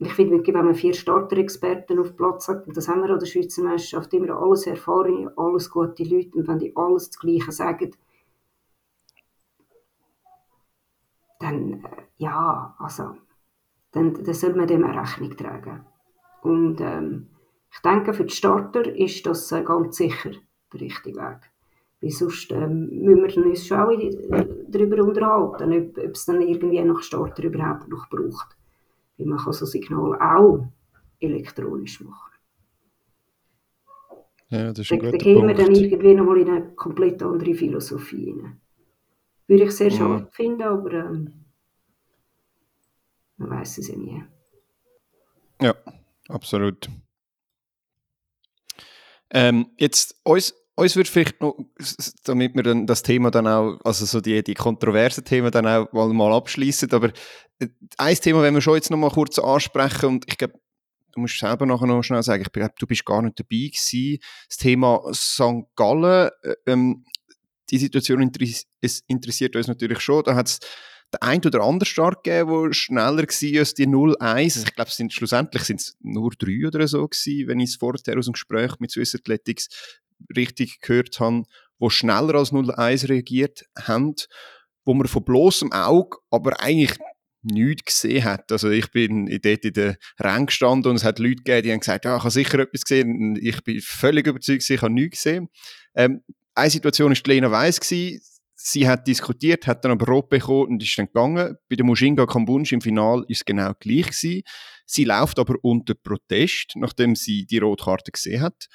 ich 0.00 0.14
finde 0.14 0.36
wirklich, 0.36 0.54
wenn 0.54 0.64
man 0.64 0.74
vier 0.74 0.94
Starter-Experten 0.94 1.98
auf 1.98 2.16
Platz 2.16 2.46
hat, 2.48 2.66
und 2.66 2.76
das 2.76 2.88
haben 2.88 3.02
wir 3.02 3.10
an 3.10 3.18
der 3.18 3.26
Schweizer 3.26 3.62
Meisterschaft, 3.62 4.14
immer 4.14 4.40
alles 4.40 4.66
erfahrene, 4.66 5.32
alles 5.36 5.70
gute 5.70 6.04
Leute, 6.04 6.38
und 6.38 6.46
wenn 6.46 6.58
die 6.60 6.76
alles 6.76 7.10
das 7.10 7.18
Gleiche 7.18 7.50
sagen, 7.50 7.90
dann, 11.40 11.84
äh, 11.84 12.02
ja, 12.18 12.76
also, 12.78 13.16
dann, 13.92 14.14
dann 14.14 14.34
soll 14.34 14.54
man 14.54 14.66
dem 14.68 14.84
eine 14.84 15.00
Rechnung 15.00 15.36
tragen. 15.36 15.84
Und 16.42 16.80
ähm, 16.80 17.30
ich 17.72 17.80
denke, 17.80 18.12
für 18.12 18.24
die 18.24 18.34
Starter 18.34 18.94
ist 18.94 19.26
das 19.26 19.50
äh, 19.52 19.62
ganz 19.62 19.96
sicher 19.96 20.30
der 20.72 20.80
richtige 20.80 21.18
Weg. 21.18 21.50
Weil 22.00 22.10
sonst 22.10 22.52
ähm, 22.52 22.88
müssen 22.90 23.42
wir 23.42 23.50
uns 23.50 23.66
schon 23.66 23.78
auch 23.78 23.90
darüber 24.68 25.02
unterhalten, 25.02 25.72
ob, 25.72 25.98
ob 25.98 26.10
es 26.12 26.24
dann 26.26 26.40
irgendwie 26.40 26.80
nach 26.82 27.02
Starter 27.02 27.42
überhaupt 27.42 27.88
noch 27.88 28.08
braucht. 28.08 28.57
Weil 29.18 29.26
man 29.26 29.38
kann 29.38 29.52
so 29.52 29.66
Signal 29.66 30.18
auch 30.20 30.68
elektronisch 31.20 32.00
machen. 32.00 32.32
Ja, 34.50 34.68
das 34.68 34.78
ist 34.78 34.92
ein 34.92 34.98
da, 34.98 35.10
guter 35.10 35.18
da 35.18 35.24
gehen 35.24 35.46
wir 35.46 35.54
dann 35.54 35.74
irgendwie 35.74 36.14
nochmal 36.14 36.38
in 36.38 36.48
eine 36.50 36.74
komplett 36.74 37.22
andere 37.22 37.54
Philosophie 37.54 38.32
rein. 38.32 38.60
Würde 39.48 39.64
ich 39.64 39.72
sehr 39.72 39.90
Mhm. 39.90 39.96
schade 39.96 40.28
finden, 40.32 40.62
aber 40.62 40.92
ähm, 40.92 41.44
man 43.36 43.50
weiß 43.50 43.78
es 43.78 43.88
ja 43.88 43.96
nie. 43.96 44.24
Ja, 45.60 45.74
absolut. 46.28 46.88
Ähm, 49.30 49.70
jetzt, 49.78 50.20
uns, 50.24 50.54
uns 50.78 50.96
würde 50.96 51.10
vielleicht 51.10 51.40
noch, 51.40 51.56
damit 52.24 52.54
wir 52.54 52.62
dann 52.62 52.86
das 52.86 53.02
Thema 53.02 53.30
dann 53.30 53.46
auch, 53.46 53.78
also 53.84 54.06
so 54.06 54.20
die, 54.20 54.42
die 54.42 54.54
kontroversen 54.54 55.24
Themen 55.24 55.50
dann 55.50 55.66
auch 55.66 55.92
mal, 55.92 56.08
mal 56.12 56.32
abschließen, 56.32 56.90
aber 56.92 57.10
äh, 57.58 57.68
ein 57.96 58.16
Thema, 58.16 58.42
wenn 58.42 58.54
wir 58.54 58.60
schon 58.60 58.76
jetzt 58.76 58.90
noch 58.90 58.98
mal 58.98 59.10
kurz 59.10 59.38
ansprechen 59.38 60.06
und 60.06 60.24
ich 60.28 60.38
glaube, 60.38 60.54
du 61.12 61.20
musst 61.20 61.38
selber 61.38 61.66
nachher 61.66 61.86
noch 61.86 62.02
schnell 62.02 62.22
sagen, 62.22 62.42
ich 62.42 62.52
glaube, 62.52 62.74
du 62.78 62.86
bist 62.86 63.04
gar 63.04 63.22
nicht 63.22 63.38
dabei 63.40 63.70
gewesen, 63.72 64.18
das 64.48 64.56
Thema 64.56 65.02
St. 65.12 65.66
Gallen, 65.74 66.30
äh, 66.42 66.54
ähm, 66.66 67.04
die 67.70 67.78
Situation 67.78 68.22
interess 68.22 68.64
es 68.80 69.02
interessiert 69.08 69.56
uns 69.56 69.66
natürlich 69.66 70.00
schon, 70.00 70.22
da 70.24 70.34
hat 70.34 70.46
es 70.46 70.60
der 71.12 71.22
ein 71.22 71.44
oder 71.44 71.62
andere 71.62 71.88
Start 71.88 72.22
gegeben, 72.22 72.64
der 72.64 72.72
schneller 72.72 73.22
war 73.22 73.58
als 73.58 73.74
die 73.74 73.86
0-1. 73.86 74.18
Also 74.20 74.64
ich 74.66 74.74
glaube, 74.74 74.90
sind, 74.90 75.12
schlussendlich 75.12 75.62
sind 75.64 75.80
es 75.80 75.96
nur 76.00 76.30
drei 76.38 76.66
oder 76.66 76.86
so 76.86 77.08
gewesen, 77.08 77.48
wenn 77.48 77.60
ich 77.60 77.70
es 77.70 77.76
vorher 77.76 78.18
aus 78.18 78.26
dem 78.26 78.32
Gespräch 78.32 78.78
mit 78.78 78.90
Swiss 78.90 79.14
Athletics 79.14 79.68
richtig 80.36 80.80
gehört 80.80 81.18
habe, 81.20 81.44
die 81.80 81.90
schneller 81.90 82.34
als 82.34 82.52
0-1 82.52 83.08
reagiert 83.08 83.64
haben, 83.78 84.14
wo 84.84 84.94
man 84.94 85.06
von 85.06 85.24
bloßem 85.24 85.72
Auge 85.72 86.16
aber 86.30 86.60
eigentlich 86.60 86.98
nichts 87.42 87.84
gesehen 87.84 88.24
hat. 88.24 88.50
Also 88.50 88.70
ich 88.70 88.90
bin 88.90 89.26
dort 89.26 89.64
in 89.64 89.72
den 89.72 89.96
Rängen 90.18 90.46
gestanden 90.46 90.90
und 90.90 90.96
es 90.96 91.04
hat 91.04 91.18
Leute 91.18 91.36
gegeben, 91.36 91.62
die 91.62 91.72
haben 91.72 91.80
gesagt, 91.80 92.04
ja, 92.04 92.16
ich 92.16 92.22
habe 92.22 92.30
sicher 92.30 92.58
etwas 92.58 92.82
gesehen. 92.82 93.38
Ich 93.40 93.62
bin 93.62 93.80
völlig 93.80 94.26
überzeugt, 94.26 94.68
ich 94.68 94.82
habe 94.82 94.92
nichts 94.92 95.22
gesehen. 95.22 95.48
Ähm, 95.94 96.22
eine 96.54 96.70
Situation 96.70 97.12
war 97.12 97.22
Lena 97.26 97.50
Weiss. 97.50 97.80
Sie 98.60 98.88
hat 98.88 99.06
diskutiert, 99.06 99.68
hat 99.68 99.84
dann 99.84 99.92
aber 99.92 100.06
rot 100.06 100.28
bekommen 100.30 100.66
und 100.66 100.82
ist 100.82 100.98
dann 100.98 101.06
gegangen. 101.06 101.56
Bei 101.68 101.76
der 101.76 101.86
Mushinga 101.86 102.26
Kambunsch 102.26 102.72
im 102.72 102.80
Final 102.80 103.24
ist 103.28 103.38
es 103.38 103.44
genau 103.44 103.72
gleich 103.78 104.06
gewesen. 104.06 104.42
Sie 104.84 105.04
läuft 105.04 105.38
aber 105.38 105.54
unter 105.62 105.94
Protest, 105.94 106.72
nachdem 106.74 107.14
sie 107.14 107.46
die 107.46 107.58
Rotkarte 107.58 108.10
gesehen 108.10 108.40
hat. 108.40 108.66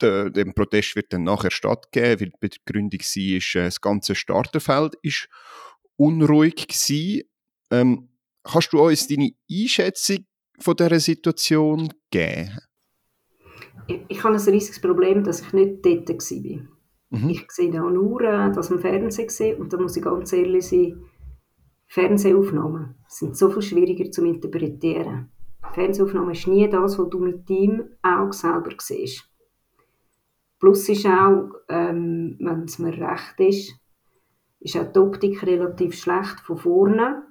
Und 0.00 0.08
äh, 0.08 0.30
dem 0.30 0.54
Protest 0.54 0.96
wird 0.96 1.12
dann 1.12 1.24
nachher 1.24 1.50
stattgegeben, 1.50 2.32
weil 2.40 2.50
die 2.50 2.58
Begründung 2.64 3.00
war, 3.00 3.36
ist, 3.36 3.54
äh, 3.54 3.64
das 3.64 3.80
ganze 3.80 4.14
Starterfeld 4.14 4.94
ist 5.02 5.28
unruhig 5.96 6.68
gewesen. 6.68 7.22
Ähm, 7.70 8.08
kannst 8.42 8.72
du 8.72 8.80
uns 8.80 9.06
deine 9.06 9.32
Einschätzung 9.50 10.26
von 10.58 10.76
dieser 10.76 11.00
Situation 11.00 11.92
geben? 12.10 12.58
Ich, 13.86 14.00
ich 14.08 14.24
habe 14.24 14.36
ein 14.36 14.40
riesiges 14.40 14.80
Problem, 14.80 15.24
dass 15.24 15.42
ich 15.42 15.52
nicht 15.52 15.84
dort 15.84 16.08
war. 16.08 16.68
Mhm. 17.10 17.28
Ich 17.28 17.50
sehe 17.50 17.70
da 17.70 17.80
nur 17.80 18.20
äh, 18.22 18.52
das 18.52 18.70
am 18.70 18.78
Fernsehen 18.80 19.26
gesehen 19.26 19.60
und 19.60 19.72
da 19.72 19.78
muss 19.78 19.96
ich 19.96 20.02
ganz 20.02 20.32
ehrlich 20.32 20.66
sein, 20.66 21.02
Fernsehaufnahmen 21.88 22.94
sind 23.08 23.36
so 23.36 23.50
viel 23.50 23.62
schwieriger 23.62 24.10
zu 24.12 24.24
interpretieren. 24.24 25.32
Fernsehaufnahmen 25.72 26.30
ist 26.30 26.46
nie 26.46 26.68
das, 26.70 26.98
was 26.98 27.10
du 27.10 27.18
mit 27.18 27.50
deinem 27.50 27.90
Auge 28.02 28.32
selber 28.32 28.70
siehst. 28.78 29.29
Plus 30.60 30.88
ist 30.90 31.06
auch, 31.06 31.50
ähm, 31.68 32.36
wenn 32.38 32.64
es 32.64 32.78
mir 32.78 32.92
recht 32.92 33.40
ist, 33.40 33.74
ist 34.60 34.76
auch 34.76 34.92
die 34.92 34.98
Optik 34.98 35.42
relativ 35.44 35.94
schlecht 35.94 36.38
von 36.40 36.58
vorne, 36.58 37.22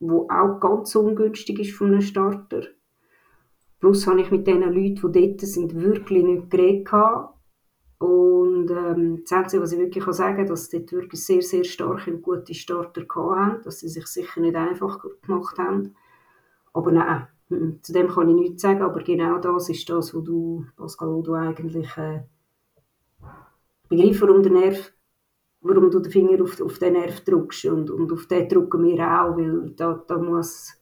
wo 0.00 0.28
auch 0.28 0.58
ganz 0.58 0.94
ungünstig 0.96 1.60
ist 1.60 1.76
von 1.76 1.92
einem 1.92 2.00
Starter. 2.00 2.64
Plus 3.78 4.06
habe 4.06 4.20
ich 4.20 4.32
mit 4.32 4.48
den 4.48 4.62
Leuten, 4.62 5.12
die 5.12 5.28
dort 5.28 5.40
sind, 5.42 5.80
wirklich 5.80 6.24
nicht 6.24 6.50
geredet. 6.50 6.86
gehabt. 6.86 7.38
Und 7.98 8.68
ähm, 8.70 9.22
das 9.22 9.32
Einzige, 9.32 9.62
was 9.62 9.72
ich 9.72 9.78
wirklich 9.78 10.04
kann 10.04 10.12
sagen 10.12 10.36
kann, 10.38 10.46
dass 10.46 10.68
sie 10.68 10.80
dort 10.80 10.92
wirklich 10.92 11.24
sehr, 11.24 11.42
sehr 11.42 11.62
starke 11.62 12.12
und 12.12 12.22
gute 12.22 12.52
Starter 12.52 13.02
hatten, 13.02 13.62
dass 13.62 13.78
sie 13.78 13.88
sich 13.88 14.06
sicher 14.08 14.40
nicht 14.40 14.56
einfach 14.56 14.98
gemacht 15.22 15.56
haben. 15.58 15.94
Aber 16.72 16.90
nein, 16.90 17.28
zu 17.82 17.92
dem 17.92 18.08
kann 18.08 18.28
ich 18.28 18.34
nichts 18.34 18.62
sagen, 18.62 18.82
aber 18.82 19.04
genau 19.04 19.38
das 19.38 19.68
ist 19.68 19.88
das, 19.88 20.12
wo 20.14 20.20
du, 20.20 20.66
Pascal, 20.76 21.14
wo 21.14 21.22
du 21.22 21.34
eigentlich 21.34 21.96
äh, 21.96 22.22
begreifst, 23.96 24.22
warum 24.22 24.42
der 24.42 24.52
Nerv, 24.52 24.92
warum 25.60 25.90
du 25.90 26.00
den 26.00 26.12
Finger 26.12 26.42
auf, 26.42 26.60
auf 26.60 26.78
den 26.78 26.94
Nerv 26.94 27.20
drückst 27.20 27.66
und, 27.66 27.90
und 27.90 28.12
auf 28.12 28.26
den 28.26 28.48
drücken 28.48 28.82
wir 28.84 29.00
auch, 29.04 29.36
weil 29.36 29.70
da, 29.76 30.02
da 30.06 30.18
muss, 30.18 30.74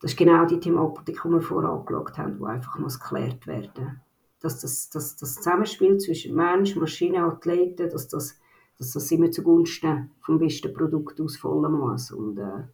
das 0.00 0.12
ist 0.12 0.16
genau 0.16 0.46
die 0.46 0.60
Thematik, 0.60 1.20
die 1.22 1.28
wir 1.28 1.40
vorher 1.40 1.70
angeschaut 1.70 2.16
haben, 2.18 2.38
die 2.38 2.44
einfach 2.44 2.78
muss 2.78 3.00
geklärt 3.00 3.46
werden 3.46 4.00
dass 4.40 4.60
das, 4.60 4.90
das, 4.90 5.16
das 5.16 5.34
Zusammenspiel 5.34 5.98
zwischen 5.98 6.34
Mensch, 6.34 6.76
Maschine, 6.76 7.24
Athleten, 7.24 7.90
dass 7.90 8.08
das, 8.08 8.38
dass 8.78 8.92
das 8.92 9.10
immer 9.10 9.30
zugunsten 9.30 10.10
vom 10.20 10.38
besten 10.38 10.72
Produkt 10.72 11.20
ausfallen 11.20 11.72
muss 11.72 12.12
und 12.12 12.38
äh, 12.38 12.64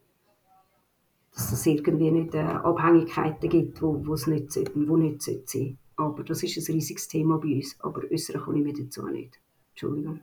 dass 1.33 1.53
es 1.53 1.67
irgendwie 1.67 2.11
nicht 2.11 2.35
äh, 2.35 2.41
Abhängigkeiten 2.41 3.49
gibt, 3.49 3.83
wo, 3.83 4.07
wo 4.07 4.15
es 4.15 4.27
nicht, 4.27 4.55
wo 4.75 4.97
nicht 4.97 5.23
sein 5.23 5.43
sollten. 5.47 5.79
Aber 5.97 6.25
das 6.25 6.43
ist 6.43 6.57
ein 6.69 6.75
riesiges 6.75 7.09
Thema 7.09 7.39
bei 7.39 7.55
uns, 7.55 7.77
aber 7.81 8.03
äußern 8.11 8.43
kann 8.43 8.57
ich 8.57 8.65
mir 8.65 8.73
dazu 8.73 9.07
nicht. 9.07 9.39
Entschuldigung. 9.71 10.21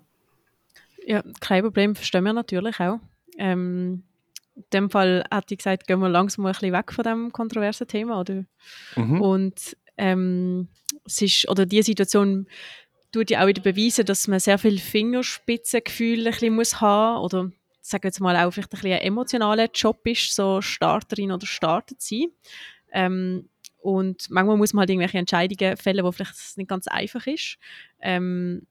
Ja, 1.06 1.24
kein 1.40 1.64
Problem, 1.64 1.96
verstehen 1.96 2.24
wir 2.24 2.34
natürlich 2.34 2.80
auch. 2.80 3.00
Ähm, 3.38 4.04
in 4.56 4.64
dem 4.74 4.90
Fall 4.90 5.24
hätte 5.32 5.54
ich 5.54 5.60
gesagt, 5.60 5.88
gehen 5.88 6.00
wir 6.00 6.10
langsam 6.10 6.46
ein 6.46 6.52
bisschen 6.52 6.74
weg 6.74 6.92
von 6.92 7.04
diesem 7.04 7.32
kontroversen 7.32 7.88
Thema. 7.88 8.20
Oder? 8.20 8.46
Mhm. 8.96 9.22
Und 9.22 9.78
ähm, 9.98 10.68
es 11.06 11.22
ist, 11.22 11.50
oder 11.50 11.66
die 11.66 11.82
Situation 11.82 12.48
tut 13.12 13.30
ja 13.30 13.44
auch 13.44 13.48
wieder 13.48 13.62
beweisen, 13.62 14.06
dass 14.06 14.28
man 14.28 14.40
sehr 14.40 14.58
viel 14.58 14.80
Fingerspitzengefühl 14.80 16.28
ein 16.28 16.32
bisschen 16.32 16.56
muss 16.56 16.82
haben 16.82 17.22
oder 17.22 17.52
sagen 17.82 18.04
wir 18.04 18.08
jetzt 18.10 18.20
mal 18.20 18.36
auch 18.36 18.52
vielleicht 18.52 18.72
ein 18.72 18.78
bisschen 18.78 18.94
ein 18.94 19.02
emotionaler 19.02 19.70
Job 19.74 20.00
ist, 20.06 20.36
so 20.36 20.62
Starterin 20.62 21.32
oder 21.32 21.46
Starter 21.46 21.98
zu 21.98 22.16
sein. 22.16 22.32
Ähm, 22.94 23.50
und 23.82 24.30
manchmal 24.30 24.58
muss 24.58 24.74
man 24.74 24.82
halt 24.82 24.92
irgendwelche 24.92 25.18
Entscheidungen 25.18 25.78
fällen, 25.78 26.06
wo 26.06 26.12
vielleicht 26.12 26.58
nicht 26.58 26.70
ganz 26.70 26.88
einfach 26.88 27.26
ist. 27.28 27.58
Ähm, 28.00 28.68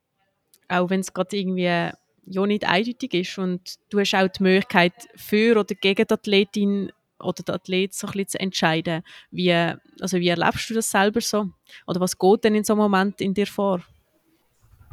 auch 0.68 0.88
wenn 0.88 1.00
es 1.00 1.12
gerade 1.12 1.36
irgendwie 1.36 1.64
ja 1.64 2.46
nicht 2.46 2.66
eindeutig 2.66 3.14
ist. 3.14 3.38
Und 3.38 3.76
du 3.90 3.98
hast 3.98 4.14
auch 4.14 4.28
die 4.28 4.42
Möglichkeit, 4.42 4.92
für 5.16 5.58
oder 5.58 5.74
gegen 5.74 6.06
die 6.06 6.14
Athletin 6.14 6.92
oder 7.18 7.42
den 7.42 7.54
Athlet 7.54 7.92
so 7.92 8.06
zu 8.06 8.40
entscheiden. 8.40 9.02
Wie, 9.30 9.52
also 9.52 10.18
wie 10.18 10.28
erlebst 10.28 10.70
du 10.70 10.74
das 10.74 10.90
selber 10.90 11.20
so? 11.20 11.50
Oder 11.86 12.00
was 12.00 12.16
geht 12.16 12.44
denn 12.44 12.54
in 12.54 12.64
so 12.64 12.74
einem 12.74 12.82
Moment 12.82 13.20
in 13.20 13.34
dir 13.34 13.46
vor? 13.46 13.80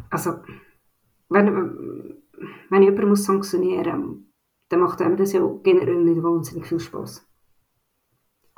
Also, 0.09 0.39
wenn, 1.29 2.17
wenn 2.69 2.83
jemand 2.83 3.07
muss 3.07 3.25
sanktionieren 3.25 3.99
muss, 3.99 4.17
dann 4.69 4.79
macht 4.81 5.01
einem 5.01 5.15
das 5.15 5.33
ja 5.33 5.41
generell 5.63 6.03
nicht 6.03 6.21
wahnsinnig 6.23 6.65
viel 6.65 6.79
Spaß. 6.79 7.26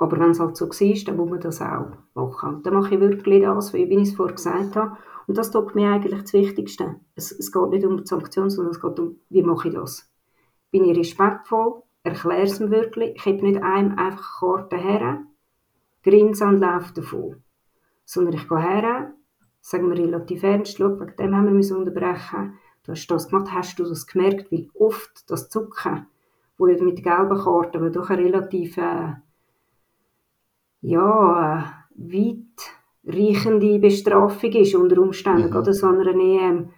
Aber 0.00 0.18
wenn 0.18 0.30
es 0.30 0.40
halt 0.40 0.56
so 0.56 0.66
war, 0.66 1.04
dann 1.04 1.16
muss 1.16 1.30
man 1.30 1.40
das 1.40 1.60
auch 1.60 1.92
machen. 2.14 2.62
Dann 2.62 2.72
mache 2.72 2.94
ich 2.94 3.00
wirklich 3.00 3.42
das, 3.42 3.74
wie 3.74 3.82
ich 3.82 4.08
es 4.08 4.14
vorher 4.14 4.34
gesagt 4.34 4.74
habe. 4.74 4.96
Und 5.26 5.36
das 5.36 5.50
tut 5.50 5.74
mir 5.74 5.90
eigentlich 5.90 6.22
das 6.22 6.32
Wichtigste. 6.32 6.96
Es, 7.14 7.30
es 7.30 7.52
geht 7.52 7.68
nicht 7.68 7.84
um 7.84 7.98
die 7.98 8.06
Sanktion, 8.06 8.48
sondern 8.48 8.72
es 8.72 8.80
geht 8.80 8.98
um, 8.98 9.20
wie 9.28 9.42
mache 9.42 9.68
ich 9.68 9.74
das. 9.74 10.10
Bin 10.70 10.84
ich 10.84 10.96
respektvoll, 10.96 11.82
erkläre 12.02 12.44
es 12.44 12.58
mir 12.60 12.70
wirklich. 12.70 13.12
Ich 13.14 13.26
habe 13.26 13.42
nicht 13.42 13.62
einem 13.62 13.98
einfach 13.98 14.40
Karten 14.40 14.78
her, 14.78 15.22
grinse 16.02 16.46
und 16.46 16.60
laufe 16.60 16.94
davon. 16.94 17.42
Sondern 18.06 18.32
ich 18.32 18.48
gehe 18.48 18.58
her, 18.58 19.12
sage 19.60 19.84
mir 19.84 19.98
relativ 19.98 20.42
ernst, 20.42 20.78
schau, 20.78 20.98
wegen 20.98 21.14
dem 21.16 21.36
haben 21.36 21.44
wir 21.44 21.52
müssen 21.52 21.76
unterbrechen. 21.76 22.54
Du 22.84 22.92
hast 22.92 23.06
das 23.08 23.28
gemacht, 23.28 23.52
hast 23.52 23.78
du 23.78 23.84
das 23.84 24.06
gemerkt? 24.06 24.50
Weil 24.50 24.68
oft 24.72 25.30
das 25.30 25.50
Zucken, 25.50 26.06
wo 26.56 26.68
ja 26.68 26.82
mit 26.82 27.04
gelben 27.04 27.38
Karten, 27.38 27.82
weil 27.82 27.92
doch 27.92 28.08
eine 28.08 28.24
relativ 28.24 28.78
äh, 28.78 29.12
ja, 30.82 31.86
weit 31.96 32.36
reichende 33.04 33.78
Bestrafung 33.78 34.52
ist 34.52 34.74
unter 34.74 34.98
Umständen, 35.00 35.46
Mhm. 35.46 35.50
gerade 35.50 35.72
so 35.72 35.86
einer 35.86 36.06
EM. 36.06 36.70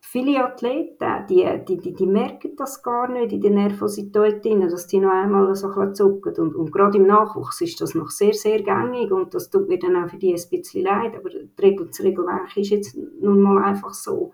Viele 0.00 0.44
Athleten, 0.44 1.26
die, 1.28 1.44
die, 1.66 1.76
die, 1.76 1.92
die 1.92 2.06
merken 2.06 2.54
das 2.56 2.82
gar 2.84 3.08
nicht 3.08 3.32
in 3.32 3.40
der 3.40 3.50
Nervosität 3.50 4.44
drin, 4.44 4.60
dass 4.60 4.86
die 4.86 5.00
noch 5.00 5.10
einmal 5.10 5.52
so 5.56 5.68
ein 5.72 5.92
zucken. 5.94 6.36
Und, 6.36 6.54
und 6.54 6.70
gerade 6.70 6.98
im 6.98 7.06
Nachwuchs 7.06 7.60
ist 7.62 7.80
das 7.80 7.96
noch 7.96 8.10
sehr, 8.10 8.32
sehr 8.32 8.62
gängig 8.62 9.10
und 9.10 9.34
das 9.34 9.50
tut 9.50 9.68
mir 9.68 9.78
dann 9.78 9.96
auch 9.96 10.08
für 10.08 10.18
die 10.18 10.32
ein 10.32 10.40
bisschen 10.50 10.84
leid, 10.84 11.16
aber 11.16 11.30
die 11.30 11.50
Regel, 11.60 11.86
das 11.88 12.00
Regelwerk 12.00 12.56
ist 12.56 12.70
jetzt 12.70 12.96
nun 13.20 13.42
mal 13.42 13.64
einfach 13.64 13.92
so. 13.92 14.32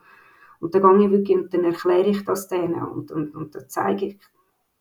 Und 0.61 0.75
dann 0.75 0.99
gehe 0.99 1.07
ich 1.07 1.13
wirklich 1.13 1.39
und 1.39 1.55
dann 1.55 1.65
erkläre 1.65 2.09
ich 2.09 2.25
das 2.27 2.49
denen 2.49 2.83
und, 2.83 3.11
und, 3.11 3.35
und 3.35 3.55
dann 3.55 3.65
zeige 3.69 4.07
ich, 4.07 4.19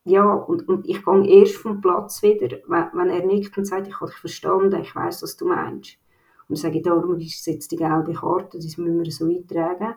ja, 0.04 0.32
und, 0.32 0.68
und 0.68 0.88
ich 0.88 1.04
gehe 1.04 1.26
erst 1.26 1.56
vom 1.56 1.80
Platz 1.80 2.22
wieder, 2.22 2.58
wenn, 2.66 2.86
wenn 2.94 3.10
er 3.10 3.24
nickt 3.26 3.56
und 3.58 3.66
sagt, 3.66 3.86
ich 3.86 4.00
habe 4.00 4.10
dich 4.10 4.18
verstanden, 4.18 4.80
ich 4.80 4.94
weiß, 4.94 5.22
was 5.22 5.36
du 5.36 5.46
meinst. 5.46 5.98
Und 6.48 6.56
sage 6.56 6.82
darum 6.82 7.18
ist 7.18 7.46
jetzt 7.46 7.70
die 7.70 7.76
gelbe 7.76 8.12
Karte, 8.12 8.58
das 8.58 8.76
müssen 8.76 9.02
wir 9.02 9.10
so 9.10 9.26
eintragen. 9.26 9.94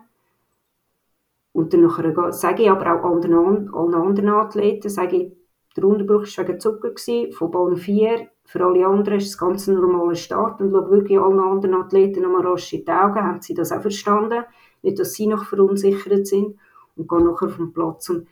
Und 1.52 1.72
dann 1.72 1.82
nachher 1.82 2.32
sage 2.32 2.64
ich 2.64 2.70
aber 2.70 2.94
auch 2.94 3.04
allen, 3.04 3.74
allen 3.74 3.94
anderen 3.94 4.28
Athleten, 4.28 4.88
sage 4.88 5.16
ich, 5.16 5.32
der 5.76 5.84
Unterbruch 5.84 6.22
war 6.22 6.48
wegen 6.48 6.60
Zucker, 6.60 6.90
gewesen, 6.90 7.32
von 7.32 7.50
Bahn 7.50 7.76
4. 7.76 8.28
Für 8.44 8.64
alle 8.64 8.86
anderen 8.86 9.18
ist 9.18 9.28
es 9.28 9.38
ganz 9.38 9.66
ein 9.66 9.74
normaler 9.74 10.14
Start 10.14 10.60
und 10.60 10.70
schaue 10.70 10.90
wirklich 10.90 11.18
allen 11.18 11.40
anderen 11.40 11.74
Athleten 11.74 12.22
nochmal 12.22 12.46
rasch 12.46 12.72
in 12.72 12.84
die 12.84 12.90
Augen, 12.92 13.22
haben 13.22 13.40
sie 13.40 13.54
das 13.54 13.72
auch 13.72 13.80
verstanden, 13.80 14.44
nicht, 14.82 14.98
dass 14.98 15.14
sie 15.14 15.26
noch 15.26 15.44
verunsichert 15.44 16.26
sind 16.26 16.56
und 16.96 17.08
gehe 17.08 17.24
nachher 17.24 17.48
vom 17.48 17.72
Platz. 17.72 18.10
Und 18.10 18.28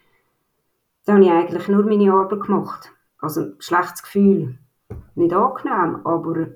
da 1.04 1.14
habe 1.14 1.24
ich 1.24 1.30
eigentlich 1.30 1.68
nur 1.68 1.84
meine 1.84 2.12
Arbeit 2.12 2.42
gemacht. 2.42 2.92
Also 3.18 3.42
ein 3.42 3.56
schlechtes 3.58 4.02
Gefühl, 4.02 4.58
nicht 5.14 5.32
angenehm, 5.32 6.00
aber 6.04 6.48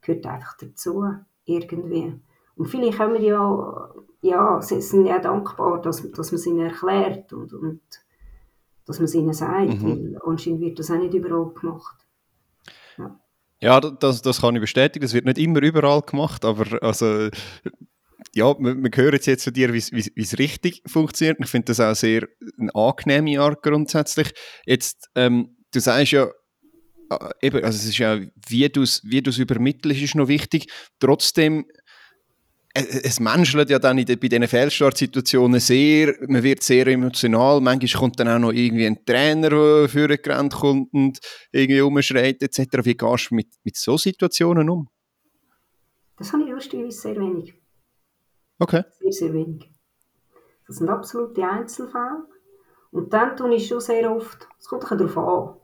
gehört 0.00 0.26
einfach 0.26 0.56
dazu, 0.58 1.04
irgendwie. 1.44 2.20
Und 2.56 2.66
viele 2.66 2.90
kommen 2.90 3.22
ja, 3.22 3.90
ja, 4.22 4.62
sie 4.62 4.80
sind 4.80 5.06
ja 5.06 5.18
dankbar, 5.18 5.80
dass, 5.80 6.10
dass 6.12 6.32
man 6.32 6.36
es 6.38 6.46
ihnen 6.46 6.66
erklärt 6.66 7.32
und, 7.32 7.52
und 7.52 7.80
dass 8.86 8.98
man 8.98 9.04
es 9.04 9.14
ihnen 9.14 9.32
sagt, 9.32 9.82
mhm. 9.82 9.82
weil 9.82 10.18
anscheinend 10.24 10.60
wird 10.60 10.78
das 10.78 10.90
auch 10.90 10.96
nicht 10.96 11.14
überall 11.14 11.52
gemacht. 11.52 12.06
Ja. 12.98 13.20
Ja, 13.60 13.80
das, 13.80 14.20
das 14.20 14.42
kann 14.42 14.54
ich 14.54 14.60
bestätigen. 14.60 15.02
Das 15.02 15.14
wird 15.14 15.24
nicht 15.24 15.38
immer 15.38 15.62
überall 15.62 16.02
gemacht, 16.02 16.44
aber 16.44 16.82
also, 16.82 17.30
ja, 18.36 18.54
wir, 18.58 18.74
wir 18.76 18.90
hören 18.94 19.18
jetzt 19.22 19.44
von 19.44 19.52
dir, 19.52 19.72
wie 19.72 19.78
es 19.78 20.38
richtig 20.38 20.82
funktioniert. 20.86 21.38
Ich 21.40 21.48
finde 21.48 21.66
das 21.66 21.80
auch 21.80 21.94
sehr 21.94 22.28
eine 22.58 22.74
angenehme 22.74 23.40
Art 23.40 23.62
grundsätzlich. 23.62 24.32
Jetzt, 24.66 25.08
ähm, 25.14 25.56
du 25.72 25.80
sagst 25.80 26.12
ja, 26.12 26.28
äh, 27.10 27.30
eben, 27.40 27.64
also 27.64 27.78
es 27.78 27.86
ist 27.86 27.98
ja, 27.98 28.20
wie 28.48 28.68
du 28.68 28.82
es 28.82 29.02
wie 29.04 29.18
übermittelst, 29.18 30.02
ist 30.02 30.14
noch 30.14 30.28
wichtig. 30.28 30.70
Trotzdem 31.00 31.64
es 32.78 33.20
menschelt 33.20 33.70
ja 33.70 33.78
dann 33.78 33.96
bei 33.96 34.16
diesen 34.16 34.46
Fehlstartsituationen 34.46 35.60
sehr, 35.60 36.14
man 36.28 36.42
wird 36.42 36.62
sehr 36.62 36.86
emotional, 36.88 37.58
manchmal 37.62 38.00
kommt 38.00 38.20
dann 38.20 38.28
auch 38.28 38.38
noch 38.38 38.52
irgendwie 38.52 38.86
ein 38.86 39.02
Trainer, 39.06 39.48
der 39.48 39.88
vorgerannt 39.88 40.52
kommt 40.52 40.92
und 40.92 41.18
irgendwie 41.52 41.80
umschreit 41.80 42.42
etc. 42.42 42.84
Wie 42.84 42.94
gehst 42.94 43.30
du 43.30 43.34
mit, 43.34 43.48
mit 43.64 43.76
solchen 43.76 44.10
Situationen 44.10 44.68
um? 44.68 44.90
Das 46.18 46.34
habe 46.34 46.42
ich 46.42 46.50
lustigerweise 46.50 47.00
sehr 47.00 47.16
wenig. 47.16 47.54
Okay. 48.58 48.84
Sehr, 49.00 49.12
sehr 49.12 49.32
wenig. 49.32 49.70
Das 50.66 50.76
sind 50.76 50.88
absolute 50.88 51.44
Einzelfälle. 51.46 52.24
Und 52.90 53.12
dann 53.12 53.36
tue 53.36 53.54
ich 53.54 53.68
schon 53.68 53.80
sehr 53.80 54.10
oft, 54.10 54.48
es 54.58 54.68
kommt 54.68 54.90
ein 54.90 54.98
darauf 54.98 55.18
an, 55.18 55.56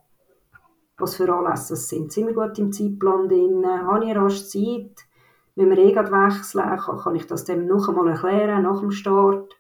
was 0.98 1.16
für 1.16 1.32
Anlässe 1.32 1.74
es 1.74 1.88
sind. 1.88 2.12
Sind 2.12 2.26
wir 2.26 2.34
gut 2.34 2.58
im 2.58 2.72
Zeitplan 2.72 3.28
drin? 3.28 3.64
Habe 3.66 4.04
ich 4.04 4.16
rasch 4.16 4.44
Zeit? 4.46 5.06
wenn 5.54 5.70
wir 5.70 5.78
eh 5.78 5.94
wechseln, 5.94 6.78
kann, 6.78 7.14
ich 7.14 7.26
das 7.26 7.44
dem 7.44 7.66
noch 7.66 7.88
einmal 7.88 8.08
erklären, 8.08 8.62
nach 8.62 8.80
dem 8.80 8.90
Start, 8.90 9.52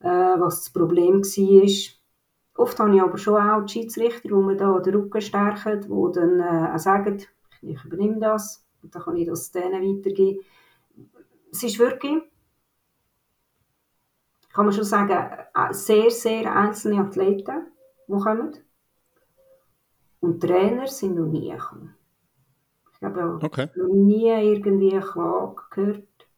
äh, 0.00 0.08
was 0.08 0.60
das 0.62 0.70
Problem 0.72 1.22
war. 1.22 2.62
Oft 2.62 2.78
habe 2.78 2.94
ich 2.94 3.02
aber 3.02 3.18
schon 3.18 3.40
auch 3.40 3.62
die 3.62 3.72
Schiedsrichter, 3.72 4.28
die 4.28 4.34
mir 4.34 4.56
da 4.56 4.78
den 4.78 4.94
Rücken 4.94 5.20
stärken, 5.20 5.80
die 5.80 6.12
dann 6.14 6.40
äh, 6.40 6.74
auch 6.74 6.78
sagen, 6.78 7.22
ich 7.62 7.84
übernehme 7.84 8.18
das 8.20 8.64
und 8.82 8.94
dann 8.94 9.02
kann 9.02 9.16
ich 9.16 9.26
das 9.26 9.50
denen 9.50 9.82
weitergeben. 9.82 10.40
Es 11.52 11.62
ist 11.62 11.78
wirklich, 11.78 12.22
kann 14.60 14.66
man 14.66 14.74
schon 14.74 14.84
sagen, 14.84 15.16
äh, 15.54 15.72
sehr, 15.72 16.10
sehr 16.10 16.54
einzelne 16.54 17.00
Athleten, 17.00 17.68
die 18.06 18.12
kommen. 18.12 18.58
Und 20.20 20.42
Trainer 20.42 20.86
sind 20.86 21.14
noch 21.14 21.28
nie 21.28 21.50
gekommen. 21.50 21.94
Ich 22.92 23.02
habe 23.02 23.38
okay. 23.42 23.70
noch 23.74 23.88
nie 23.88 24.28
irgendwie 24.28 24.92
eine 24.92 25.00
Klage 25.00 25.62
gehört. 25.70 26.28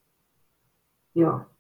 Ja. 1.15 1.51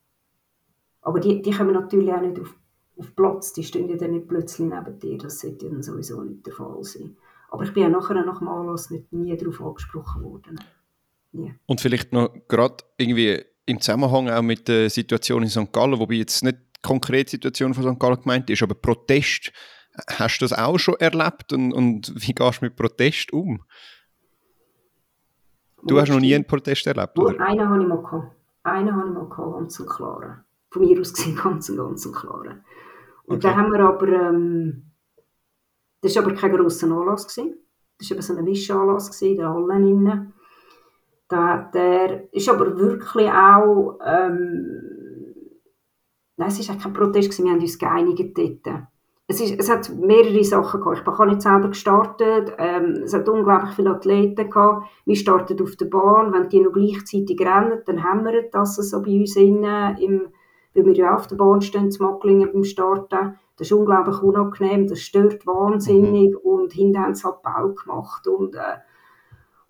Aber 1.00 1.18
die, 1.18 1.42
die 1.42 1.50
kommen 1.50 1.72
natürlich 1.72 2.12
auch 2.12 2.20
nicht 2.20 2.38
auf, 2.38 2.54
auf 2.96 3.16
Platz, 3.16 3.52
die 3.54 3.64
stehen 3.64 3.88
ja 3.88 3.96
dann 3.96 4.12
nicht 4.12 4.28
plötzlich 4.28 4.68
neben 4.68 5.00
dir, 5.00 5.18
das 5.18 5.40
sollte 5.40 5.68
dann 5.68 5.82
sowieso 5.82 6.22
nicht 6.22 6.46
der 6.46 6.52
Fall 6.52 6.84
sein. 6.84 7.16
Aber 7.50 7.64
ich 7.64 7.74
bin 7.74 7.82
ja 7.82 7.88
nachher 7.88 8.14
nicht, 8.14 9.12
nie 9.12 9.36
darauf 9.36 9.60
angesprochen 9.60 10.22
worden. 10.22 10.60
Nie. 11.32 11.56
Und 11.66 11.80
vielleicht 11.80 12.12
noch 12.12 12.32
gerade 12.46 12.84
irgendwie 12.98 13.44
im 13.72 13.80
Zusammenhang 13.80 14.28
auch 14.28 14.42
mit 14.42 14.68
der 14.68 14.88
Situation 14.90 15.42
in 15.42 15.48
St. 15.48 15.72
Gallen, 15.72 15.98
wobei 15.98 16.14
jetzt 16.14 16.44
nicht 16.44 16.58
die 16.76 16.82
konkrete 16.82 17.30
Situation 17.30 17.74
von 17.74 17.92
St. 17.92 17.98
Gallen 17.98 18.20
gemeint 18.20 18.48
ist, 18.50 18.62
aber 18.62 18.74
Protest, 18.74 19.52
hast 20.08 20.38
du 20.38 20.44
das 20.44 20.52
auch 20.56 20.78
schon 20.78 20.96
erlebt 20.96 21.52
und, 21.52 21.72
und 21.72 22.12
wie 22.14 22.34
gehst 22.34 22.60
du 22.60 22.66
mit 22.66 22.76
Protest 22.76 23.32
um? 23.32 23.62
Du 25.84 26.00
hast 26.00 26.10
noch 26.10 26.20
nie 26.20 26.34
einen 26.34 26.46
Protest 26.46 26.86
erlebt, 26.86 27.18
oder? 27.18 27.40
Einen 27.40 27.68
habe 27.68 27.82
ich 27.82 27.88
mal 27.88 28.02
gehabt. 28.02 28.36
Einen 28.62 28.94
habe 28.94 29.08
ich 29.08 29.14
mal 29.14 29.28
gehabt, 29.28 29.52
ganz 29.54 29.80
und 29.80 29.88
klaren. 29.88 30.44
Von 30.70 30.82
mir 30.82 31.00
aus 31.00 31.12
gesehen, 31.12 31.36
ganz 31.42 31.68
und 31.70 31.76
ganz 31.78 32.06
und 32.06 32.14
klaren. 32.14 32.64
Und 33.24 33.36
okay. 33.36 33.48
dann 33.48 33.56
haben 33.56 33.72
wir 33.72 33.80
aber, 33.80 34.08
ähm, 34.08 34.92
das 36.00 36.14
war 36.14 36.24
aber 36.24 36.34
kein 36.34 36.52
grosser 36.52 36.86
Anlass. 36.86 37.26
Gewesen. 37.26 37.58
Das 37.98 38.10
war 38.10 38.16
eben 38.16 38.22
so 38.22 38.36
ein 38.36 38.46
Wischanlass 38.46 39.22
in 39.22 39.36
der 39.36 39.48
Halle 39.48 39.74
innen. 39.74 40.32
Da 41.32 41.48
hat 41.48 41.74
er, 41.74 42.32
ist 42.32 42.48
aber 42.48 42.76
wirklich 42.76 43.30
auch, 43.30 43.98
ähm, 44.06 45.34
nein, 46.36 46.48
es 46.48 46.68
war 46.68 46.76
kein 46.76 46.92
Protest, 46.92 47.30
gewesen, 47.30 47.44
wir 47.46 47.52
haben 47.52 47.60
uns 47.60 47.78
geeinigt 47.78 48.36
dort 48.36 48.86
es, 49.32 49.40
ist, 49.40 49.58
es 49.58 49.70
hat 49.70 49.90
mehrere 49.90 50.44
Sachen 50.44 50.80
gehabt. 50.80 51.00
Ich 51.00 51.06
habe 51.06 51.28
nicht 51.28 51.42
selber 51.42 51.68
gestartet. 51.68 52.52
Ähm, 52.58 53.02
es 53.04 53.14
hat 53.14 53.28
unglaublich 53.28 53.74
viele 53.74 53.90
Athleten 53.90 54.50
gehabt. 54.50 54.88
Wir 55.04 55.16
starten 55.16 55.60
auf 55.62 55.76
der 55.76 55.86
Bahn. 55.86 56.32
Wenn 56.32 56.48
die 56.48 56.60
noch 56.60 56.72
gleichzeitig 56.72 57.40
rennen, 57.40 57.80
dann 57.86 58.04
haben 58.04 58.24
wir 58.24 58.50
das 58.50 58.76
so 58.76 59.02
bei 59.02 59.20
uns 59.20 59.36
innen, 59.36 59.96
im, 59.98 60.28
weil 60.74 60.86
wir 60.86 60.94
ja 60.94 61.14
auf 61.14 61.26
der 61.26 61.36
Bahn 61.36 61.60
stehen, 61.60 61.90
zu 61.90 62.02
Macklingen 62.02 62.52
beim 62.52 62.64
Starten. 62.64 63.38
Das 63.56 63.68
ist 63.68 63.72
unglaublich 63.72 64.20
unangenehm. 64.22 64.86
Das 64.86 65.00
stört 65.00 65.46
wahnsinnig. 65.46 66.32
Mhm. 66.32 66.38
Und 66.38 66.72
hinten 66.72 67.02
haben 67.02 67.14
sie 67.14 67.24
halt 67.24 67.42
Bau 67.42 67.68
gemacht. 67.68 68.26
Und, 68.26 68.54
äh, 68.54 68.78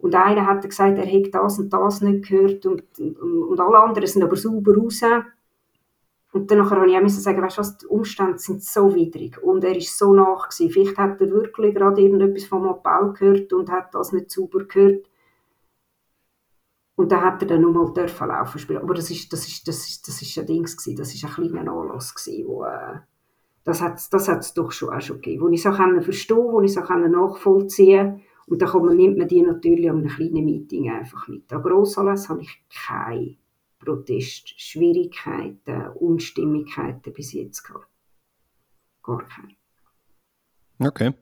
und 0.03 0.17
einer 0.17 0.47
hat 0.49 0.69
gesagt, 0.69 0.99
er 0.99 1.07
hätte 1.07 1.31
das 1.31 1.61
und 1.61 1.73
das 1.73 2.01
nicht 2.01 2.29
gehört. 2.29 2.67
Und, 2.67 2.83
und, 2.99 3.17
und 3.21 3.61
alle 3.61 3.79
anderen 3.79 4.09
sind 4.09 4.25
aber 4.25 4.35
sauber 4.35 4.77
raus. 4.77 5.01
Und 6.33 6.51
dann 6.51 6.69
habe 6.69 6.91
ich 6.91 6.99
auch 6.99 7.09
sagen, 7.09 7.41
weißt 7.41 7.57
du 7.57 7.61
was, 7.61 7.79
die 7.79 7.87
Umstände 7.87 8.39
sind 8.39 8.65
so 8.65 8.93
widrig 8.97 9.41
und 9.41 9.63
er 9.63 9.77
ist 9.77 9.97
so 9.97 10.13
nach 10.13 10.49
gewesen. 10.49 10.73
Vielleicht 10.73 10.99
hat 10.99 11.21
er 11.21 11.31
wirklich 11.31 11.73
gerade 11.73 12.01
irgendetwas 12.01 12.47
vom 12.47 12.67
Appell 12.67 13.13
gehört 13.13 13.53
und 13.53 13.71
hat 13.71 13.95
das 13.95 14.13
nicht 14.13 14.33
sauber 14.33 14.65
gehört. 14.65 15.09
Und 16.97 17.13
dann 17.13 17.23
hat 17.23 17.41
er 17.43 17.49
dann 17.49 17.61
nochmal 17.61 17.93
dürfen 17.93 18.27
laufen 18.27 18.59
spielen. 18.59 18.83
Aber 18.83 18.95
das 18.95 19.09
ist, 19.09 19.33
das 19.33 19.47
ist, 19.47 19.69
das 19.69 19.89
ist, 19.89 20.09
das 20.09 20.21
ist 20.21 20.37
ein 20.37 20.47
Ding 20.47 20.65
gewesen, 20.65 20.97
das 20.97 21.15
ist 21.15 21.25
ein 21.25 21.31
kleiner 21.31 21.71
Anlass 21.71 22.13
gewesen, 22.13 22.49
wo, 22.49 22.65
äh, 22.65 22.99
das 23.63 23.81
hat 23.81 24.01
das 24.13 24.27
hat's 24.27 24.53
doch 24.53 24.73
schon 24.73 24.91
auch 24.91 25.01
schon 25.01 25.21
gegeben, 25.21 25.43
wo 25.43 25.49
ich 25.49 25.63
so 25.63 25.71
verstehen 25.71 26.39
wo 26.39 26.61
ich 26.61 26.75
so 26.75 26.81
nachvollziehen 26.81 28.23
und 28.47 28.61
dann 28.61 28.97
nimmt 28.97 29.19
man 29.19 29.29
die 29.29 29.43
natürlich 29.43 29.89
an 29.89 29.99
einem 29.99 30.09
kleinen 30.09 30.45
Meeting 30.45 30.91
einfach 30.91 31.29
mit. 31.29 31.53
An 31.53 31.63
Grossanlässen 31.63 32.31
habe 32.31 32.43
ich 32.43 32.65
keine 32.69 33.37
Protest, 33.79 34.61
Schwierigkeiten, 34.61 35.89
Unstimmigkeiten 35.95 37.13
bis 37.13 37.33
jetzt 37.33 37.63
gehabt. 37.63 37.89
Gar 39.03 39.27
keine. 39.27 39.57
Okay. 40.79 41.13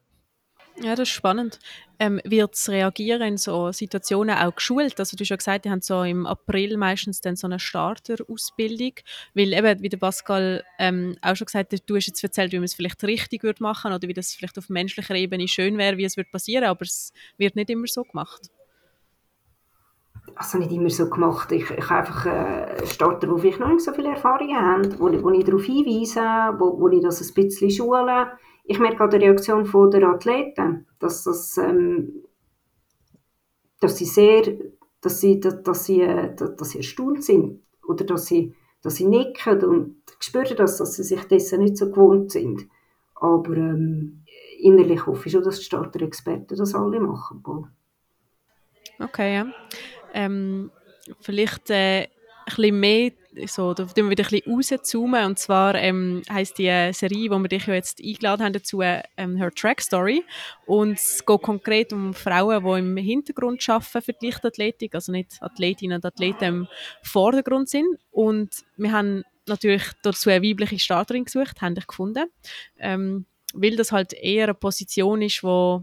Ja, 0.76 0.94
das 0.94 1.08
ist 1.08 1.14
spannend. 1.14 1.58
Ähm, 1.98 2.20
wird 2.24 2.52
das 2.52 2.68
Reagieren 2.70 3.20
in 3.22 3.36
so 3.36 3.70
Situationen 3.70 4.36
auch 4.36 4.54
geschult? 4.54 4.98
Also 4.98 5.16
du 5.16 5.22
hast 5.22 5.28
ja 5.28 5.36
gesagt, 5.36 5.66
die 5.66 5.70
haben 5.70 5.82
so 5.82 6.02
im 6.02 6.26
April 6.26 6.78
meistens 6.78 7.20
dann 7.20 7.36
so 7.36 7.46
eine 7.46 7.58
Starterausbildung, 7.58 8.92
weil 9.34 9.52
eben, 9.52 9.82
wie 9.82 9.88
der 9.90 9.98
Pascal 9.98 10.64
ähm, 10.78 11.16
auch 11.20 11.36
schon 11.36 11.44
gesagt 11.44 11.74
hat, 11.74 11.82
du 11.86 11.96
hast 11.96 12.06
jetzt 12.06 12.24
erzählt, 12.24 12.52
wie 12.52 12.56
man 12.56 12.64
es 12.64 12.74
vielleicht 12.74 13.02
richtig 13.04 13.42
würde 13.42 13.62
machen 13.62 13.92
oder 13.92 14.08
wie 14.08 14.14
das 14.14 14.32
vielleicht 14.32 14.56
auf 14.56 14.70
menschlicher 14.70 15.14
Ebene 15.14 15.48
schön 15.48 15.76
wäre, 15.76 15.98
wie 15.98 16.04
es 16.04 16.16
wird 16.16 16.30
passieren, 16.30 16.64
aber 16.64 16.82
es 16.82 17.12
wird 17.36 17.56
nicht 17.56 17.68
immer 17.68 17.86
so 17.86 18.02
gemacht 18.04 18.50
also 20.40 20.58
nicht 20.58 20.72
immer 20.72 20.88
so 20.90 21.08
gemacht. 21.08 21.52
Ich, 21.52 21.70
ich 21.70 21.90
einfach 21.90 22.24
äh, 22.24 22.86
Starter, 22.86 23.26
die 23.26 23.40
vielleicht 23.40 23.60
noch 23.60 23.68
nicht 23.68 23.82
so 23.82 23.92
viel 23.92 24.06
Erfahrung 24.06 24.54
haben, 24.54 24.98
wo, 24.98 25.10
wo 25.22 25.30
ich 25.30 25.44
darauf 25.44 25.64
hinweise, 25.64 26.20
wo, 26.58 26.80
wo 26.80 26.88
ich 26.88 27.02
das 27.02 27.20
ein 27.20 27.34
bisschen 27.34 27.70
schule. 27.70 28.28
Ich 28.70 28.78
merke 28.78 29.04
auch 29.04 29.08
die 29.08 29.16
Reaktion 29.16 29.68
der 29.90 30.08
Athleten, 30.08 30.86
dass, 31.00 31.24
das, 31.24 31.58
ähm, 31.58 32.22
dass 33.80 33.98
sie 33.98 34.04
sehr, 34.04 34.42
dass 35.00 35.20
sie, 35.20 35.40
dass, 35.40 35.62
dass 35.62 35.84
sie, 35.84 36.02
äh, 36.02 36.34
dass 36.34 36.70
sie 36.70 36.78
erstaunt 36.78 37.24
sind 37.24 37.60
oder 37.86 38.04
dass 38.04 38.26
sie, 38.26 38.54
dass 38.82 38.96
sie 38.96 39.06
nicken 39.06 39.64
und 39.64 39.96
ich 40.20 40.26
spüre 40.26 40.54
das, 40.54 40.78
dass 40.78 40.94
sie 40.94 41.02
sich 41.02 41.24
dessen 41.24 41.62
nicht 41.62 41.76
so 41.76 41.90
gewohnt 41.90 42.30
sind. 42.30 42.68
Aber 43.16 43.56
ähm, 43.56 44.22
innerlich 44.60 45.04
hoffe 45.04 45.26
ich 45.26 45.32
schon, 45.32 45.42
dass 45.42 45.58
die 45.58 45.64
Starter-Experten 45.64 46.56
das 46.56 46.74
alle 46.74 47.00
machen. 47.00 47.42
Okay, 49.00 49.34
ja 49.34 49.46
ähm, 50.14 50.70
vielleicht 51.20 51.70
äh, 51.70 52.02
ein 52.02 52.08
bisschen 52.46 52.80
mehr 52.80 53.12
so, 53.46 53.74
da 53.74 53.84
tun 53.84 54.04
wir 54.04 54.10
wieder 54.10 54.24
ein 54.24 54.30
bisschen 54.30 54.78
rauszoomen. 54.78 55.24
Und 55.24 55.38
zwar 55.38 55.74
ähm, 55.76 56.22
heisst 56.30 56.58
die 56.58 56.66
äh, 56.66 56.92
Serie, 56.92 57.30
wo 57.30 57.38
wir 57.38 57.48
dich 57.48 57.66
ja 57.66 57.74
jetzt 57.74 58.00
eingeladen 58.02 58.44
haben 58.44 58.52
dazu, 58.52 58.80
ähm, 58.82 59.36
Her 59.36 59.50
Track 59.54 59.80
Story. 59.80 60.24
Und 60.66 60.94
es 60.94 61.24
geht 61.24 61.42
konkret 61.42 61.92
um 61.92 62.14
Frauen, 62.14 62.64
die 62.64 62.78
im 62.78 62.96
Hintergrund 62.96 63.66
arbeiten 63.68 64.02
für 64.02 64.12
die 64.12 64.26
Leichtathletik, 64.26 64.94
also 64.94 65.12
nicht 65.12 65.40
Athletinnen 65.40 65.96
und 65.96 66.04
Athleten 66.04 66.44
im 66.44 66.68
Vordergrund 67.02 67.68
sind. 67.68 67.98
Und 68.10 68.64
wir 68.76 68.92
haben 68.92 69.24
natürlich 69.46 69.84
dazu 70.02 70.30
eine 70.30 70.42
weibliche 70.42 70.78
Starterin 70.78 71.24
gesucht, 71.24 71.60
haben 71.60 71.74
dich 71.74 71.86
gefunden. 71.86 72.30
Ähm, 72.78 73.26
weil 73.52 73.76
das 73.76 73.92
halt 73.92 74.12
eher 74.12 74.44
eine 74.44 74.54
Position 74.54 75.22
ist, 75.22 75.42
die 75.42 75.80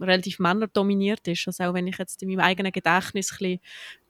relativ 0.00 0.38
männerdominiert 0.38 1.26
ist. 1.28 1.46
Also 1.46 1.64
auch 1.64 1.74
wenn 1.74 1.86
ich 1.86 1.98
jetzt 1.98 2.22
in 2.22 2.28
meinem 2.28 2.40
eigenen 2.40 2.72
Gedächtnis 2.72 3.36
die 3.38 3.60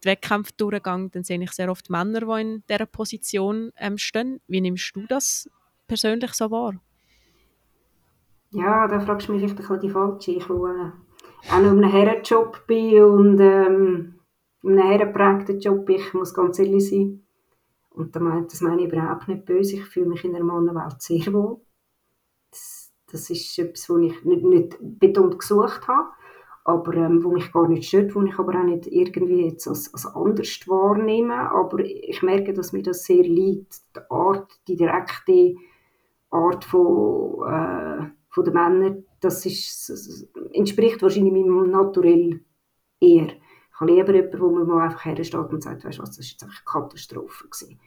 Wettkämpfe 0.02 0.52
durchgehe, 0.56 1.08
dann 1.10 1.24
sehe 1.24 1.42
ich 1.42 1.52
sehr 1.52 1.70
oft 1.70 1.90
Männer, 1.90 2.20
die 2.20 2.42
in 2.42 2.64
dieser 2.68 2.86
Position 2.86 3.72
ähm, 3.76 3.98
stehen. 3.98 4.40
Wie 4.46 4.60
nimmst 4.60 4.94
du 4.94 5.06
das 5.06 5.48
persönlich 5.86 6.32
so 6.32 6.50
wahr? 6.50 6.74
Ja, 8.52 8.88
da 8.88 9.00
fragst 9.00 9.28
du 9.28 9.32
mich 9.32 9.42
vielleicht 9.42 9.70
ein 9.70 9.80
die 9.80 9.90
Falsche. 9.90 10.32
Ich, 10.32 10.48
wo 10.48 10.66
äh, 10.66 10.90
auch 11.50 11.60
noch 11.60 11.72
in 11.72 11.84
einem 11.84 11.90
Herrenjob 11.90 12.66
bin 12.66 13.02
und 13.02 13.40
ähm, 13.40 14.14
in 14.62 14.78
herrenprägten 14.78 15.60
Job, 15.60 15.88
ich 15.88 16.12
muss 16.14 16.34
ganz 16.34 16.58
ehrlich 16.58 16.88
sein. 16.88 17.22
Und 17.90 18.14
das 18.14 18.60
meine, 18.60 18.82
ich 18.82 18.92
überhaupt 18.92 19.28
nicht 19.28 19.44
böse. 19.44 19.76
Ich 19.76 19.84
fühle 19.84 20.06
mich 20.06 20.24
in 20.24 20.32
der 20.32 20.44
Mannenwelt 20.44 21.00
sehr 21.00 21.32
wohl. 21.32 21.60
Das, 23.10 23.28
das 23.28 23.30
ist 23.30 23.58
etwas, 23.58 23.88
was 23.90 24.00
ich 24.00 24.24
nicht, 24.24 24.44
nicht 24.44 24.76
betont 24.80 25.38
gesucht 25.38 25.88
habe 25.88 26.10
aber 26.64 26.94
ähm, 26.94 27.24
wo 27.24 27.30
mich 27.30 27.52
gar 27.52 27.68
nicht 27.68 27.88
stört, 27.88 28.14
wo 28.14 28.22
ich 28.22 28.38
aber 28.38 28.58
auch 28.58 28.64
nicht 28.64 28.86
irgendwie 28.86 29.46
jetzt 29.46 29.66
als, 29.66 29.92
als 29.94 30.06
anders 30.06 30.68
wahrnehme, 30.68 31.50
aber 31.50 31.78
ich 31.80 32.22
merke, 32.22 32.52
dass 32.52 32.72
mir 32.72 32.82
das 32.82 33.04
sehr 33.04 33.22
liegt, 33.22 33.82
die 33.96 34.00
Art, 34.10 34.52
die 34.68 34.76
direkte 34.76 35.54
Art 36.30 36.64
von, 36.64 37.46
äh, 37.48 38.10
von 38.28 38.44
den 38.44 38.54
Männern, 38.54 39.04
das, 39.20 39.44
ist, 39.46 39.88
das 39.88 40.28
entspricht 40.52 41.02
wahrscheinlich 41.02 41.32
meinem 41.32 41.70
Naturell 41.70 42.40
eher. 43.00 43.28
Ich 43.28 43.80
habe 43.80 43.92
lieber 43.92 44.14
jemanden, 44.14 44.40
wo 44.40 44.50
man 44.50 44.66
mal 44.66 44.84
einfach 44.84 45.06
hersteht 45.06 45.34
und 45.34 45.62
sagt, 45.62 45.84
weißt 45.84 45.98
du 45.98 46.02
was, 46.02 46.16
das 46.16 46.18
war 46.18 46.30
jetzt 46.30 46.42
eine 46.42 46.52
Katastrophe. 46.64 47.48
Gewesen. 47.48 47.80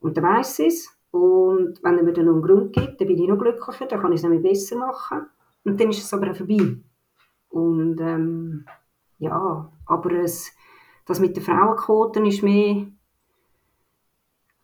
Und 0.00 0.16
dann 0.16 0.24
weiss 0.24 0.58
es. 0.58 0.90
Und 1.12 1.78
wenn 1.82 1.98
er 1.98 2.02
mir 2.02 2.12
dann 2.14 2.24
noch 2.24 2.32
einen 2.32 2.42
Grund 2.42 2.72
gibt, 2.72 3.00
dann 3.00 3.06
bin 3.06 3.18
ich 3.18 3.28
noch 3.28 3.38
glücklicher, 3.38 3.86
dann 3.86 4.00
kann 4.00 4.12
ich 4.12 4.16
es 4.16 4.22
nämlich 4.22 4.42
besser 4.42 4.76
machen. 4.76 5.26
Und 5.64 5.78
dann 5.78 5.90
ist 5.90 6.02
es 6.02 6.12
aber 6.12 6.30
auch 6.30 6.36
vorbei. 6.36 6.78
Und 7.50 8.00
ähm, 8.00 8.64
ja, 9.18 9.70
aber 9.86 10.12
es, 10.14 10.52
das 11.06 11.20
mit 11.20 11.36
den 11.36 11.44
Frauenquoten 11.44 12.26
ist 12.26 12.42
mehr... 12.42 12.86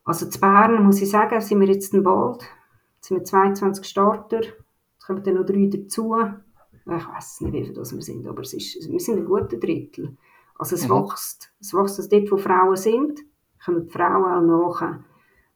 Also 0.04 0.26
zu 0.26 0.40
Bern, 0.40 0.82
muss 0.82 1.02
ich 1.02 1.10
sagen, 1.10 1.38
sind 1.42 1.60
wir 1.60 1.68
jetzt 1.68 1.92
bald. 2.02 2.40
Jetzt 2.96 3.08
sind 3.08 3.18
wir 3.18 3.24
22 3.24 3.84
Starter. 3.84 4.40
Jetzt 4.40 5.06
kommen 5.06 5.22
dann 5.22 5.34
noch 5.34 5.44
drei 5.44 5.68
dazu. 5.70 6.16
Ich 6.86 7.06
weiß 7.06 7.42
nicht, 7.42 7.52
wie 7.52 7.62
viele 7.64 7.74
das 7.74 7.94
wir 7.94 8.00
sind, 8.00 8.26
aber 8.26 8.40
es 8.40 8.54
ist, 8.54 8.90
wir 8.90 9.00
sind 9.00 9.18
ein 9.18 9.26
guter 9.26 9.58
Drittel. 9.58 10.16
Also 10.58 10.76
es 10.76 10.88
mhm. 10.88 10.94
wächst. 10.94 11.52
Es 11.60 11.74
wächst 11.74 11.98
also 11.98 12.08
dort, 12.08 12.32
wo 12.32 12.38
Frauen 12.38 12.76
sind, 12.76 13.20
kommen 13.62 13.86
die 13.86 13.92
Frauen 13.92 14.50
auch 14.50 14.80
nach. 14.80 14.98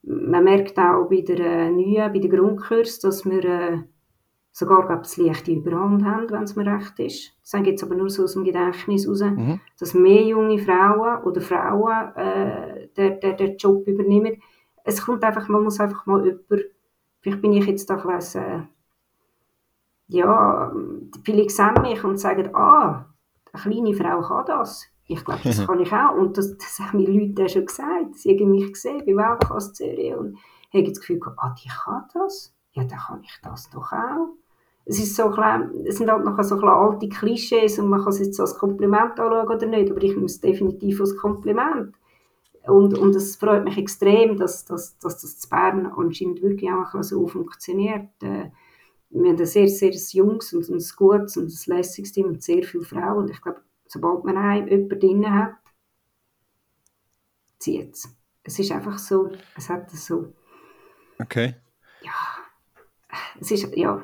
Man 0.03 0.45
merkt 0.45 0.79
auch 0.79 1.09
bei 1.09 1.21
der 1.21 1.39
äh, 1.39 1.71
neuen, 1.71 2.13
bei 2.13 2.19
der 2.19 2.31
Grundkurs, 2.31 2.99
dass 3.01 3.25
wir 3.25 3.45
äh, 3.45 3.79
sogar 4.53 4.87
glaube 4.87 5.03
ich, 5.05 5.17
leichte 5.17 5.53
Überhand 5.53 6.05
haben, 6.05 6.31
wenn 6.31 6.43
es 6.43 6.57
mir 6.57 6.67
recht 6.67 6.99
ist. 6.99 7.33
Das 7.41 7.51
sage 7.51 7.71
jetzt 7.71 7.83
aber 7.83 7.95
nur 7.95 8.11
so 8.11 8.25
aus 8.25 8.35
dem 8.35 8.45
Gedächtnis 8.45 9.09
raus, 9.09 9.23
mhm. 9.23 9.61
dass 9.79 9.95
mehr 9.95 10.23
junge 10.23 10.59
Frauen 10.59 11.23
oder 11.25 11.41
Frauen 11.41 12.15
äh, 12.17 12.89
den, 12.97 13.21
den, 13.21 13.37
den 13.37 13.57
Job 13.57 13.87
übernehmen. 13.87 14.43
Es 14.85 15.05
kommt 15.05 15.25
einfach, 15.25 15.49
man 15.49 15.63
muss 15.63 15.81
einfach 15.81 16.05
mal 16.07 16.27
über, 16.27 16.59
vielleicht 17.21 17.41
bin 17.41 17.53
ich 17.53 17.67
jetzt 17.67 17.89
da 17.89 17.97
ein 17.97 18.19
äh, 18.19 18.63
ja, 20.09 20.73
viele 21.25 21.49
sehen 21.49 21.75
mich 21.81 22.05
und 22.05 22.19
sagen, 22.19 22.55
ah, 22.55 23.07
eine 23.53 23.63
kleine 23.63 23.95
Frau 23.95 24.21
kann 24.21 24.47
das. 24.47 24.92
Ich 25.13 25.25
glaube, 25.25 25.41
das 25.45 25.67
kann 25.67 25.81
ich 25.81 25.93
auch. 25.93 26.17
Und 26.17 26.37
das, 26.37 26.57
das 26.57 26.79
haben 26.81 26.99
mir 26.99 27.09
Leute 27.09 27.49
schon 27.49 27.67
gesagt. 27.67 28.17
Sie 28.17 28.39
haben 28.39 28.51
mich 28.51 28.73
gesehen 28.73 28.99
bei 29.07 29.17
Weltklasse 29.17 29.73
Zürich 29.73 30.15
und 30.15 30.39
haben 30.73 30.85
das 30.85 31.01
Gefühl 31.01 31.21
gehabt, 31.21 31.39
ah, 31.41 31.55
die 31.63 31.69
kann 31.69 32.05
das. 32.15 32.55
Ja, 32.73 32.85
dann 32.85 32.99
kann 32.99 33.23
ich 33.23 33.39
das 33.43 33.71
doch 33.71 33.93
auch 33.93 34.29
es, 34.85 34.99
ist 34.99 35.17
so 35.17 35.31
klein, 35.31 35.71
es 35.87 35.99
sind 35.99 36.11
halt 36.11 36.25
noch 36.25 36.43
so 36.43 36.57
alte 36.57 37.09
Klischees 37.09 37.79
und 37.79 37.89
man 37.89 38.01
kann 38.01 38.13
es 38.13 38.19
jetzt 38.19 38.41
als 38.41 38.59
Kompliment 38.59 39.19
anschauen 39.19 39.49
oder 39.49 39.67
nicht, 39.67 39.91
aber 39.91 40.03
ich 40.03 40.15
nehme 40.15 40.27
es 40.27 40.41
definitiv 40.41 41.01
als 41.01 41.17
Kompliment. 41.17 41.95
Und, 42.67 42.97
und 42.97 43.15
es 43.17 43.37
freut 43.37 43.65
mich 43.65 43.77
extrem, 43.77 44.37
dass, 44.39 44.65
dass, 44.65 44.97
dass 44.99 45.21
das 45.21 45.45
in 45.45 45.51
Bern 45.51 45.87
anscheinend 45.87 46.43
wirklich 46.43 46.71
auch 46.71 47.03
so 47.03 47.27
funktioniert. 47.27 48.09
Äh, 48.23 48.51
wir 49.11 49.31
haben 49.31 49.39
ein 49.39 49.47
sehr, 49.47 49.69
sehr 49.69 49.91
junges 49.91 50.53
und 50.53 50.69
ein 50.69 50.83
gutes 50.97 51.37
und 51.37 51.49
ein 51.49 51.77
lässiges 51.77 52.13
Team 52.13 52.27
und 52.27 52.43
sehr 52.43 52.63
viele 52.63 52.85
Frauen. 52.85 53.25
Und 53.25 53.31
ich 53.31 53.43
glaube, 53.43 53.61
sobald 53.93 54.25
man 54.25 54.37
jemanden 54.55 54.89
drin 54.89 55.31
hat, 55.31 55.57
zieht 57.59 57.95
es. 57.95 58.17
Es 58.43 58.59
ist 58.59 58.73
einfach 58.73 58.99
so, 58.99 59.31
es 59.57 59.69
hat 59.69 59.91
so. 59.91 60.33
Okay. 61.19 61.55
Ja, 62.01 62.13
es 63.41 63.51
ist, 63.51 63.77
ja, 63.77 64.03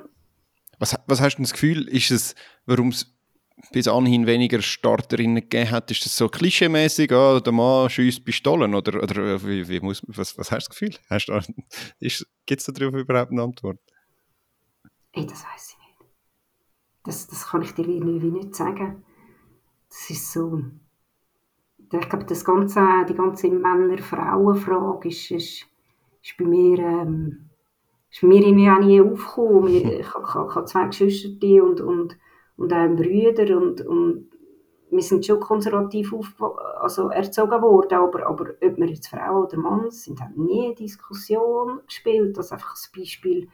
was, 0.79 0.95
was 1.07 1.21
hast 1.21 1.37
du 1.37 1.43
das 1.43 1.53
Gefühl, 1.53 1.89
ist 1.89 2.11
es, 2.11 2.35
warum 2.67 2.89
es 2.89 3.15
bis 3.73 3.89
anhin 3.89 4.27
weniger 4.27 4.63
Starterinnen 4.63 5.43
gegeben 5.43 5.71
hat, 5.71 5.91
ist 5.91 6.05
das 6.05 6.17
so 6.17 6.29
klischeemäßig, 6.29 7.11
oh, 7.11 7.41
der 7.41 7.53
Mann 7.53 7.91
schießt 7.91 8.25
Pistolen 8.25 8.75
oder, 8.75 9.03
oder 9.03 9.45
wie, 9.45 9.67
wie 9.67 9.81
muss, 9.81 10.03
was, 10.07 10.39
was 10.39 10.53
hast 10.53 10.69
du 10.69 10.71
das 10.71 10.71
Gefühl? 10.71 11.45
Gibt 12.47 12.61
es 12.61 12.67
darauf 12.67 12.95
überhaupt 12.95 13.33
eine 13.33 13.43
Antwort? 13.43 13.81
Ey, 15.13 15.27
das 15.27 15.43
weiß 15.43 15.71
ich 15.73 15.79
nicht. 15.79 16.11
Das, 17.05 17.27
das 17.27 17.49
kann 17.49 17.63
ich 17.63 17.73
dir 17.73 17.89
irgendwie 17.89 18.31
nicht 18.31 18.55
sagen. 18.55 19.05
Das 19.89 20.11
ist 20.11 20.33
so. 20.33 20.63
Ich 21.91 22.09
glaube, 22.09 22.27
das 22.27 22.45
ganze, 22.45 22.81
die 23.09 23.15
ganze 23.15 23.51
Männer-Frauen-Frage 23.51 25.09
ist, 25.09 25.31
ist, 25.31 25.67
ist 26.23 26.37
bei 26.39 26.45
mir. 26.45 26.79
Ähm, 26.79 27.49
ist 28.11 28.23
mir 28.23 28.47
irgendwie 28.47 28.71
auch 28.71 28.81
nie 28.81 29.01
aufgekommen. 29.01 29.69
Ich, 29.69 30.15
habe 30.15 30.65
zwei 30.65 30.87
Geschwister 30.87 31.63
und, 31.63 31.81
und, 31.81 32.19
und 32.57 32.73
einen 32.73 32.97
Brüder 32.97 33.57
und, 33.57 33.81
und 33.83 34.31
wir 34.91 35.03
sind 35.03 35.27
schon 35.27 35.41
konservativ 35.41 36.15
auf, 36.15 36.35
also 36.81 37.11
erzogen 37.11 37.61
worden, 37.61 37.99
aber, 37.99 38.27
aber 38.27 38.55
ob 38.63 38.79
wir 38.79 38.87
jetzt 38.87 39.09
Frau 39.09 39.43
oder 39.45 39.59
Mann 39.59 39.91
sind, 39.91 40.21
hat 40.21 40.37
nie 40.37 40.67
eine 40.67 40.75
Diskussion 40.75 41.81
gespielt. 41.87 42.37
Das 42.39 42.47
ist 42.47 42.53
einfach 42.53 42.75
ein 42.75 42.99
Beispiel 43.01 43.49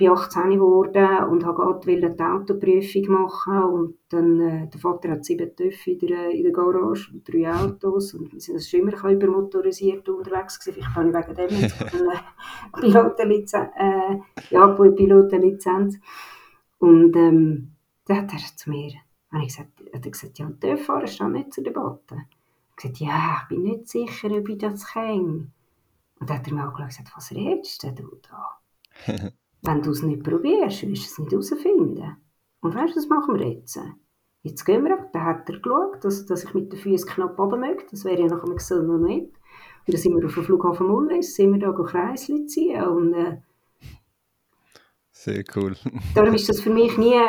bin 0.00 0.10
18 0.10 0.50
geworden 0.50 1.24
und 1.30 1.44
wollte 1.44 2.10
die 2.10 2.22
Autoprüfung 2.22 3.08
machen 3.08 3.62
und 3.62 3.94
dann, 4.08 4.40
äh, 4.40 4.68
der 4.68 4.80
Vater 4.80 5.10
hat 5.10 5.24
sieben 5.26 5.54
Töpfe 5.54 5.90
in 5.90 6.06
der, 6.06 6.30
in 6.30 6.42
der 6.42 6.52
Garage 6.52 7.12
und 7.12 7.28
drei 7.28 7.52
Autos 7.52 8.14
und 8.14 8.32
wir 8.32 8.40
sind 8.40 8.54
also 8.54 8.68
schon 8.68 8.80
immer 8.80 9.10
übermotorisiert 9.10 10.08
unterwegs 10.08 10.58
gewesen. 10.58 10.82
Vielleicht 10.82 10.96
habe 10.96 11.08
ich 11.08 11.14
wegen 11.14 11.48
dem 11.48 11.60
jetzt 11.60 11.94
eine 11.94 12.80
Pilotenlizenz, 12.80 13.70
äh, 13.76 14.18
ja, 14.50 14.66
Pilotenlizenz. 14.68 16.00
Und 16.78 17.14
ähm, 17.14 17.72
dann 18.06 18.16
hat 18.16 18.32
er 18.32 18.56
zu 18.56 18.70
mir 18.70 18.92
habe 19.32 19.44
ich 19.44 19.48
gesagt, 19.48 19.80
hat 19.94 20.04
er 20.04 20.10
gesagt, 20.10 20.38
ja, 20.38 20.50
Töpffahren 20.50 21.06
steht 21.06 21.28
nicht 21.28 21.54
zur 21.54 21.64
Debatte. 21.64 22.16
Ich 22.78 22.84
habe 22.84 22.94
gesagt, 22.94 22.98
ja, 22.98 23.40
ich 23.42 23.48
bin 23.48 23.62
nicht 23.62 23.88
sicher, 23.88 24.30
ob 24.30 24.48
ich 24.48 24.58
das 24.58 24.86
kann. 24.86 25.52
Und 26.18 26.30
dann 26.30 26.38
hat 26.38 26.46
er 26.46 26.54
mir 26.54 26.68
auch 26.68 26.76
gesagt, 26.76 27.12
was 27.14 27.30
redest 27.30 27.84
du 27.84 28.20
da? 28.22 29.30
Wenn 29.62 29.82
du 29.82 29.90
es 29.90 30.02
nicht 30.02 30.22
probierst, 30.22 30.82
wirst 30.82 31.02
du 31.02 31.06
es 31.06 31.18
nicht 31.18 31.32
herausfinden. 31.32 32.16
Und 32.60 32.74
weißt 32.74 32.94
du, 32.94 32.98
was 32.98 33.08
machen 33.08 33.38
wir 33.38 33.48
jetzt? 33.48 33.78
Jetzt 34.42 34.64
gehen 34.64 34.84
wir, 34.84 35.08
dann 35.12 35.24
hat 35.24 35.48
er 35.50 35.58
geschaut, 35.58 36.02
dass, 36.02 36.24
dass 36.24 36.44
ich 36.44 36.54
mit 36.54 36.72
den 36.72 36.78
Füßen 36.78 37.08
knapp 37.08 37.38
runter 37.38 37.58
möchte. 37.58 37.90
Das 37.90 38.04
wäre 38.04 38.20
ja 38.20 38.26
nach 38.26 38.42
einem 38.42 38.56
Gesund 38.56 38.88
noch 38.88 38.98
nicht. 38.98 39.26
Und 39.86 39.94
dann 39.94 39.96
sind 39.96 40.16
wir 40.16 40.24
auf 40.26 40.34
dem 40.34 40.44
Flughafen 40.44 40.86
Mullis, 40.86 41.34
sind 41.34 41.52
wir 41.52 41.58
da 41.58 41.72
Kreisli 41.72 42.46
ziehen 42.46 42.82
und 42.84 43.14
äh, 43.14 43.38
Sehr 45.10 45.44
cool. 45.56 45.76
darum 46.14 46.34
ist 46.34 46.48
das 46.48 46.60
für 46.60 46.70
mich 46.70 46.96
nie... 46.96 47.20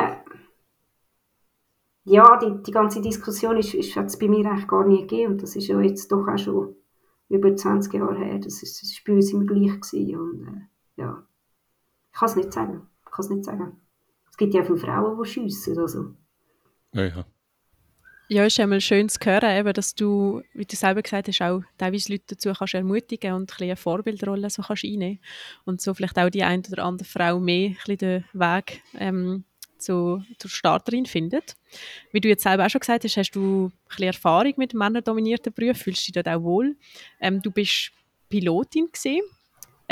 Ja, 2.04 2.36
die, 2.36 2.62
die 2.64 2.72
ganze 2.72 3.00
Diskussion 3.00 3.56
ist, 3.58 3.74
ist, 3.74 3.94
hat 3.94 4.06
es 4.06 4.18
bei 4.18 4.26
mir 4.26 4.44
eigentlich 4.44 4.66
gar 4.66 4.84
nie 4.84 5.02
gegeben 5.02 5.32
und 5.32 5.42
das 5.42 5.54
ist 5.54 5.68
ja 5.68 5.80
jetzt 5.80 6.10
doch 6.10 6.26
auch 6.26 6.38
schon 6.38 6.74
über 7.28 7.54
20 7.54 7.94
Jahre 7.94 8.18
her. 8.18 8.40
Das 8.40 8.62
ist, 8.62 8.82
das 8.82 9.00
bei 9.06 9.12
uns 9.12 9.32
immer 9.32 9.44
gleich 9.44 9.80
gewesen 9.80 10.18
und 10.18 10.42
äh, 10.48 11.00
ja. 11.02 11.26
Ich 12.12 12.18
kann 12.18 12.28
es 12.28 12.36
nicht 12.36 12.52
sagen. 12.52 12.88
Ich 13.04 13.10
kann 13.10 13.24
es 13.24 13.30
nicht 13.30 13.44
sagen. 13.44 13.80
Es 14.30 14.36
gibt 14.36 14.54
ja 14.54 14.62
viele 14.64 14.78
Frauen, 14.78 15.22
die 15.22 15.28
schiessen. 15.28 15.78
Also. 15.78 16.14
Ja, 16.92 17.04
ja. 17.04 17.24
Ja, 18.28 18.46
ist 18.46 18.58
einmal 18.60 18.80
schön 18.80 19.10
zu 19.10 19.18
hören, 19.22 19.58
eben, 19.58 19.74
dass 19.74 19.94
du, 19.94 20.40
wie 20.54 20.64
du 20.64 20.74
selber 20.74 21.02
gesagt 21.02 21.28
hast, 21.28 21.42
auch 21.42 21.62
teilweise 21.76 22.12
Leute 22.12 22.24
dazu 22.28 22.50
kannst 22.54 22.72
ermutigen 22.72 23.34
und 23.34 23.52
ein 23.52 23.64
eine 23.64 23.76
Vorbildrolle 23.76 24.48
so 24.48 24.62
kannst 24.62 24.84
einnehmen 24.84 25.18
und 25.66 25.82
so 25.82 25.92
vielleicht 25.92 26.18
auch 26.18 26.30
die 26.30 26.42
eine 26.42 26.62
oder 26.70 26.84
andere 26.84 27.06
Frau 27.06 27.38
mehr 27.38 27.74
ein 27.86 27.98
den 27.98 28.24
Weg 28.32 28.80
ähm, 28.94 29.44
zu, 29.76 30.24
zur 30.38 30.50
Starterin 30.50 31.04
findet. 31.04 31.56
Wie 32.12 32.20
du 32.20 32.28
jetzt 32.28 32.44
selber 32.44 32.64
auch 32.64 32.70
schon 32.70 32.80
gesagt 32.80 33.04
hast, 33.04 33.18
hast 33.18 33.32
du 33.32 33.70
ein 33.98 34.02
Erfahrung 34.04 34.54
mit 34.56 34.72
männerdominierten 34.72 35.52
Berufen, 35.52 35.74
fühlst 35.74 36.08
du 36.08 36.12
dich 36.12 36.22
dort 36.22 36.34
auch 36.34 36.42
wohl. 36.42 36.76
Ähm, 37.20 37.42
du 37.42 37.50
bist 37.50 37.90
Pilotin 38.30 38.88
gesehen. 38.90 39.24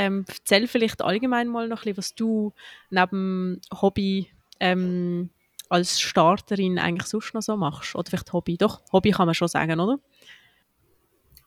Ähm, 0.00 0.24
erzähl 0.26 0.66
vielleicht 0.66 1.02
allgemein 1.02 1.46
mal 1.48 1.68
noch 1.68 1.84
ein 1.84 1.94
bisschen, 1.94 1.98
was 1.98 2.14
du 2.14 2.54
neben 2.88 3.60
Hobby 3.82 4.28
ähm, 4.58 5.28
als 5.68 6.00
Starterin 6.00 6.78
eigentlich 6.78 7.06
sonst 7.06 7.34
noch 7.34 7.42
so 7.42 7.54
machst. 7.54 7.94
Oder 7.94 8.08
vielleicht 8.08 8.32
Hobby. 8.32 8.56
Doch, 8.56 8.80
Hobby 8.94 9.10
kann 9.10 9.26
man 9.26 9.34
schon 9.34 9.48
sagen, 9.48 9.78
oder? 9.78 9.98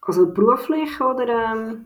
Also 0.01 0.31
beruflich 0.31 1.01
oder... 1.01 1.55
Ähm 1.55 1.85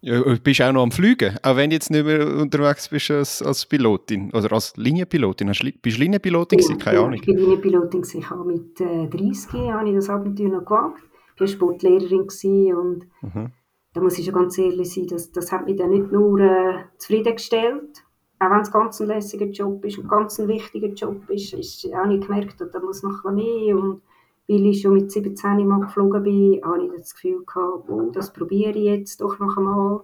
ja, 0.00 0.22
du 0.22 0.38
bist 0.38 0.62
auch 0.62 0.72
noch 0.72 0.82
am 0.82 0.92
Fliegen, 0.92 1.36
auch 1.42 1.56
wenn 1.56 1.68
du 1.68 1.76
jetzt 1.76 1.90
nicht 1.90 2.06
mehr 2.06 2.26
unterwegs 2.26 2.88
bist 2.88 3.10
als, 3.10 3.42
als 3.42 3.66
Pilotin 3.66 4.30
oder 4.32 4.50
als 4.52 4.74
Linienpilotin. 4.78 5.50
Hast, 5.50 5.60
bist 5.60 5.98
du 5.98 6.00
Linienpilotin 6.00 6.58
ja, 6.58 6.76
Keine 6.76 7.00
Ahnung. 7.00 7.14
Ich 7.14 7.22
bin 7.22 7.36
Linienpilotin 7.36 8.02
Ich 8.14 8.30
habe 8.30 8.44
mit 8.44 8.80
äh, 8.80 9.08
30 9.08 9.72
habe 9.72 9.90
ich 9.90 9.94
das 9.94 10.08
Abenteuer 10.08 10.48
noch 10.48 10.64
gewagt. 10.64 11.02
Ich 11.34 11.40
war 11.40 11.46
Sportlehrerin 11.48 12.20
und 12.20 13.06
mhm. 13.20 13.52
Da 13.96 14.02
muss 14.02 14.18
ich 14.18 14.26
schon 14.26 14.34
ganz 14.34 14.58
ehrlich 14.58 14.92
sein, 14.92 15.06
das, 15.06 15.32
das 15.32 15.50
hat 15.50 15.64
mich 15.64 15.76
dann 15.76 15.88
nicht 15.88 16.12
nur 16.12 16.38
äh, 16.38 16.84
zufriedengestellt, 16.98 18.04
auch 18.38 18.50
wenn 18.50 18.60
es 18.60 18.70
ganz 18.70 19.00
ein 19.00 19.06
lässiger 19.06 19.46
Job 19.46 19.82
ist 19.86 19.96
und 19.96 20.06
ganz 20.06 20.38
ein 20.38 20.48
wichtiger 20.48 20.88
Job 20.88 21.30
ist, 21.30 21.54
ist 21.54 21.82
habe 21.94 22.14
ich 22.14 22.20
gemerkt, 22.20 22.60
da 22.60 22.80
muss 22.80 23.02
noch 23.02 23.24
ein 23.24 23.36
mehr. 23.36 23.74
Und 23.74 24.02
weil 24.48 24.66
ich 24.66 24.82
schon 24.82 24.92
mit 24.92 25.10
17 25.10 25.66
Mal 25.66 25.80
geflogen 25.80 26.22
bin, 26.22 26.60
habe 26.62 26.84
ich 26.84 26.92
das 26.92 27.14
Gefühl 27.14 27.42
gehabt, 27.46 27.88
oh, 27.88 28.10
das 28.10 28.34
probiere 28.34 28.72
ich 28.72 28.84
jetzt 28.84 29.22
doch 29.22 29.38
noch 29.38 29.56
einmal. 29.56 30.02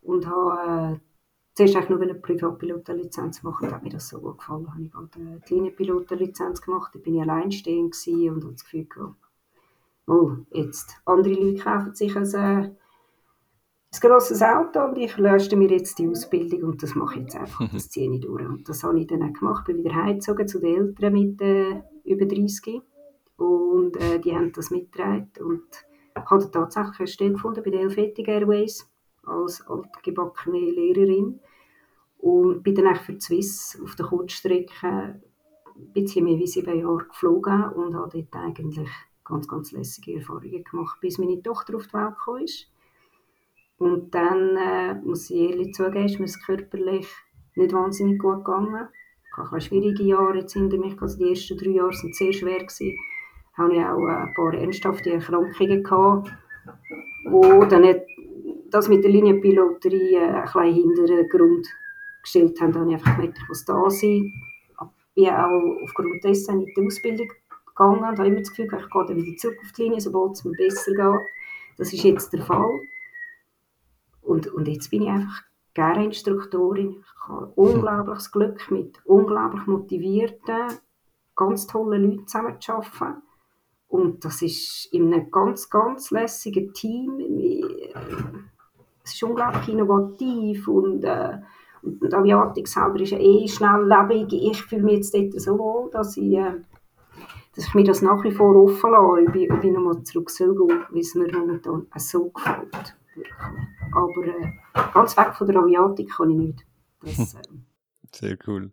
Und 0.00 0.26
habe 0.26 0.94
äh, 0.94 0.98
zuerst 1.52 1.76
eigentlich 1.76 1.90
nur 1.90 2.00
eine 2.00 2.14
Privatpilotenlizenz 2.14 3.42
machen, 3.42 3.68
da 3.68 3.74
hat 3.74 3.82
mir 3.82 3.90
das 3.90 4.08
so 4.08 4.20
gut 4.20 4.38
gefallen, 4.38 4.72
habe 4.72 4.82
ich 4.82 5.16
eine 5.20 5.40
kleine 5.40 5.70
Pilotenlizenz 5.70 6.62
gemacht, 6.62 6.94
da 6.94 6.98
bin 6.98 7.16
ich 7.16 7.20
alleinstehend 7.20 7.94
und 8.06 8.42
habe 8.42 8.52
das 8.52 8.64
Gefühl 8.64 8.86
gehabt, 8.86 9.16
oh, 10.06 10.30
jetzt, 10.50 10.96
andere 11.04 11.34
Leute 11.34 11.62
kaufen 11.62 11.94
sich 11.94 12.16
ein, 12.16 12.24
äh, 12.34 12.70
ein 13.90 14.00
grosses 14.00 14.42
Auto 14.42 14.80
und 14.84 14.98
ich 14.98 15.16
löste 15.16 15.56
mir 15.56 15.70
jetzt 15.70 15.98
die 15.98 16.08
Ausbildung 16.08 16.62
und 16.64 16.82
das 16.82 16.94
mache 16.94 17.14
ich 17.16 17.20
jetzt 17.22 17.36
einfach, 17.36 17.68
das 17.72 17.88
ziehe 17.88 18.12
ich 18.12 18.20
durch. 18.20 18.44
Und 18.44 18.68
das 18.68 18.84
habe 18.84 19.00
ich 19.00 19.06
dann 19.06 19.22
auch 19.22 19.32
gemacht, 19.32 19.64
bin 19.64 19.78
wieder 19.78 19.94
heimgezogen 19.94 20.46
zu 20.46 20.60
den 20.60 20.76
Eltern 20.76 21.12
mit 21.12 21.40
äh, 21.40 21.82
über 22.04 22.26
30 22.26 22.82
und 23.36 23.96
äh, 23.96 24.18
die 24.20 24.34
haben 24.34 24.52
das 24.52 24.70
mitgetragen 24.70 25.30
und 25.40 25.66
habe 26.14 26.50
tatsächlich 26.50 26.98
eine 26.98 27.08
Stelle 27.08 27.32
gefunden 27.32 27.62
bei 27.64 27.70
der 27.70 27.80
Helvetic 27.80 28.28
Airways 28.28 28.90
als 29.24 29.66
altgebackene 29.66 30.58
Lehrerin 30.58 31.40
und 32.18 32.62
bin 32.62 32.74
dann 32.74 32.96
für 32.96 33.12
die 33.12 33.20
Swiss 33.20 33.80
auf 33.82 33.94
der 33.94 34.06
Kurzstrecke 34.06 34.86
ein 34.86 35.92
bisschen 35.92 36.24
mehr 36.24 36.38
wie 36.38 36.46
sieben 36.46 36.78
Jahre 36.78 37.06
geflogen 37.06 37.64
und 37.70 37.94
habe 37.94 38.22
dort 38.22 38.44
eigentlich 38.44 38.88
ganz, 39.24 39.46
ganz 39.46 39.72
lässige 39.72 40.16
Erfahrungen 40.16 40.64
gemacht, 40.64 40.98
bis 41.00 41.18
meine 41.18 41.42
Tochter 41.42 41.76
auf 41.76 41.86
die 41.86 41.92
Welt 41.92 42.16
gekommen 42.16 42.44
ist. 42.44 42.66
Und 43.78 44.14
dann, 44.14 44.56
äh, 44.56 44.94
muss 44.94 45.30
ich 45.30 45.50
ehrlich 45.50 45.72
zugeben, 45.72 46.06
ist 46.06 46.18
mir 46.18 46.24
es 46.26 46.44
körperlich 46.44 47.08
nicht 47.54 47.72
wahnsinnig 47.72 48.18
gut 48.18 48.44
gegangen. 48.44 48.88
Ich 49.30 49.36
habe 49.36 49.60
schwierige 49.60 50.02
Jahre 50.02 50.38
jetzt 50.38 50.52
hinter 50.52 50.78
mich, 50.78 51.00
also 51.00 51.16
die 51.16 51.30
ersten 51.30 51.56
drei 51.56 51.70
Jahre 51.70 51.90
waren 51.90 52.12
sehr 52.12 52.32
schwer. 52.32 52.58
Gewesen. 52.58 52.96
Hatte 53.54 53.74
ich 53.74 53.84
auch 53.84 54.06
ein 54.06 54.34
paar 54.34 54.54
ernsthafte 54.54 55.12
Erkrankungen, 55.12 55.82
gehabt, 55.82 56.32
wo 57.24 57.64
dann 57.64 58.00
das 58.70 58.88
mit 58.88 59.02
der 59.02 59.10
Linienpiloterie 59.10 60.14
äh, 60.14 60.28
ein 60.28 60.42
bisschen 60.42 60.74
Hintergrund 60.74 61.66
gestellt 62.22 62.60
haben. 62.60 62.72
Da 62.72 62.80
habe 62.80 62.90
ich 62.90 62.96
einfach 62.96 63.16
gemerkt, 63.16 63.38
ich 63.40 63.48
muss 63.48 63.64
da 63.64 63.90
sein. 63.90 64.32
Ich 65.16 65.24
bin 65.24 65.28
auch 65.30 65.82
aufgrund 65.82 66.22
dessen 66.22 66.60
in 66.60 66.72
die 66.74 66.86
Ausbildung 66.86 67.28
gegangen 67.66 67.98
und 67.98 68.18
habe 68.18 68.26
immer 68.26 68.38
das 68.38 68.50
Gefühl, 68.50 68.66
ich 68.66 68.90
gehe 68.90 69.06
dann 69.06 69.16
wieder 69.16 69.36
zurück 69.36 69.58
auf 69.64 69.72
die 69.72 69.82
Linie, 69.82 70.00
sobald 70.00 70.32
es 70.32 70.44
mir 70.44 70.52
besser 70.52 70.92
geht. 70.92 71.26
Das 71.76 71.92
ist 71.92 72.02
jetzt 72.02 72.32
der 72.32 72.42
Fall. 72.42 72.80
Und, 74.28 74.46
und 74.48 74.68
jetzt 74.68 74.90
bin 74.90 75.02
ich 75.02 75.08
einfach 75.08 75.42
gerne 75.72 76.04
Instruktorin. 76.04 76.96
Ich 77.00 77.28
habe 77.28 77.46
unglaubliches 77.54 78.30
Glück 78.32 78.70
mit 78.70 79.00
unglaublich 79.06 79.66
motivierten, 79.66 80.68
ganz 81.34 81.66
tollen 81.66 82.02
Leuten 82.02 82.26
zusammen 82.26 82.60
zu 82.60 82.72
arbeiten. 82.74 83.22
Und 83.88 84.22
das 84.22 84.42
ist 84.42 84.88
in 84.92 85.14
einem 85.14 85.30
ganz, 85.30 85.70
ganz 85.70 86.10
lässigen 86.10 86.74
Team. 86.74 87.20
Es 89.02 89.14
ist 89.14 89.22
unglaublich 89.22 89.68
innovativ 89.68 90.68
und, 90.68 91.04
äh, 91.04 91.38
und 91.82 92.02
die 92.02 92.14
Aviatik 92.14 92.68
selber 92.68 93.00
ist 93.00 93.12
ja 93.12 93.18
eh 93.18 93.48
schnelllebig. 93.48 94.30
Ich 94.30 94.62
fühle 94.62 94.82
mich 94.82 94.96
jetzt 94.96 95.14
dort 95.14 95.40
so 95.40 95.58
wohl, 95.58 95.90
dass 95.90 96.18
ich 96.18 96.36
äh, 96.36 96.60
dass 97.56 97.66
ich 97.66 97.74
mir 97.74 97.84
das 97.84 98.02
nach 98.02 98.22
wie 98.24 98.30
vor 98.30 98.54
offen 98.54 98.90
lasse, 98.90 99.26
ob 99.26 99.34
ich, 99.34 99.50
ob 99.50 99.64
ich 99.64 99.72
nochmal 99.72 100.02
zurück 100.02 100.30
soll 100.30 100.54
weil 100.56 101.00
es 101.00 101.14
mir 101.14 101.32
momentan 101.32 101.86
so 101.96 102.28
gefällt. 102.28 102.94
Aber 103.92 104.26
äh, 104.26 104.52
ganz 104.92 105.16
weg 105.16 105.34
von 105.34 105.46
der 105.46 105.56
Aviatik 105.56 106.10
kann 106.10 106.30
ich 106.30 106.36
nicht. 106.36 106.66
Das, 107.02 107.34
äh, 107.34 107.38
Sehr 108.14 108.38
cool. 108.46 108.70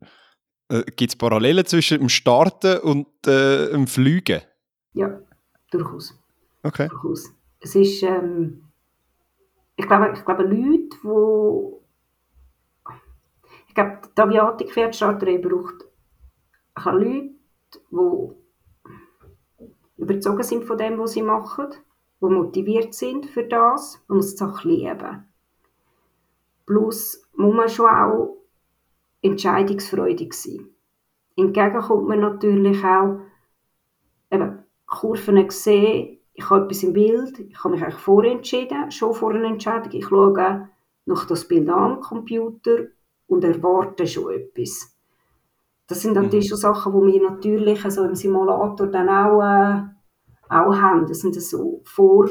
Äh, 0.69 0.83
Gibt 0.95 1.11
es 1.11 1.15
Parallelen 1.15 1.65
zwischen 1.65 1.99
dem 1.99 2.09
Starten 2.09 2.79
und 2.79 3.07
äh, 3.27 3.71
dem 3.71 3.87
Fliegen? 3.87 4.41
Ja, 4.93 5.19
durchaus. 5.71 6.17
Okay. 6.63 6.87
Durchaus. 6.87 7.31
Es 7.59 7.75
ist, 7.75 8.01
ähm, 8.03 8.63
ich 9.75 9.87
glaube, 9.87 10.13
ich 10.15 10.25
glaube 10.25 10.43
Leute, 10.43 10.97
die 11.03 11.85
ich 13.67 13.75
glaube, 13.75 13.99
die 14.17 14.21
Aviatik-Pferdstarterei 14.21 15.37
braucht 15.37 15.83
Leute, 16.85 17.31
die 17.91 18.35
überzogen 19.97 20.43
sind 20.43 20.63
von 20.65 20.77
dem, 20.77 20.97
was 20.97 21.11
sie 21.13 21.21
machen, 21.21 21.67
die 22.21 22.25
motiviert 22.25 22.93
sind 22.93 23.25
für 23.25 23.43
das, 23.43 24.01
man 24.07 24.17
muss 24.17 24.31
die 24.31 24.37
Sache 24.37 24.67
lieben. 24.67 25.25
Plus 26.65 27.27
muss 27.35 27.55
man 27.55 27.69
schon 27.69 27.89
auch 27.89 28.37
entscheidungsfreudig 29.21 30.33
sein. 30.33 30.69
Hingegen 31.35 31.81
kommt 31.81 32.07
man 32.07 32.21
natürlich 32.21 32.83
auch 32.83 33.19
eben, 34.31 34.63
Kurven 34.85 35.49
sehen, 35.49 36.19
ich 36.33 36.49
habe 36.49 36.65
etwas 36.65 36.83
im 36.83 36.93
Bild, 36.93 37.39
ich 37.39 37.63
habe 37.63 37.73
mich 37.73 37.83
eigentlich 37.83 37.99
vorentschieden, 37.99 38.91
schon 38.91 39.13
vor 39.13 39.31
einer 39.31 39.47
Entscheidung. 39.47 39.91
Ich 39.93 40.05
schaue 40.07 40.69
nach 41.05 41.25
das 41.25 41.47
Bild 41.47 41.69
an 41.69 41.93
am 41.93 42.01
Computer 42.01 42.87
und 43.27 43.43
erwarte 43.43 44.05
schon 44.05 44.33
etwas. 44.33 44.95
Das 45.87 46.01
sind 46.01 46.13
natürlich 46.13 46.45
mhm. 46.45 46.49
schon 46.49 46.57
Sachen, 46.57 46.93
die 46.93 47.13
wir 47.13 47.29
natürlich 47.29 47.81
so 47.83 48.03
im 48.03 48.15
Simulator 48.15 48.87
dann 48.87 49.09
auch, 49.09 49.41
äh, 49.41 49.94
auch 50.49 50.75
haben. 50.75 51.07
Das 51.07 51.19
sind 51.19 51.35
so 51.41 51.81
vor, 51.83 52.29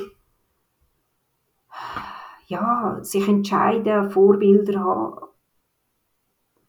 ja, 2.47 2.99
sich 3.03 3.27
entscheiden, 3.29 4.11
Vorbilder 4.11 4.81
haben. 4.81 5.21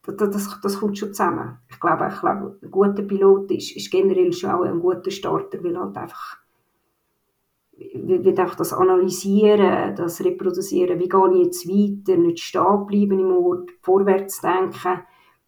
Das, 0.04 0.30
das, 0.30 0.62
das 0.62 0.80
kommt 0.80 0.98
schon 0.98 1.14
zusammen. 1.14 1.58
Ich 1.70 1.80
glaube, 1.80 2.10
ich 2.14 2.20
glaube 2.20 2.60
ein 2.62 2.72
guter 2.72 3.02
Pilot 3.02 3.52
ist, 3.52 3.76
ist 3.76 3.92
generell 3.92 4.32
schon 4.34 4.52
auch 4.52 4.62
ein 4.62 4.80
guter 4.80 5.10
Starter, 5.10 5.64
weil 5.64 5.78
halt 5.78 5.98
einfach 5.98 6.38
wird 7.78 8.40
einfach 8.40 8.56
das 8.56 8.74
Analysieren, 8.74 9.96
das 9.96 10.24
Reproduzieren, 10.24 11.00
wie 11.00 11.10
gehe 11.10 11.32
ich 11.34 11.46
jetzt 11.46 11.68
weiter, 11.68 12.18
nicht 12.18 12.40
stehen 12.40 12.86
bleiben 12.86 13.20
im 13.20 13.32
Ort, 13.32 13.70
vorwärts 13.82 14.42
denken, 14.42 15.02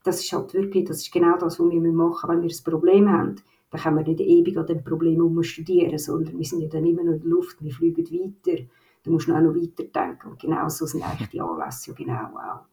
das 0.03 0.23
ist 0.23 0.33
halt 0.33 0.53
wirklich, 0.53 0.85
das 0.85 0.97
ist 0.97 1.11
genau 1.11 1.37
das, 1.37 1.59
was 1.59 1.69
wir 1.69 1.79
machen 1.79 2.29
wenn 2.29 2.41
wir 2.41 2.49
ein 2.49 2.63
Problem 2.63 3.09
haben. 3.09 3.35
Dann 3.70 3.82
können 3.82 3.97
wir 3.97 4.03
nicht 4.03 4.22
ewig 4.22 4.57
an 4.57 4.65
dem 4.65 4.84
Problem 4.84 5.43
studieren, 5.43 5.97
sondern 5.97 6.38
wir 6.38 6.45
sind 6.45 6.61
ja 6.61 6.70
dann 6.70 6.86
immer 6.86 7.03
noch 7.03 7.13
in 7.13 7.20
der 7.20 7.30
Luft, 7.30 7.61
wir 7.61 7.74
fliegen 7.74 8.05
weiter. 8.05 8.63
Du 9.03 9.11
musst 9.11 9.30
auch 9.30 9.39
noch 9.39 9.55
weiter 9.55 9.84
denken. 9.84 10.32
Und 10.32 10.39
genau 10.39 10.68
so 10.70 10.86
sind 10.86 11.03
eigentlich 11.03 11.30
die 11.30 11.41
Anlässe 11.41 11.91
ja 11.91 11.95
genau 11.95 12.38
auch. 12.38 12.65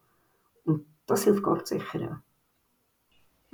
Und 0.64 0.84
das 1.07 1.24
hilft 1.24 1.42
ganz 1.42 1.68
sicher 1.68 2.01
auch. 2.11 2.34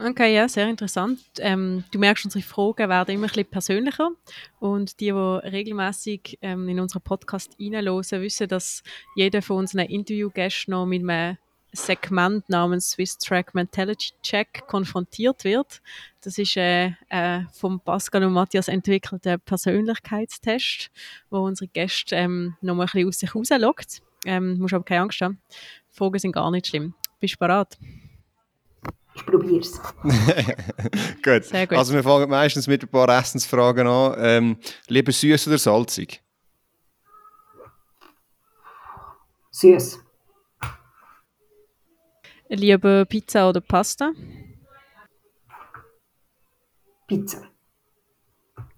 Okay, 0.02 0.34
ja, 0.34 0.48
sehr 0.48 0.66
interessant. 0.66 1.20
Ähm, 1.40 1.84
du 1.90 1.98
merkst, 1.98 2.24
unsere 2.24 2.42
Fragen 2.42 2.88
werden 2.88 3.14
immer 3.14 3.26
ein 3.26 3.28
bisschen 3.28 3.50
persönlicher. 3.50 4.10
Und 4.58 4.98
die, 4.98 5.06
die 5.06 5.10
regelmäßig 5.10 6.38
ähm, 6.40 6.68
in 6.70 6.80
unseren 6.80 7.02
Podcast 7.02 7.54
reinhören, 7.60 8.22
wissen, 8.22 8.48
dass 8.48 8.82
jeder 9.14 9.42
von 9.42 9.58
unseren 9.58 9.86
Interviewgästen 9.86 10.72
noch 10.72 10.86
mit 10.86 11.06
einem 11.06 11.36
Segment 11.72 12.48
namens 12.48 12.92
Swiss 12.92 13.18
Track 13.18 13.54
Mentality 13.54 14.12
Check 14.22 14.66
konfrontiert 14.66 15.44
wird. 15.44 15.82
Das 16.22 16.36
ist 16.36 16.56
äh, 16.56 16.92
äh, 17.08 17.40
vom 17.52 17.80
Pascal 17.80 18.24
und 18.24 18.34
Matthias 18.34 18.68
entwickelter 18.68 19.38
Persönlichkeitstest, 19.38 20.90
wo 21.30 21.38
unsere 21.38 21.68
Gäste 21.68 22.14
ähm, 22.16 22.56
noch 22.60 22.74
mal 22.74 22.82
ein 22.82 22.86
bisschen 22.86 23.08
aus 23.08 23.18
sich 23.18 23.34
rauslockt. 23.34 24.02
Ähm, 24.26 24.58
musst 24.58 24.74
aber 24.74 24.84
keine 24.84 25.02
Angst 25.02 25.20
haben. 25.22 25.40
Fragen 25.88 26.18
sind 26.18 26.32
gar 26.32 26.50
nicht 26.50 26.66
schlimm. 26.66 26.94
Bist 27.20 27.34
du 27.34 27.38
bereit? 27.38 27.78
Ich 29.14 29.24
probiere 29.24 29.60
es. 29.60 29.80
gut. 31.22 31.44
Sehr 31.44 31.66
gut. 31.66 31.78
Also 31.78 31.94
wir 31.94 32.02
fangen 32.02 32.28
meistens 32.28 32.66
mit 32.66 32.82
ein 32.82 32.88
paar 32.88 33.08
Essensfragen 33.08 33.86
an. 33.86 34.14
Ähm, 34.18 34.56
lieber 34.88 35.12
süß 35.12 35.48
oder 35.48 35.58
salzig? 35.58 36.22
Süß. 39.52 40.00
Lieber 42.50 43.04
Pizza 43.06 43.48
oder 43.48 43.60
Pasta? 43.60 44.12
Pizza. 47.10 47.42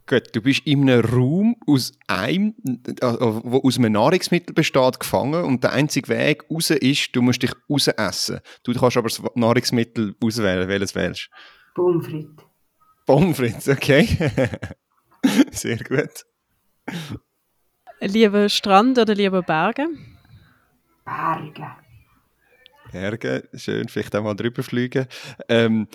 Gut, 0.06 0.34
du 0.34 0.40
bist 0.40 0.66
in 0.66 0.88
einem 0.88 1.04
Raum 1.04 1.56
aus 1.66 1.92
einem, 2.06 2.54
äh, 2.64 3.02
wo 3.02 3.58
aus 3.58 3.76
einem 3.76 3.92
Nahrungsmittel 3.92 4.54
besteht, 4.54 5.00
gefangen 5.00 5.44
und 5.44 5.62
der 5.62 5.72
einzige 5.72 6.08
Weg 6.08 6.44
raus 6.50 6.70
ist, 6.70 7.14
du 7.14 7.20
musst 7.20 7.42
dich 7.42 7.52
raus 7.68 7.88
essen. 7.88 8.40
Du 8.62 8.72
kannst 8.72 8.96
aber 8.96 9.08
das 9.08 9.22
Nahrungsmittel 9.34 10.16
auswählen. 10.22 10.66
Welches 10.66 10.94
wählst 10.94 11.28
du? 11.74 11.82
Pommes 11.82 12.06
frites. 12.06 12.44
Pommes 13.04 13.36
frites, 13.36 13.68
okay. 13.68 14.08
Sehr 15.50 15.76
gut. 15.76 16.24
Lieber 18.00 18.48
Strand 18.48 18.98
oder 18.98 19.14
lieber 19.14 19.42
Berge? 19.42 19.88
Berge. 21.04 21.76
Berge, 22.92 23.48
schön, 23.54 23.88
vielleicht 23.88 24.14
auch 24.16 24.22
mal 24.22 24.34
drüber 24.34 24.62
fliegen. 24.62 25.06
Ähm, 25.48 25.88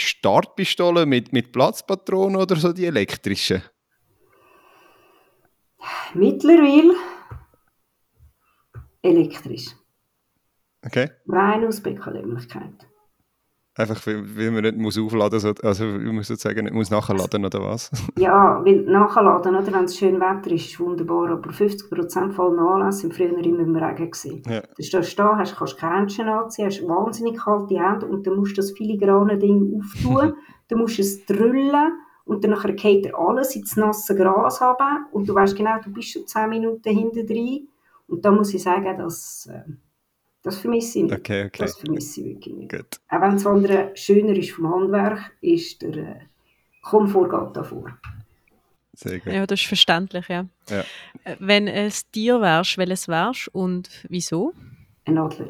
Startpistole 0.00 1.06
mit, 1.06 1.32
mit 1.32 1.52
Platzpatronen 1.52 2.36
oder 2.36 2.56
so 2.56 2.72
die 2.72 2.86
elektrischen? 2.86 3.62
Mittlerweile 6.14 6.94
elektrisch. 9.02 9.66
Okay. 10.84 11.10
Rein 11.28 11.64
aus 11.64 11.80
Bequemlichkeit. 11.80 12.89
Einfach, 13.80 14.06
weil 14.06 14.50
man 14.50 14.62
nicht 14.62 14.76
muss 14.76 14.98
aufladen 14.98 15.40
muss, 15.42 15.64
also 15.64 15.84
man 15.86 16.14
muss 16.14 16.28
sozusagen 16.28 16.64
nicht 16.64 16.74
muss 16.74 16.90
nachladen 16.90 17.46
oder 17.46 17.62
was? 17.62 17.90
ja, 18.18 18.60
weil 18.62 18.82
nachladen, 18.82 19.56
oder, 19.56 19.72
wenn 19.72 19.84
es 19.84 19.96
schön 19.96 20.20
Wetter 20.20 20.50
ist, 20.50 20.66
ist 20.66 20.80
wunderbar, 20.80 21.30
aber 21.30 21.50
50% 21.50 22.32
voll 22.32 22.58
Anlässe 22.58 23.00
sind 23.00 23.14
früher 23.14 23.30
immer 23.38 23.60
im 23.60 23.74
Regen. 23.74 24.10
Gewesen. 24.10 24.42
Ja. 24.46 24.60
Du 24.76 24.82
stehst 24.82 25.18
da, 25.18 25.38
hast, 25.38 25.56
kannst 25.56 25.78
keine 25.78 25.96
Händchen 25.96 26.28
anziehen, 26.28 26.66
hast 26.66 26.86
wahnsinnig 26.86 27.38
kalte 27.38 27.78
Hände 27.78 28.06
und 28.06 28.26
dann 28.26 28.36
musst 28.36 28.52
du 28.52 28.56
das 28.56 28.72
filigrane 28.72 29.38
Ding 29.38 29.80
auftun, 29.80 30.34
dann 30.68 30.78
musst 30.78 30.98
du 30.98 31.02
es 31.02 31.24
drüllen 31.24 31.92
und 32.26 32.44
dann 32.44 32.76
geht 32.76 33.06
er 33.06 33.18
alles 33.18 33.56
ins 33.56 33.76
nasse 33.76 34.14
Gras 34.14 34.60
haben 34.60 35.06
und 35.12 35.26
du 35.26 35.34
weißt 35.34 35.56
genau, 35.56 35.78
du 35.82 35.90
bist 35.90 36.10
schon 36.10 36.26
10 36.26 36.50
Minuten 36.50 36.94
hinter 36.94 37.24
drin 37.24 37.68
und 38.08 38.24
da 38.24 38.30
muss 38.30 38.52
ich 38.52 38.62
sagen, 38.62 38.98
dass... 38.98 39.48
Äh, 39.50 39.62
das 40.42 40.58
vermisse 40.58 40.98
ich 40.98 41.04
nicht. 41.04 41.14
Okay, 41.14 41.44
okay. 41.46 41.62
Das 41.64 41.78
vermisse 41.78 42.20
ich 42.20 42.26
wirklich 42.26 42.54
nicht. 42.54 42.70
Gut. 42.70 43.00
Auch 43.08 43.20
wenn 43.20 43.32
das 43.32 43.46
andere 43.46 43.90
schöner 43.94 44.36
ist 44.36 44.52
vom 44.52 44.72
Handwerk, 44.72 45.32
ist 45.40 45.82
der 45.82 45.96
äh, 45.96 46.20
Komfort 46.82 47.28
geht 47.28 47.56
davor. 47.56 47.98
Sehr 48.94 49.18
gut. 49.18 49.32
Ja, 49.32 49.46
das 49.46 49.60
ist 49.60 49.66
verständlich, 49.66 50.28
ja. 50.28 50.46
ja. 50.68 50.84
Äh, 51.24 51.36
wenn 51.38 51.68
es 51.68 52.10
Tier 52.10 52.40
wärst, 52.40 52.78
welches 52.78 53.08
wärst 53.08 53.48
und 53.48 53.88
wieso? 54.08 54.54
Ein 55.04 55.18
Adler. 55.18 55.48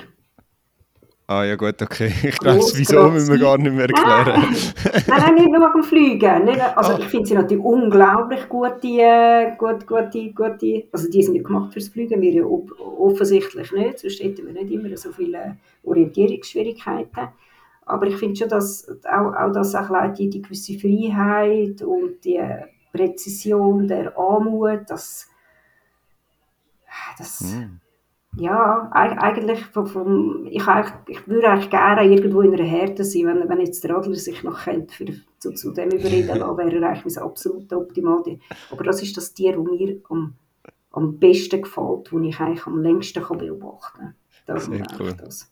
Ah 1.31 1.45
ja 1.45 1.55
gut, 1.55 1.81
okay. 1.81 2.13
Ich 2.25 2.39
glaube, 2.39 2.65
wieso 2.75 3.09
müssen 3.09 3.33
wir 3.33 3.39
gar 3.39 3.57
nicht 3.57 3.73
mehr 3.73 3.89
erklären. 3.89 4.53
Nein, 5.07 5.21
nein, 5.23 5.35
nicht 5.37 5.49
nur 5.49 5.61
beim 5.73 5.85
Fliegen. 5.85 6.45
Nicht, 6.45 6.61
also 6.77 6.99
ich 6.99 7.05
finde 7.05 7.27
sie 7.29 7.35
natürlich 7.35 7.65
unglaublich 7.65 8.49
gute, 8.49 9.55
gut, 9.57 9.87
gute, 9.87 10.33
gute, 10.33 10.89
also 10.91 11.09
die 11.09 11.23
sind 11.23 11.37
ja 11.37 11.43
gemacht 11.45 11.73
fürs 11.73 11.87
Fliegen, 11.87 12.21
wir 12.21 12.33
ja 12.33 12.43
offensichtlich 12.43 13.71
nicht, 13.71 14.01
sonst 14.01 14.21
hätten 14.21 14.45
wir 14.45 14.55
nicht 14.55 14.73
immer 14.73 14.97
so 14.97 15.13
viele 15.13 15.57
Orientierungsschwierigkeiten. 15.85 17.29
Aber 17.87 18.07
ich 18.09 18.17
finde 18.17 18.35
schon, 18.35 18.49
dass 18.49 18.89
auch, 19.05 19.33
auch 19.33 19.53
das 19.53 19.73
auch 19.77 20.13
die, 20.13 20.29
die 20.29 20.43
gewisse 20.43 20.81
Freiheit 20.81 21.81
und 21.83 22.25
die 22.25 22.43
Präzision 22.93 23.87
der 23.87 24.19
Anmut, 24.19 24.81
das, 24.89 25.29
das 27.17 27.43
mm 27.43 27.90
ja, 28.37 28.89
eigentlich 28.93 29.65
vom, 29.67 29.87
vom, 29.87 30.47
ich, 30.47 30.63
ich 31.09 31.29
würde 31.29 31.49
eigentlich 31.49 31.71
gerne 31.71 32.05
irgendwo 32.05 32.43
in 32.43 32.55
einer 32.55 32.65
Härte 32.65 33.05
sein, 33.05 33.27
wenn, 33.27 33.49
wenn 33.49 33.61
jetzt 33.61 33.83
der 33.83 33.97
Adler 33.97 34.15
sich 34.15 34.43
noch 34.45 34.65
kennt, 34.65 34.93
für, 34.93 35.07
zu, 35.39 35.53
zu 35.53 35.73
dem 35.73 35.91
überreden 35.91 36.39
lassen, 36.39 36.57
wäre 36.57 36.77
er 36.77 36.89
eigentlich 36.89 37.17
mein 37.17 37.25
absolut 37.25 37.73
optimal. 37.73 38.23
Aber 38.71 38.85
das 38.85 39.03
ist 39.03 39.17
das 39.17 39.35
Tier, 39.35 39.57
das 39.57 39.65
mir 39.65 40.01
am, 40.09 40.35
am 40.93 41.19
besten 41.19 41.63
gefällt, 41.63 42.13
das 42.13 42.23
ich 42.23 42.41
eigentlich 42.41 42.67
am 42.67 42.83
längsten 42.83 43.23
kann 43.23 43.39
beobachten 43.39 44.15
kann. 44.47 44.61
Sehr 44.61 44.87
cool. 44.99 45.15
Das. 45.15 45.51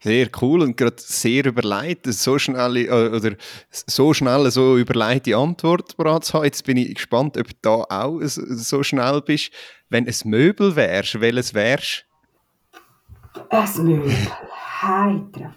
Sehr 0.00 0.28
cool 0.40 0.62
und 0.62 0.76
gerade 0.76 0.96
sehr 0.98 1.44
überlegt, 1.46 2.06
so 2.06 2.38
schnell 2.38 2.76
äh, 2.76 2.90
oder 2.90 3.36
so 3.70 4.14
schnell 4.14 4.50
so 4.50 4.76
überleitete 4.76 5.36
Antwort 5.36 5.96
parat 5.96 6.24
zu 6.24 6.34
haben. 6.34 6.44
Jetzt 6.44 6.64
bin 6.64 6.76
ich 6.76 6.94
gespannt, 6.94 7.36
ob 7.36 7.48
du 7.48 7.54
da 7.62 7.84
auch 7.88 8.20
so 8.22 8.82
schnell 8.82 9.20
bist. 9.20 9.52
Wenn 9.88 10.06
es 10.06 10.24
Möbel 10.24 10.76
wärst, 10.76 11.20
welches 11.20 11.54
wärst 11.54 12.06
Ein 13.50 13.84
Möbel, 13.84 14.16
heiter 14.82 15.54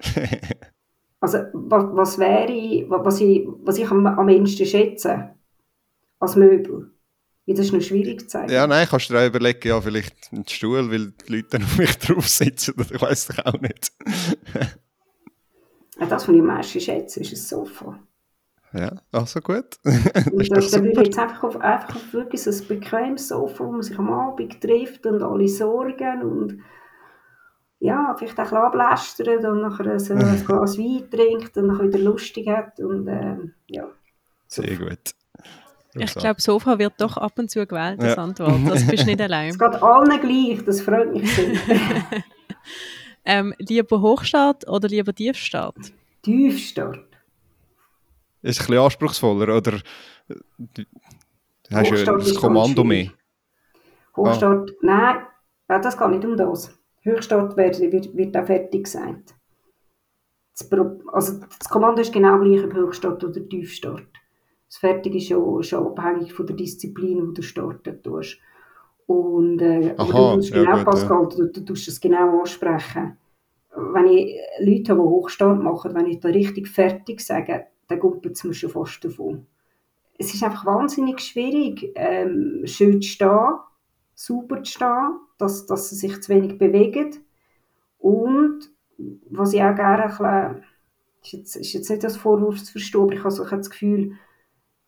Also 1.20 1.38
was, 1.54 1.84
was 1.92 2.18
wäre, 2.18 2.84
was 2.88 3.20
ich, 3.20 3.46
was 3.64 3.78
ich 3.78 3.90
am, 3.90 4.06
am 4.06 4.28
ehesten 4.28 4.66
schätze 4.66 5.30
als 6.20 6.36
Möbel? 6.36 6.92
Ja, 7.46 7.54
das 7.54 7.66
ist 7.66 7.72
noch 7.72 7.80
schwierig 7.80 8.22
zu 8.22 8.28
sagen. 8.28 8.52
Ja, 8.52 8.66
nein, 8.66 8.88
kannst 8.90 9.08
du 9.08 9.14
dir 9.14 9.20
auch 9.20 9.26
überlegen, 9.26 9.68
ja, 9.68 9.80
vielleicht 9.80 10.32
einen 10.32 10.46
Stuhl, 10.48 10.90
weil 10.90 11.12
die 11.12 11.32
Leute 11.32 11.48
dann 11.50 11.62
auf 11.62 11.78
mich 11.78 11.96
drauf 11.98 12.28
sitzen, 12.28 12.74
oder 12.74 12.92
ich 12.92 13.00
weiß 13.00 13.28
es 13.30 13.46
auch 13.46 13.60
nicht. 13.60 13.92
ja, 16.00 16.06
das, 16.06 16.26
was 16.26 16.34
ich 16.34 16.40
am 16.40 16.46
meisten 16.46 16.80
schätze, 16.80 17.20
ist 17.20 17.32
ein 17.32 17.36
Sofa. 17.36 18.00
Ja, 18.72 18.92
also 19.12 19.40
gut. 19.40 19.78
und 19.84 20.50
das, 20.50 20.72
dann 20.72 20.84
würde 20.84 21.00
ich 21.00 21.06
jetzt 21.06 21.18
einfach 21.18 21.44
auf, 21.44 21.56
einfach 21.56 21.94
auf 21.94 22.12
wirklich 22.12 22.42
so 22.42 22.50
ein 22.50 22.68
bequemes 22.68 23.28
Sofa, 23.28 23.64
wo 23.64 23.70
man 23.70 23.82
sich 23.82 23.98
am 23.98 24.12
Abend 24.12 24.60
trifft 24.60 25.06
und 25.06 25.22
alle 25.22 25.48
sorgen 25.48 26.22
und 26.22 26.60
ja, 27.78 28.14
vielleicht 28.18 28.40
auch 28.40 28.52
ein 28.52 28.58
ablästern 28.58 29.46
und 29.46 29.60
nachher 29.60 30.00
so 30.00 30.14
ein 30.14 30.44
Glas 30.46 30.78
Wein 30.78 31.08
trinkt 31.10 31.56
und 31.56 31.68
dann 31.68 31.86
wieder 31.86 31.98
lustig 32.00 32.48
hat 32.48 32.80
und 32.80 33.06
ähm, 33.06 33.54
ja. 33.68 33.88
Sehr 34.48 34.76
gut. 34.76 35.14
Ich 35.98 36.14
glaube, 36.14 36.40
Sofa 36.40 36.78
wird 36.78 36.94
doch 36.98 37.16
ab 37.16 37.38
und 37.38 37.50
zu 37.50 37.66
gewählt 37.66 38.00
als 38.00 38.16
ja. 38.16 38.22
Antwort. 38.22 38.60
Das 38.68 38.86
bist 38.86 39.06
nicht 39.06 39.20
allein. 39.22 39.50
Es 39.50 39.58
geht 39.58 39.82
allen 39.82 40.20
gleich, 40.20 40.64
das 40.64 40.80
freut 40.80 41.12
mich 41.12 41.34
sehr. 41.34 41.54
ähm, 43.24 43.54
lieber 43.58 44.00
Hochstart 44.00 44.68
oder 44.68 44.88
lieber 44.88 45.14
Tiefstart? 45.14 45.92
Tiefstart. 46.22 47.06
Ist 48.42 48.60
ein 48.60 48.66
bisschen 48.66 48.78
anspruchsvoller, 48.78 49.56
oder 49.56 49.78
du 50.28 50.84
hast 51.72 51.90
ja 51.90 52.16
das 52.16 52.34
Kommando 52.34 52.84
mehr? 52.84 53.10
Hochstart, 54.16 54.70
ah. 54.70 54.74
nein, 54.82 55.82
das 55.82 55.98
geht 55.98 56.08
nicht 56.08 56.24
um 56.24 56.36
das. 56.36 56.76
Höchstart 57.02 57.56
wird, 57.56 57.80
wird, 57.80 58.16
wird 58.16 58.36
auch 58.36 58.46
fertig 58.46 58.84
gesagt. 58.84 59.34
Das, 60.58 60.70
also 61.12 61.40
das 61.58 61.68
Kommando 61.68 62.00
ist 62.00 62.12
genau 62.12 62.38
gleich, 62.38 62.64
ob 62.64 62.74
Hochstart 62.74 63.22
oder 63.22 63.48
Tiefstart. 63.48 64.08
Das 64.68 64.78
Fertige 64.78 65.18
ist 65.18 65.28
schon, 65.28 65.62
schon 65.62 65.86
abhängig 65.86 66.32
von 66.32 66.46
der 66.46 66.56
Disziplin, 66.56 67.28
die 67.28 67.34
du 67.34 67.42
starten 67.42 68.02
tust. 68.02 68.38
Und, 69.06 69.60
äh, 69.60 69.94
Aha, 69.96 70.30
du 70.30 70.36
musst 70.36 70.50
ja, 70.50 70.62
genau, 70.62 70.76
gut, 70.76 70.84
Pascal, 70.84 71.22
ja. 71.22 71.36
du, 71.36 71.46
du 71.46 71.60
tust 71.64 71.88
es 71.88 72.00
genau 72.00 72.40
ansprechen. 72.40 73.16
Wenn 73.70 74.06
ich 74.06 74.36
Leute 74.58 74.92
habe, 74.92 75.02
die 75.02 75.08
Hochstart 75.08 75.62
machen, 75.62 75.94
wenn 75.94 76.06
ich 76.06 76.18
da 76.20 76.28
richtig 76.28 76.68
fertig 76.68 77.20
sage, 77.20 77.66
dann 77.88 78.00
kommt 78.00 78.26
es 78.26 78.42
mir 78.42 78.54
schon 78.54 78.70
fast 78.70 79.04
davon. 79.04 79.46
Es 80.18 80.34
ist 80.34 80.42
einfach 80.42 80.64
wahnsinnig 80.64 81.20
schwierig, 81.20 81.92
ähm, 81.94 82.62
schön 82.64 83.02
zu 83.02 83.08
stehen, 83.08 83.58
super 84.14 84.62
zu 84.62 84.72
stehen, 84.72 85.20
dass, 85.38 85.66
dass 85.66 85.90
sie 85.90 85.96
sich 85.96 86.20
zu 86.22 86.32
wenig 86.32 86.58
bewegen. 86.58 87.18
Und 87.98 88.70
was 89.30 89.52
ich 89.52 89.62
auch 89.62 89.74
gerne 89.74 90.04
ein 90.04 90.08
bisschen, 90.08 90.64
ist 91.22 91.32
jetzt, 91.32 91.56
ist 91.56 91.72
jetzt 91.74 91.90
nicht 91.90 92.04
als 92.04 92.16
Vorwurf 92.16 92.62
zu 92.64 92.72
verstehen, 92.72 93.02
aber 93.02 93.12
ich 93.12 93.20
habe 93.20 93.30
so 93.30 93.44
das 93.44 93.70
Gefühl, 93.70 94.12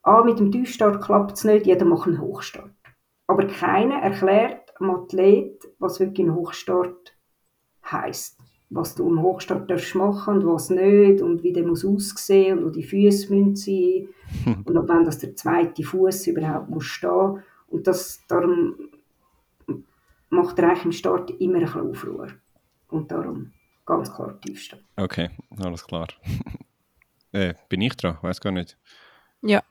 ah, 0.03 0.23
mit 0.23 0.39
dem 0.39 0.51
Tiefstart 0.51 1.01
klappt 1.03 1.37
es 1.37 1.43
nicht, 1.43 1.65
jeder 1.65 1.85
macht 1.85 2.07
einen 2.07 2.21
Hochstart. 2.21 2.71
Aber 3.27 3.45
keiner 3.47 4.01
erklärt 4.01 4.73
dem 4.79 4.89
Athlet, 4.89 5.67
was 5.77 5.99
wirklich 5.99 6.27
ein 6.27 6.35
Hochstart 6.35 7.15
heisst. 7.85 8.39
Was 8.71 8.95
du 8.95 9.07
im 9.07 9.21
Hochstart 9.21 9.69
darfst 9.69 9.95
machen 9.95 10.37
und 10.37 10.45
was 10.45 10.69
nicht 10.69 11.21
und 11.21 11.41
wie 11.41 11.53
der 11.53 11.65
muss 11.65 11.83
aussehen 11.83 12.59
und 12.59 12.65
wo 12.65 12.69
die 12.69 12.83
Füße 12.83 13.33
müssen 13.33 13.55
sein 13.55 14.09
hm. 14.43 14.63
und 14.63 14.77
ab 14.77 14.85
wann 14.87 15.05
das 15.05 15.17
der 15.17 15.35
zweite 15.35 15.83
Fuß 15.83 16.27
überhaupt 16.27 16.69
muss 16.69 16.85
stehen. 16.85 17.41
Und 17.67 17.87
das, 17.87 18.21
darum 18.27 18.75
macht 20.29 20.59
er 20.59 20.69
eigentlich 20.69 20.85
im 20.85 20.91
Start 20.91 21.31
immer 21.39 21.57
ein 21.57 21.63
bisschen 21.63 21.89
Aufruhr. 21.89 22.27
Und 22.89 23.11
darum 23.11 23.53
ganz 23.85 24.13
klar 24.13 24.39
Tiefstart. 24.41 24.83
Okay, 24.95 25.29
alles 25.59 25.85
klar. 25.85 26.07
äh, 27.31 27.55
bin 27.69 27.81
ich 27.81 27.95
dran? 27.95 28.17
Weiß 28.21 28.39
gar 28.39 28.51
nicht. 28.51 28.77
Ja. 29.41 29.63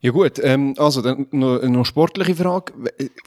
Ja 0.00 0.12
gut, 0.12 0.38
ähm, 0.42 0.74
also 0.78 1.02
dann 1.02 1.26
noch 1.32 1.60
eine 1.60 1.84
sportliche 1.84 2.36
Frage. 2.36 2.72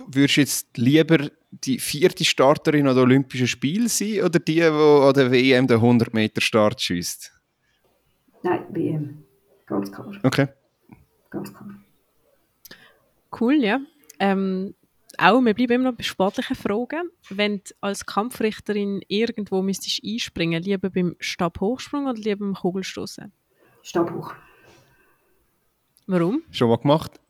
Würdest 0.08 0.38
du 0.38 0.42
jetzt 0.42 0.78
lieber 0.78 1.30
die 1.52 1.80
vierte 1.80 2.24
Starterin 2.24 2.88
an 2.88 2.96
den 2.96 3.04
Olympischen 3.04 3.48
Spielen 3.48 3.90
sein 3.90 4.22
oder 4.22 4.40
die, 4.40 4.56
die 4.56 4.64
an 4.64 5.14
der 5.14 5.32
WM 5.32 5.68
den 5.68 5.78
100 5.78 6.14
Meter 6.14 6.40
Start 6.40 6.82
schießt? 6.82 7.32
Nein, 8.44 8.66
WM. 8.70 9.24
Ganz 9.66 9.92
klar. 9.92 10.12
Okay. 10.24 10.48
Ganz 11.30 11.54
klar. 11.54 11.70
Cool, 13.40 13.56
ja. 13.56 13.80
Ähm, 14.20 14.74
auch, 15.18 15.42
wir 15.42 15.54
bleiben 15.54 15.74
immer 15.74 15.92
noch 15.92 15.98
bei 15.98 16.04
sportlichen 16.04 16.56
Fragen. 16.56 17.10
Wenn 17.30 17.58
du 17.58 17.74
als 17.82 18.06
Kampfrichterin 18.06 19.02
irgendwo 19.08 19.62
müsstest 19.62 20.02
einspringen, 20.06 20.64
lieber 20.64 20.90
beim 20.90 21.16
Stabhochsprung 21.20 22.06
oder 22.06 22.20
lieber 22.20 22.46
beim 22.46 22.54
Kugelstoßen? 22.54 23.32
Stabhoch. 23.84 24.34
Warum? 26.12 26.42
Schon 26.52 26.68
mal 26.68 26.78
gemacht? 26.78 27.22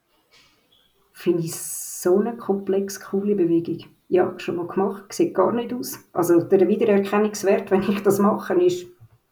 Finde 1.14 1.44
ich 1.44 1.56
so 1.56 2.18
eine 2.18 2.36
komplex 2.36 3.00
coole 3.00 3.36
Bewegung. 3.36 3.78
Ja, 4.08 4.34
schon 4.38 4.56
mal 4.56 4.66
gemacht, 4.66 5.14
sieht 5.14 5.36
gar 5.36 5.52
nicht 5.52 5.72
aus. 5.72 6.00
Also 6.14 6.42
der 6.42 6.68
Wiedererkennungswert, 6.68 7.70
wenn 7.70 7.84
ich 7.84 8.02
das 8.02 8.18
mache, 8.18 8.56
ist 8.56 8.88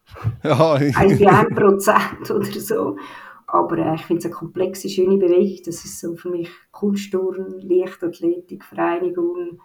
Ja, 0.44 0.74
ein 0.76 1.18
bei 1.18 1.28
1 1.28 1.56
Prozent 1.56 2.30
oder 2.30 2.46
so. 2.46 2.98
Aber 3.48 3.76
äh, 3.80 3.96
ich 3.96 4.06
finde 4.06 4.20
es 4.20 4.26
eine 4.26 4.36
komplexe, 4.36 4.88
schöne 4.88 5.18
Bewegung. 5.18 5.64
Das 5.66 5.84
ist 5.84 6.00
so 6.00 6.16
für 6.16 6.30
mich 6.30 6.52
Kunstturnen, 6.72 7.60
Leichtathletik, 7.62 8.64
Vereinigung. 8.64 9.60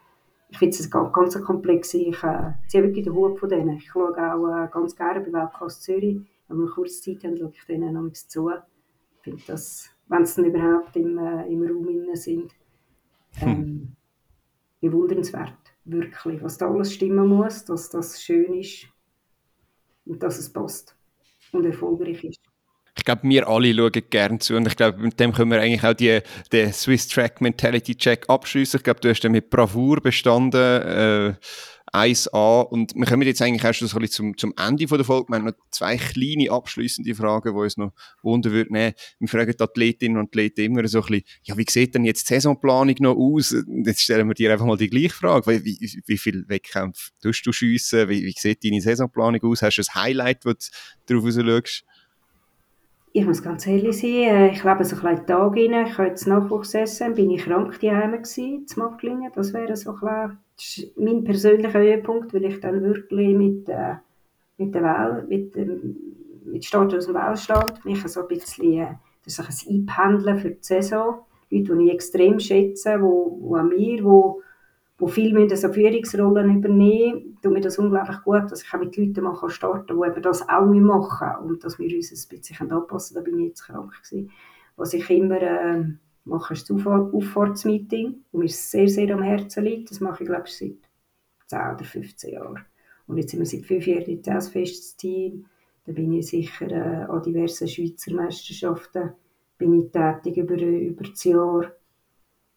Ich 0.49 0.57
finde 0.57 0.78
es 0.78 0.91
ganz, 0.91 1.12
ganz 1.12 1.37
eine 1.37 1.45
komplexe. 1.45 1.99
Ich 1.99 2.22
äh, 2.22 2.53
ziehe 2.68 2.85
wirklich 2.85 3.05
den 3.05 3.12
Hut 3.12 3.39
von 3.39 3.51
denen. 3.51 3.76
Ich 3.76 3.91
schaue 3.91 4.16
auch 4.16 4.49
äh, 4.49 4.68
ganz 4.72 4.97
gerne 4.97 5.20
bei 5.20 5.30
Weltklasse 5.30 5.82
Zürich. 5.82 6.22
Wenn 6.49 6.57
wir 6.57 6.70
kurz 6.70 7.03
Zeit 7.03 7.22
haben, 7.24 7.37
schaue 7.37 7.53
ich 7.55 7.66
denen 7.66 7.93
noch 7.93 8.11
zu. 8.14 8.51
Ich 9.25 9.33
finde 9.33 9.43
das, 9.47 9.89
wenn 10.09 10.27
sie 10.27 10.43
überhaupt 10.43 10.95
im, 10.97 11.16
äh, 11.16 11.47
im 11.47 11.62
Raum 11.62 11.89
innen 11.89 12.14
sind, 12.14 12.53
ähm, 13.41 13.97
bewundernswert. 14.83 15.57
Wirklich. 15.87 16.43
Was 16.43 16.59
da 16.59 16.68
alles 16.68 16.93
stimmen 16.93 17.27
muss, 17.29 17.64
dass 17.64 17.89
das 17.89 18.22
schön 18.22 18.53
ist 18.53 18.87
und 20.05 20.22
dass 20.22 20.39
es 20.39 20.53
passt 20.53 20.95
und 21.53 21.64
erfolgreich 21.64 22.22
ist. 22.22 22.41
ich 22.99 23.05
glaube, 23.05 23.22
wir 23.25 23.49
alle 23.49 23.75
schauen 23.75 23.93
gerne 24.11 24.39
zu 24.41 24.57
und 24.57 24.66
ich 24.66 24.77
glaube, 24.77 24.99
mit 24.99 25.18
dem 25.18 25.33
können 25.33 25.53
wir 25.53 25.61
eigentlich 25.61 25.85
auch 25.85 25.95
die, 25.95 26.20
den 26.53 26.70
Swiss 26.75 27.09
Track 27.09 27.41
Mentality 27.41 27.95
Check 27.95 28.29
abschließen. 28.29 28.77
Ich 28.77 28.85
glaube, 28.85 29.01
du 29.01 29.09
hast 29.09 29.20
den 29.20 29.33
mit 29.33 29.49
Bravour 29.49 30.03
bestanden, 30.03 30.83
äh, 30.83 31.35
1A 31.95 32.62
und 32.62 32.92
wir 32.97 33.07
kommen 33.07 33.22
jetzt 33.22 33.40
eigentlich 33.40 33.62
erst 33.62 33.78
so 33.78 33.97
ein 33.97 34.01
bisschen 34.01 34.34
zum, 34.34 34.36
zum 34.36 34.55
Ende 34.59 34.84
der 34.84 35.05
Folge. 35.05 35.28
Wir 35.28 35.36
haben 35.36 35.45
noch 35.45 35.53
zwei 35.70 35.97
kleine 35.97 36.51
abschließende 36.51 37.14
Fragen, 37.14 37.55
die 37.55 37.61
uns 37.61 37.76
noch 37.76 37.92
wundern 38.22 38.53
würden. 38.53 38.74
Wir 38.74 39.28
fragen 39.28 39.55
die 39.57 39.62
Athletinnen 39.62 40.18
und 40.18 40.26
Athleten 40.26 40.62
immer 40.62 40.86
so 40.88 40.99
ein 40.99 41.07
bisschen, 41.07 41.24
ja, 41.45 41.57
wie 41.57 41.66
sieht 41.68 41.95
denn 41.95 42.05
jetzt 42.05 42.28
die 42.28 42.34
Saisonplanung 42.34 42.97
noch 42.99 43.16
aus? 43.16 43.55
Jetzt 43.84 44.03
stellen 44.03 44.26
wir 44.26 44.34
dir 44.34 44.53
einfach 44.53 44.66
mal 44.66 44.76
die 44.76 44.90
gleiche 44.90 45.11
Frage. 45.11 45.64
Wie, 45.64 45.64
wie, 45.64 46.03
wie 46.05 46.18
viele 46.18 46.49
Wettkämpfe 46.49 47.11
tust 47.22 47.47
du 47.47 47.53
schiessen? 47.53 48.09
Wie, 48.09 48.24
wie 48.24 48.34
sieht 48.36 48.64
deine 48.64 48.80
Saisonplanung 48.80 49.40
aus? 49.45 49.62
Hast 49.62 49.76
du 49.76 49.82
ein 49.82 49.95
Highlight, 49.95 50.45
wo 50.45 50.53
du 50.53 50.59
darauf 51.07 51.32
schaust? 51.32 51.84
Ich 53.17 53.25
muss 53.25 53.45
ganz 53.45 53.65
ehrlich 53.69 53.97
sein, 53.97 54.11
äh, 54.11 54.49
ich 54.51 54.65
lebe 54.65 54.85
so 54.85 54.97
ein 55.07 55.25
Tag 55.25 55.53
rein. 55.53 55.87
Ich 55.87 55.97
habe 55.97 56.09
jetzt 56.09 56.27
Nachwuchs 56.27 56.75
essen, 56.75 57.15
bin 57.15 57.31
ich 57.31 57.45
krank 57.45 57.79
daheim 57.79 58.11
gewesen, 58.11 58.67
zu 58.67 58.81
Macklingen. 58.81 59.31
Das 59.33 59.53
wäre 59.53 59.77
so 59.77 59.95
ist 60.59 60.91
mein 60.97 61.23
persönlicher 61.23 61.79
Höhepunkt, 61.79 62.35
weil 62.35 62.45
ich 62.47 62.59
dann 62.59 62.83
wirklich 62.83 63.37
mit, 63.37 63.69
äh, 63.69 63.95
mit 64.59 64.75
der 64.75 64.83
Wahl, 64.83 65.27
mit 65.29 65.55
dem 65.55 65.97
mit 66.45 66.65
Start 66.65 66.93
aus 66.93 67.07
dem 67.07 67.15
Wahlstand, 67.15 67.85
mich 67.85 68.03
so 68.03 68.23
ein 68.23 68.27
bisschen, 68.27 68.73
äh, 68.81 68.95
das 69.25 69.39
ist 69.39 69.69
ein 69.69 69.87
Einpendeln 69.89 70.39
für 70.41 70.51
die 70.51 70.59
Saison. 70.61 71.21
Leute, 71.51 71.77
die 71.77 71.85
ich 71.85 71.95
extrem 71.95 72.41
schätze, 72.41 73.01
wo, 73.01 73.39
wo 73.41 73.55
an 73.55 73.69
mir, 73.69 74.03
wo, 74.03 74.43
wo 75.05 75.09
viel 75.09 75.34
müssen 75.34 75.55
so 75.55 75.70
Führungsrollen 75.70 76.57
übernehmen, 76.57 77.36
tut 77.42 77.52
mir 77.52 77.61
das 77.61 77.78
unglaublich 77.78 78.22
gut, 78.22 78.50
dass 78.50 78.62
ich 78.62 78.72
auch 78.72 78.78
mit 78.78 78.96
Leuten 78.96 79.22
mal 79.22 79.36
starten 79.50 79.86
kann, 79.86 80.00
die 80.00 80.09
eben 80.09 80.22
das 80.22 80.48
auch 80.48 80.64
machen 80.64 81.44
und 81.44 81.62
dass 81.62 81.78
wir 81.78 81.94
uns 81.94 82.11
ein 82.11 82.38
bisschen 82.38 82.72
anpassen 82.72 83.14
können. 83.14 83.26
Da 83.26 83.30
bin 83.30 83.40
ich 83.40 83.48
jetzt 83.48 83.66
krank 83.66 83.92
gewesen. 83.92 84.30
Was 84.76 84.94
ich 84.94 85.11
immer 85.11 85.42
äh, 85.42 85.84
mache, 86.24 86.55
ist 86.55 86.70
das 86.70 86.86
Auffahrtsmeeting, 86.86 88.14
wo 88.32 88.38
mir 88.38 88.48
sehr, 88.48 88.88
sehr 88.88 89.14
am 89.14 89.20
Herzen 89.20 89.64
liegt. 89.64 89.90
Das 89.90 90.00
mache 90.00 90.22
ich, 90.22 90.28
glaube 90.30 90.44
ich, 90.46 90.57
seit 90.57 90.78
10 91.48 91.74
oder 91.74 91.84
15 91.84 92.32
Jahren. 92.32 92.64
Und 93.07 93.18
jetzt 93.18 93.30
sind 93.30 93.40
wir 93.40 93.46
seit 93.46 93.66
fünf 93.66 93.86
Jahren 93.86 94.22
das 94.22 94.48
festes 94.48 94.96
Team. 94.96 95.44
Da 95.84 95.92
bin 95.92 96.14
ich 96.14 96.28
sicher 96.28 96.70
äh, 96.70 97.05
an 97.05 97.22
diversen 97.22 97.68
Schweizer 97.68 98.14
Meisterschaften 98.14 99.12
bin 99.59 99.74
ich 99.74 99.92
tätig 99.92 100.38
über, 100.38 100.57
über 100.57 101.05
das 101.05 101.24
Jahr. 101.24 101.72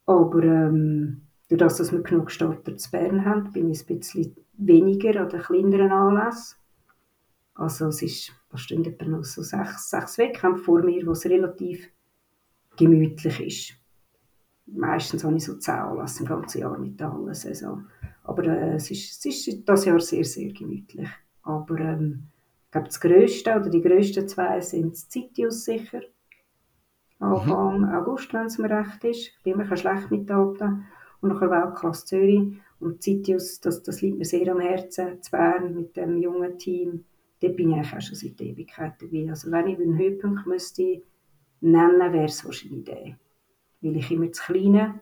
Aber 0.06 0.44
ähm, 0.44 1.27
durch 1.50 1.60
das, 1.60 1.78
dass 1.78 1.92
wir 1.92 2.02
genug 2.02 2.32
Starter 2.32 2.76
zu 2.76 2.92
Bern 2.92 3.26
haben, 3.26 3.52
bin 3.52 3.70
ich 3.70 3.90
ein 3.90 4.00
bisschen 4.00 4.36
weniger 4.54 5.22
an 5.22 5.30
den 5.30 5.42
kleineren 5.42 5.92
Anlässen. 5.92 6.58
Also 7.56 7.88
es 7.88 8.02
ist, 8.02 8.32
was 8.52 8.62
stehen 8.62 8.86
etwa 8.86 9.06
noch 9.06 9.24
so 9.24 9.42
sechs, 9.42 9.90
sechs 9.90 10.18
Wettkämpfe 10.18 10.64
vor 10.64 10.84
mir, 10.84 11.06
wo 11.08 11.12
es 11.12 11.26
relativ 11.26 11.90
gemütlich 12.76 13.40
ist. 13.40 13.74
Meistens 14.68 15.24
habe 15.24 15.38
ich 15.38 15.46
so 15.46 15.56
zehn 15.56 15.76
Anlässe 15.76 16.24
im 16.24 16.30
ganzen 16.30 16.60
Jahr 16.60 16.78
mit 16.78 17.00
der 17.00 17.12
Hallensaison. 17.12 17.88
Aber 18.24 18.44
äh, 18.44 18.76
es, 18.76 18.92
ist, 18.92 19.26
es 19.26 19.48
ist 19.48 19.68
das 19.68 19.86
Jahr 19.86 20.00
sehr, 20.00 20.26
sehr 20.26 20.52
gemütlich. 20.52 21.10
Aber 21.44 21.80
ähm, 21.80 22.28
ich 22.66 22.72
glaube, 22.72 22.88
das 22.88 23.00
Grösste 23.00 23.56
oder 23.56 23.70
die 23.70 23.82
grössten 23.82 24.28
zwei 24.28 24.60
sind 24.60 24.92
das 24.92 25.08
Zitius 25.08 25.64
sicher. 25.64 26.02
Anfang 27.20 27.80
mhm. 27.80 27.90
August, 27.96 28.34
wenn 28.34 28.46
es 28.46 28.58
mir 28.58 28.70
recht 28.70 29.04
ist. 29.06 29.30
Ich 29.30 29.44
bin 29.44 29.54
immer 29.54 29.76
schlecht 29.76 30.12
mit 30.12 30.30
Daten. 30.30 30.86
Und 31.22 31.30
nachher 31.30 31.50
Weltklasse 31.50 32.06
Zürich. 32.06 32.54
Und 32.80 33.02
Zitius, 33.02 33.60
das, 33.60 33.82
das 33.84 34.02
liegt 34.02 34.18
mir 34.18 34.26
sehr 34.26 34.52
am 34.52 34.60
Herzen, 34.60 35.22
zu 35.22 35.32
Bern 35.32 35.74
mit 35.74 35.98
dem 35.98 36.18
jungen 36.18 36.58
Team. 36.58 37.06
Dort 37.40 37.56
bin 37.56 37.70
ich 37.70 37.76
eigentlich 37.76 37.94
auch 37.94 38.02
schon 38.02 38.16
seit 38.16 38.42
Ewigkeit 38.42 38.94
dabei. 39.00 39.30
Also 39.30 39.52
wenn 39.52 39.68
ich 39.68 39.80
einen 39.80 39.98
Höhepunkt 39.98 40.46
müsste 40.46 41.02
nennen, 41.62 42.14
wäre 42.14 42.26
es 42.26 42.46
wahrscheinlich 42.46 42.86
der. 42.86 43.18
Weil 43.82 43.96
ich 43.98 44.12
immer 44.12 44.28
das 44.28 44.40
Kleine, 44.40 45.00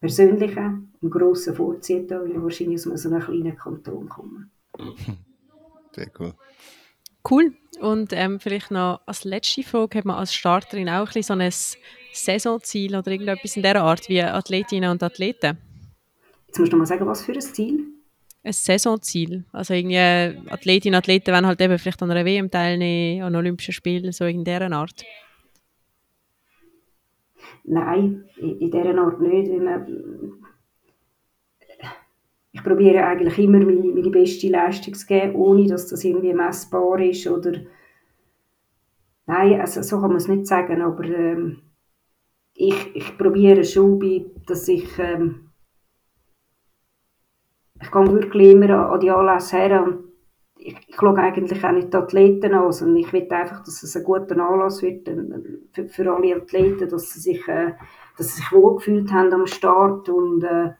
Persönliche 0.00 0.82
und 1.00 1.10
Grosse 1.10 1.54
vorziehe, 1.54 2.08
weil 2.10 2.30
ich 2.30 2.42
wahrscheinlich 2.42 2.86
aus 2.86 3.02
so 3.02 3.08
einem 3.08 3.20
kleinen 3.20 3.56
Kanton 3.56 4.08
komme. 4.08 4.50
Sehr 5.94 6.10
cool. 6.18 6.34
Cool. 7.28 7.52
Und 7.80 8.12
ähm, 8.12 8.38
vielleicht 8.38 8.70
noch 8.70 9.00
als 9.06 9.24
letzte 9.24 9.62
Frage, 9.62 9.98
hat 9.98 10.04
man 10.04 10.16
als 10.16 10.34
Starterin 10.34 10.88
auch 10.88 11.14
ein, 11.14 11.22
so 11.22 11.34
ein 11.34 11.50
Saisonziel 12.12 12.94
oder 12.96 13.10
irgendetwas 13.10 13.56
in 13.56 13.62
dieser 13.62 13.82
Art 13.82 14.08
wie 14.08 14.22
Athletinnen 14.22 14.90
und 14.90 15.02
Athleten? 15.02 15.58
Jetzt 16.46 16.58
musst 16.58 16.72
du 16.72 16.76
mal 16.76 16.86
sagen, 16.86 17.06
was 17.06 17.24
für 17.24 17.32
ein 17.32 17.40
Ziel? 17.40 17.86
Ein 18.44 18.52
Saisonziel. 18.52 19.44
Also 19.52 19.72
irgendwie 19.74 19.96
Athletinnen 19.96 20.94
und 20.94 20.98
Athleten 20.98 21.32
wollen 21.32 21.46
halt 21.46 21.60
eben 21.60 21.78
vielleicht 21.78 22.02
an 22.02 22.10
einer 22.10 22.24
WM 22.24 22.50
teilnehmen, 22.50 23.22
an 23.22 23.36
Olympischen 23.36 23.72
Spielen, 23.72 24.12
so 24.12 24.26
in 24.26 24.44
dieser 24.44 24.70
Art. 24.70 25.04
Nein, 27.64 28.24
in, 28.36 28.58
in 28.60 28.70
dieser 28.70 28.98
Art 28.98 29.20
nicht. 29.20 29.50
Weil 29.50 29.60
man, 29.60 30.41
ich 32.52 32.62
probiere 32.62 33.04
eigentlich 33.06 33.38
immer 33.38 33.58
meine, 33.58 33.92
meine 33.94 34.10
beste 34.10 34.48
Leistung 34.48 34.94
zu 34.94 35.06
geben, 35.06 35.34
ohne 35.34 35.66
dass 35.66 35.88
das 35.88 36.04
irgendwie 36.04 36.34
messbar 36.34 37.00
ist 37.00 37.26
oder 37.26 37.52
Nein, 39.24 39.60
also 39.60 39.82
so 39.82 40.00
kann 40.00 40.08
man 40.08 40.16
es 40.16 40.28
nicht 40.28 40.46
sagen, 40.46 40.82
aber 40.82 41.04
ähm, 41.04 41.62
ich, 42.54 42.94
ich 42.94 43.16
probiere 43.16 43.64
schon, 43.64 43.98
bei, 43.98 44.26
dass 44.46 44.66
ich 44.68 44.98
ähm, 44.98 45.52
ich 47.80 47.90
gehe 47.90 48.12
wirklich 48.12 48.52
immer 48.52 48.90
an, 48.90 49.00
die 49.00 49.10
Anlässe 49.10 49.56
her 49.56 49.82
und 49.82 50.04
ich, 50.58 50.76
ich 50.86 50.96
schaue 50.96 51.18
eigentlich 51.18 51.64
auch 51.64 51.72
nicht 51.72 51.92
die 51.92 51.96
Athleten 51.96 52.54
an, 52.54 52.72
sondern 52.72 52.98
ich 52.98 53.12
will 53.12 53.26
einfach, 53.30 53.64
dass 53.64 53.82
es 53.82 53.96
ein 53.96 54.04
guter 54.04 54.36
Anlass 54.36 54.82
wird 54.82 55.08
für, 55.72 55.88
für 55.88 56.14
alle 56.14 56.36
Athleten, 56.36 56.88
dass 56.88 57.12
sie 57.12 57.20
sich, 57.20 57.48
äh, 57.48 57.72
dass 58.16 58.28
sie 58.28 58.40
sich 58.40 58.52
wohlgefühlt 58.52 59.12
haben 59.12 59.32
am 59.32 59.46
Start 59.46 60.08
und 60.08 60.44
äh, 60.44 60.72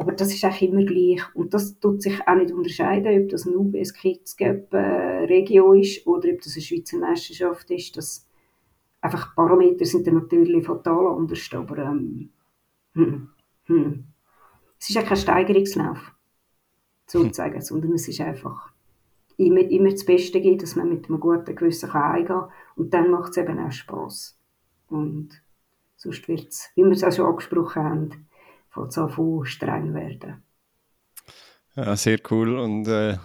aber 0.00 0.12
das 0.12 0.32
ist 0.32 0.44
auch 0.46 0.60
immer 0.62 0.82
gleich. 0.82 1.22
Und 1.34 1.52
das 1.52 1.78
tut 1.78 2.00
sich 2.00 2.26
auch 2.26 2.34
nicht 2.34 2.52
unterscheiden, 2.52 3.22
ob 3.22 3.28
das 3.28 3.44
ein 3.44 3.54
UBS 3.54 3.92
Cup 3.92 4.72
äh, 4.72 5.24
Regio 5.26 5.74
ist 5.74 6.06
oder 6.06 6.30
ob 6.30 6.40
das 6.40 6.54
eine 6.54 6.62
Schweizer 6.62 6.96
Meisterschaft 6.96 7.70
ist. 7.70 7.98
Das, 7.98 8.26
einfach 9.02 9.34
Parameter 9.34 9.84
sind 9.84 10.06
dann 10.06 10.14
natürlich 10.14 10.64
fatal 10.64 11.06
anders, 11.06 11.46
aber 11.52 11.76
ähm, 11.76 12.30
hm, 12.94 13.28
hm. 13.66 14.04
es 14.78 14.88
ist 14.88 14.94
ja 14.94 15.02
kein 15.02 15.18
Steigerungslauf, 15.18 16.14
sozusagen, 17.06 17.56
hm. 17.56 17.60
sondern 17.60 17.92
es 17.92 18.08
ist 18.08 18.22
einfach 18.22 18.72
immer, 19.36 19.60
immer 19.60 19.90
das 19.90 20.06
Beste 20.06 20.40
geben, 20.40 20.60
dass 20.60 20.76
man 20.76 20.88
mit 20.88 21.10
einem 21.10 21.20
guten 21.20 21.54
Gewissen 21.54 21.90
kann 21.90 22.12
eingehen 22.12 22.26
kann 22.26 22.48
und 22.74 22.94
dann 22.94 23.10
macht 23.10 23.32
es 23.32 23.36
eben 23.36 23.58
auch 23.58 23.70
Spass. 23.70 24.38
Und 24.88 25.42
sonst 25.96 26.26
wird 26.26 26.48
es, 26.48 26.70
wie 26.74 26.84
wir 26.84 26.92
es 26.92 27.04
auch 27.04 27.12
schon 27.12 27.26
angesprochen 27.26 27.84
haben, 27.84 28.29
von 28.70 28.90
so 28.90 29.44
streng 29.44 29.94
werden. 29.94 30.42
Ja, 31.76 31.96
sehr 31.96 32.18
cool 32.30 32.58
und 32.58 32.88
äh, 32.88 33.16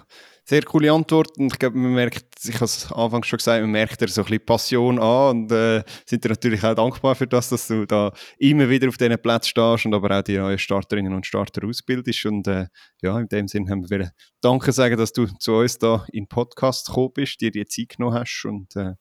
sehr 0.48 0.62
coole 0.62 0.92
Antwort 0.92 1.38
und 1.40 1.52
ich 1.52 1.58
glaube, 1.58 1.78
man 1.78 1.94
merkt, 1.94 2.28
ich 2.44 2.54
habe 2.56 2.66
es 2.66 2.92
anfangs 2.92 3.26
schon 3.26 3.38
gesagt, 3.38 3.62
man 3.62 3.72
merkt 3.72 4.00
dir 4.00 4.08
so 4.08 4.22
ein 4.22 4.26
bisschen 4.26 4.46
Passion 4.46 5.00
an 5.00 5.38
und 5.38 5.52
äh, 5.52 5.84
sind 6.06 6.24
dir 6.24 6.30
natürlich 6.30 6.64
auch 6.64 6.76
dankbar 6.76 7.16
für 7.16 7.26
das, 7.26 7.50
dass 7.50 7.68
du 7.68 7.88
da 7.88 8.14
immer 8.38 8.70
wieder 8.70 8.88
auf 8.88 8.98
diesen 8.98 9.20
Platz 9.20 9.48
stehst 9.48 9.88
und 9.88 9.96
aber 9.96 10.20
auch 10.20 10.22
die 10.22 10.38
neuen 10.38 10.60
Starterinnen 10.60 11.14
und 11.14 11.26
Starter 11.26 11.68
ausbildest 11.68 12.26
und 12.28 12.48
äh, 12.48 12.68
ja, 13.02 13.20
in 13.20 13.28
dem 13.28 13.48
Sinne 13.48 13.72
haben 13.72 13.90
wir 13.90 14.12
Danke 14.40 14.72
sagen, 14.72 14.98
dass 14.98 15.14
du 15.14 15.26
zu 15.26 15.54
uns 15.56 15.80
da 15.80 16.06
in 16.12 16.28
Podcast 16.28 16.88
gekommen 16.88 17.14
bist, 17.16 17.42
dir 17.42 17.50
die 17.50 17.66
Zeit 17.66 17.98
genommen 17.98 18.14
hast 18.20 18.46
und 18.46 18.76
äh, 18.76 18.94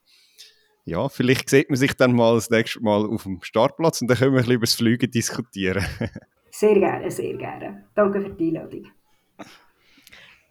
ja, 0.87 1.09
vielleicht 1.11 1.51
sieht 1.51 1.69
man 1.69 1.77
sich 1.77 1.95
dann 1.95 2.15
mal 2.15 2.35
das 2.35 2.49
nächste 2.49 2.81
Mal 2.81 3.05
auf 3.07 3.25
dem 3.25 3.43
Startplatz 3.43 4.01
und 4.01 4.09
dann 4.09 4.17
können 4.17 4.33
wir 4.33 4.39
ein 4.39 4.45
bisschen 4.45 4.55
über 4.55 4.67
das 4.67 4.75
Fliegen 4.75 5.11
diskutieren. 5.11 5.85
sehr 6.55 6.79
gerne, 6.79 7.11
sehr 7.11 7.35
gerne. 7.35 7.85
Danke 7.95 8.21
für 8.21 8.31
die 8.31 8.49
Einladung. 8.49 8.87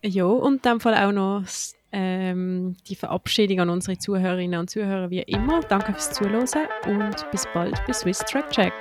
Ja, 0.01 0.25
und 0.25 0.55
in 0.65 0.71
dem 0.71 0.79
Fall 0.81 0.95
auch 0.95 1.13
noch 1.13 1.43
ähm, 1.93 2.75
die 2.89 2.95
Verabschiedung 2.95 3.61
an 3.61 3.69
unsere 3.69 3.97
Zuhörerinnen 3.97 4.59
und 4.59 4.69
Zuhörer 4.69 5.09
wie 5.09 5.21
immer. 5.21 5.61
Danke 5.61 5.93
fürs 5.93 6.11
Zuhören 6.11 6.45
und 6.87 7.31
bis 7.31 7.45
bald 7.53 7.81
bei 7.87 7.93
Swiss 7.93 8.19
Track 8.19 8.49
Check. 8.49 8.73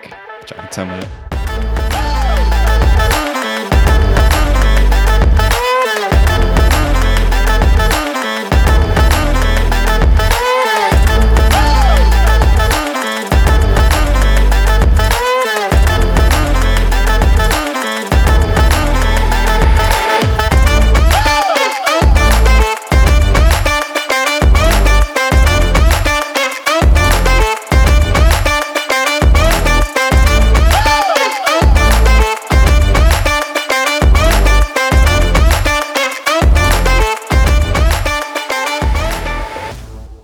Ciao 0.46 0.60
zusammen. 0.70 1.00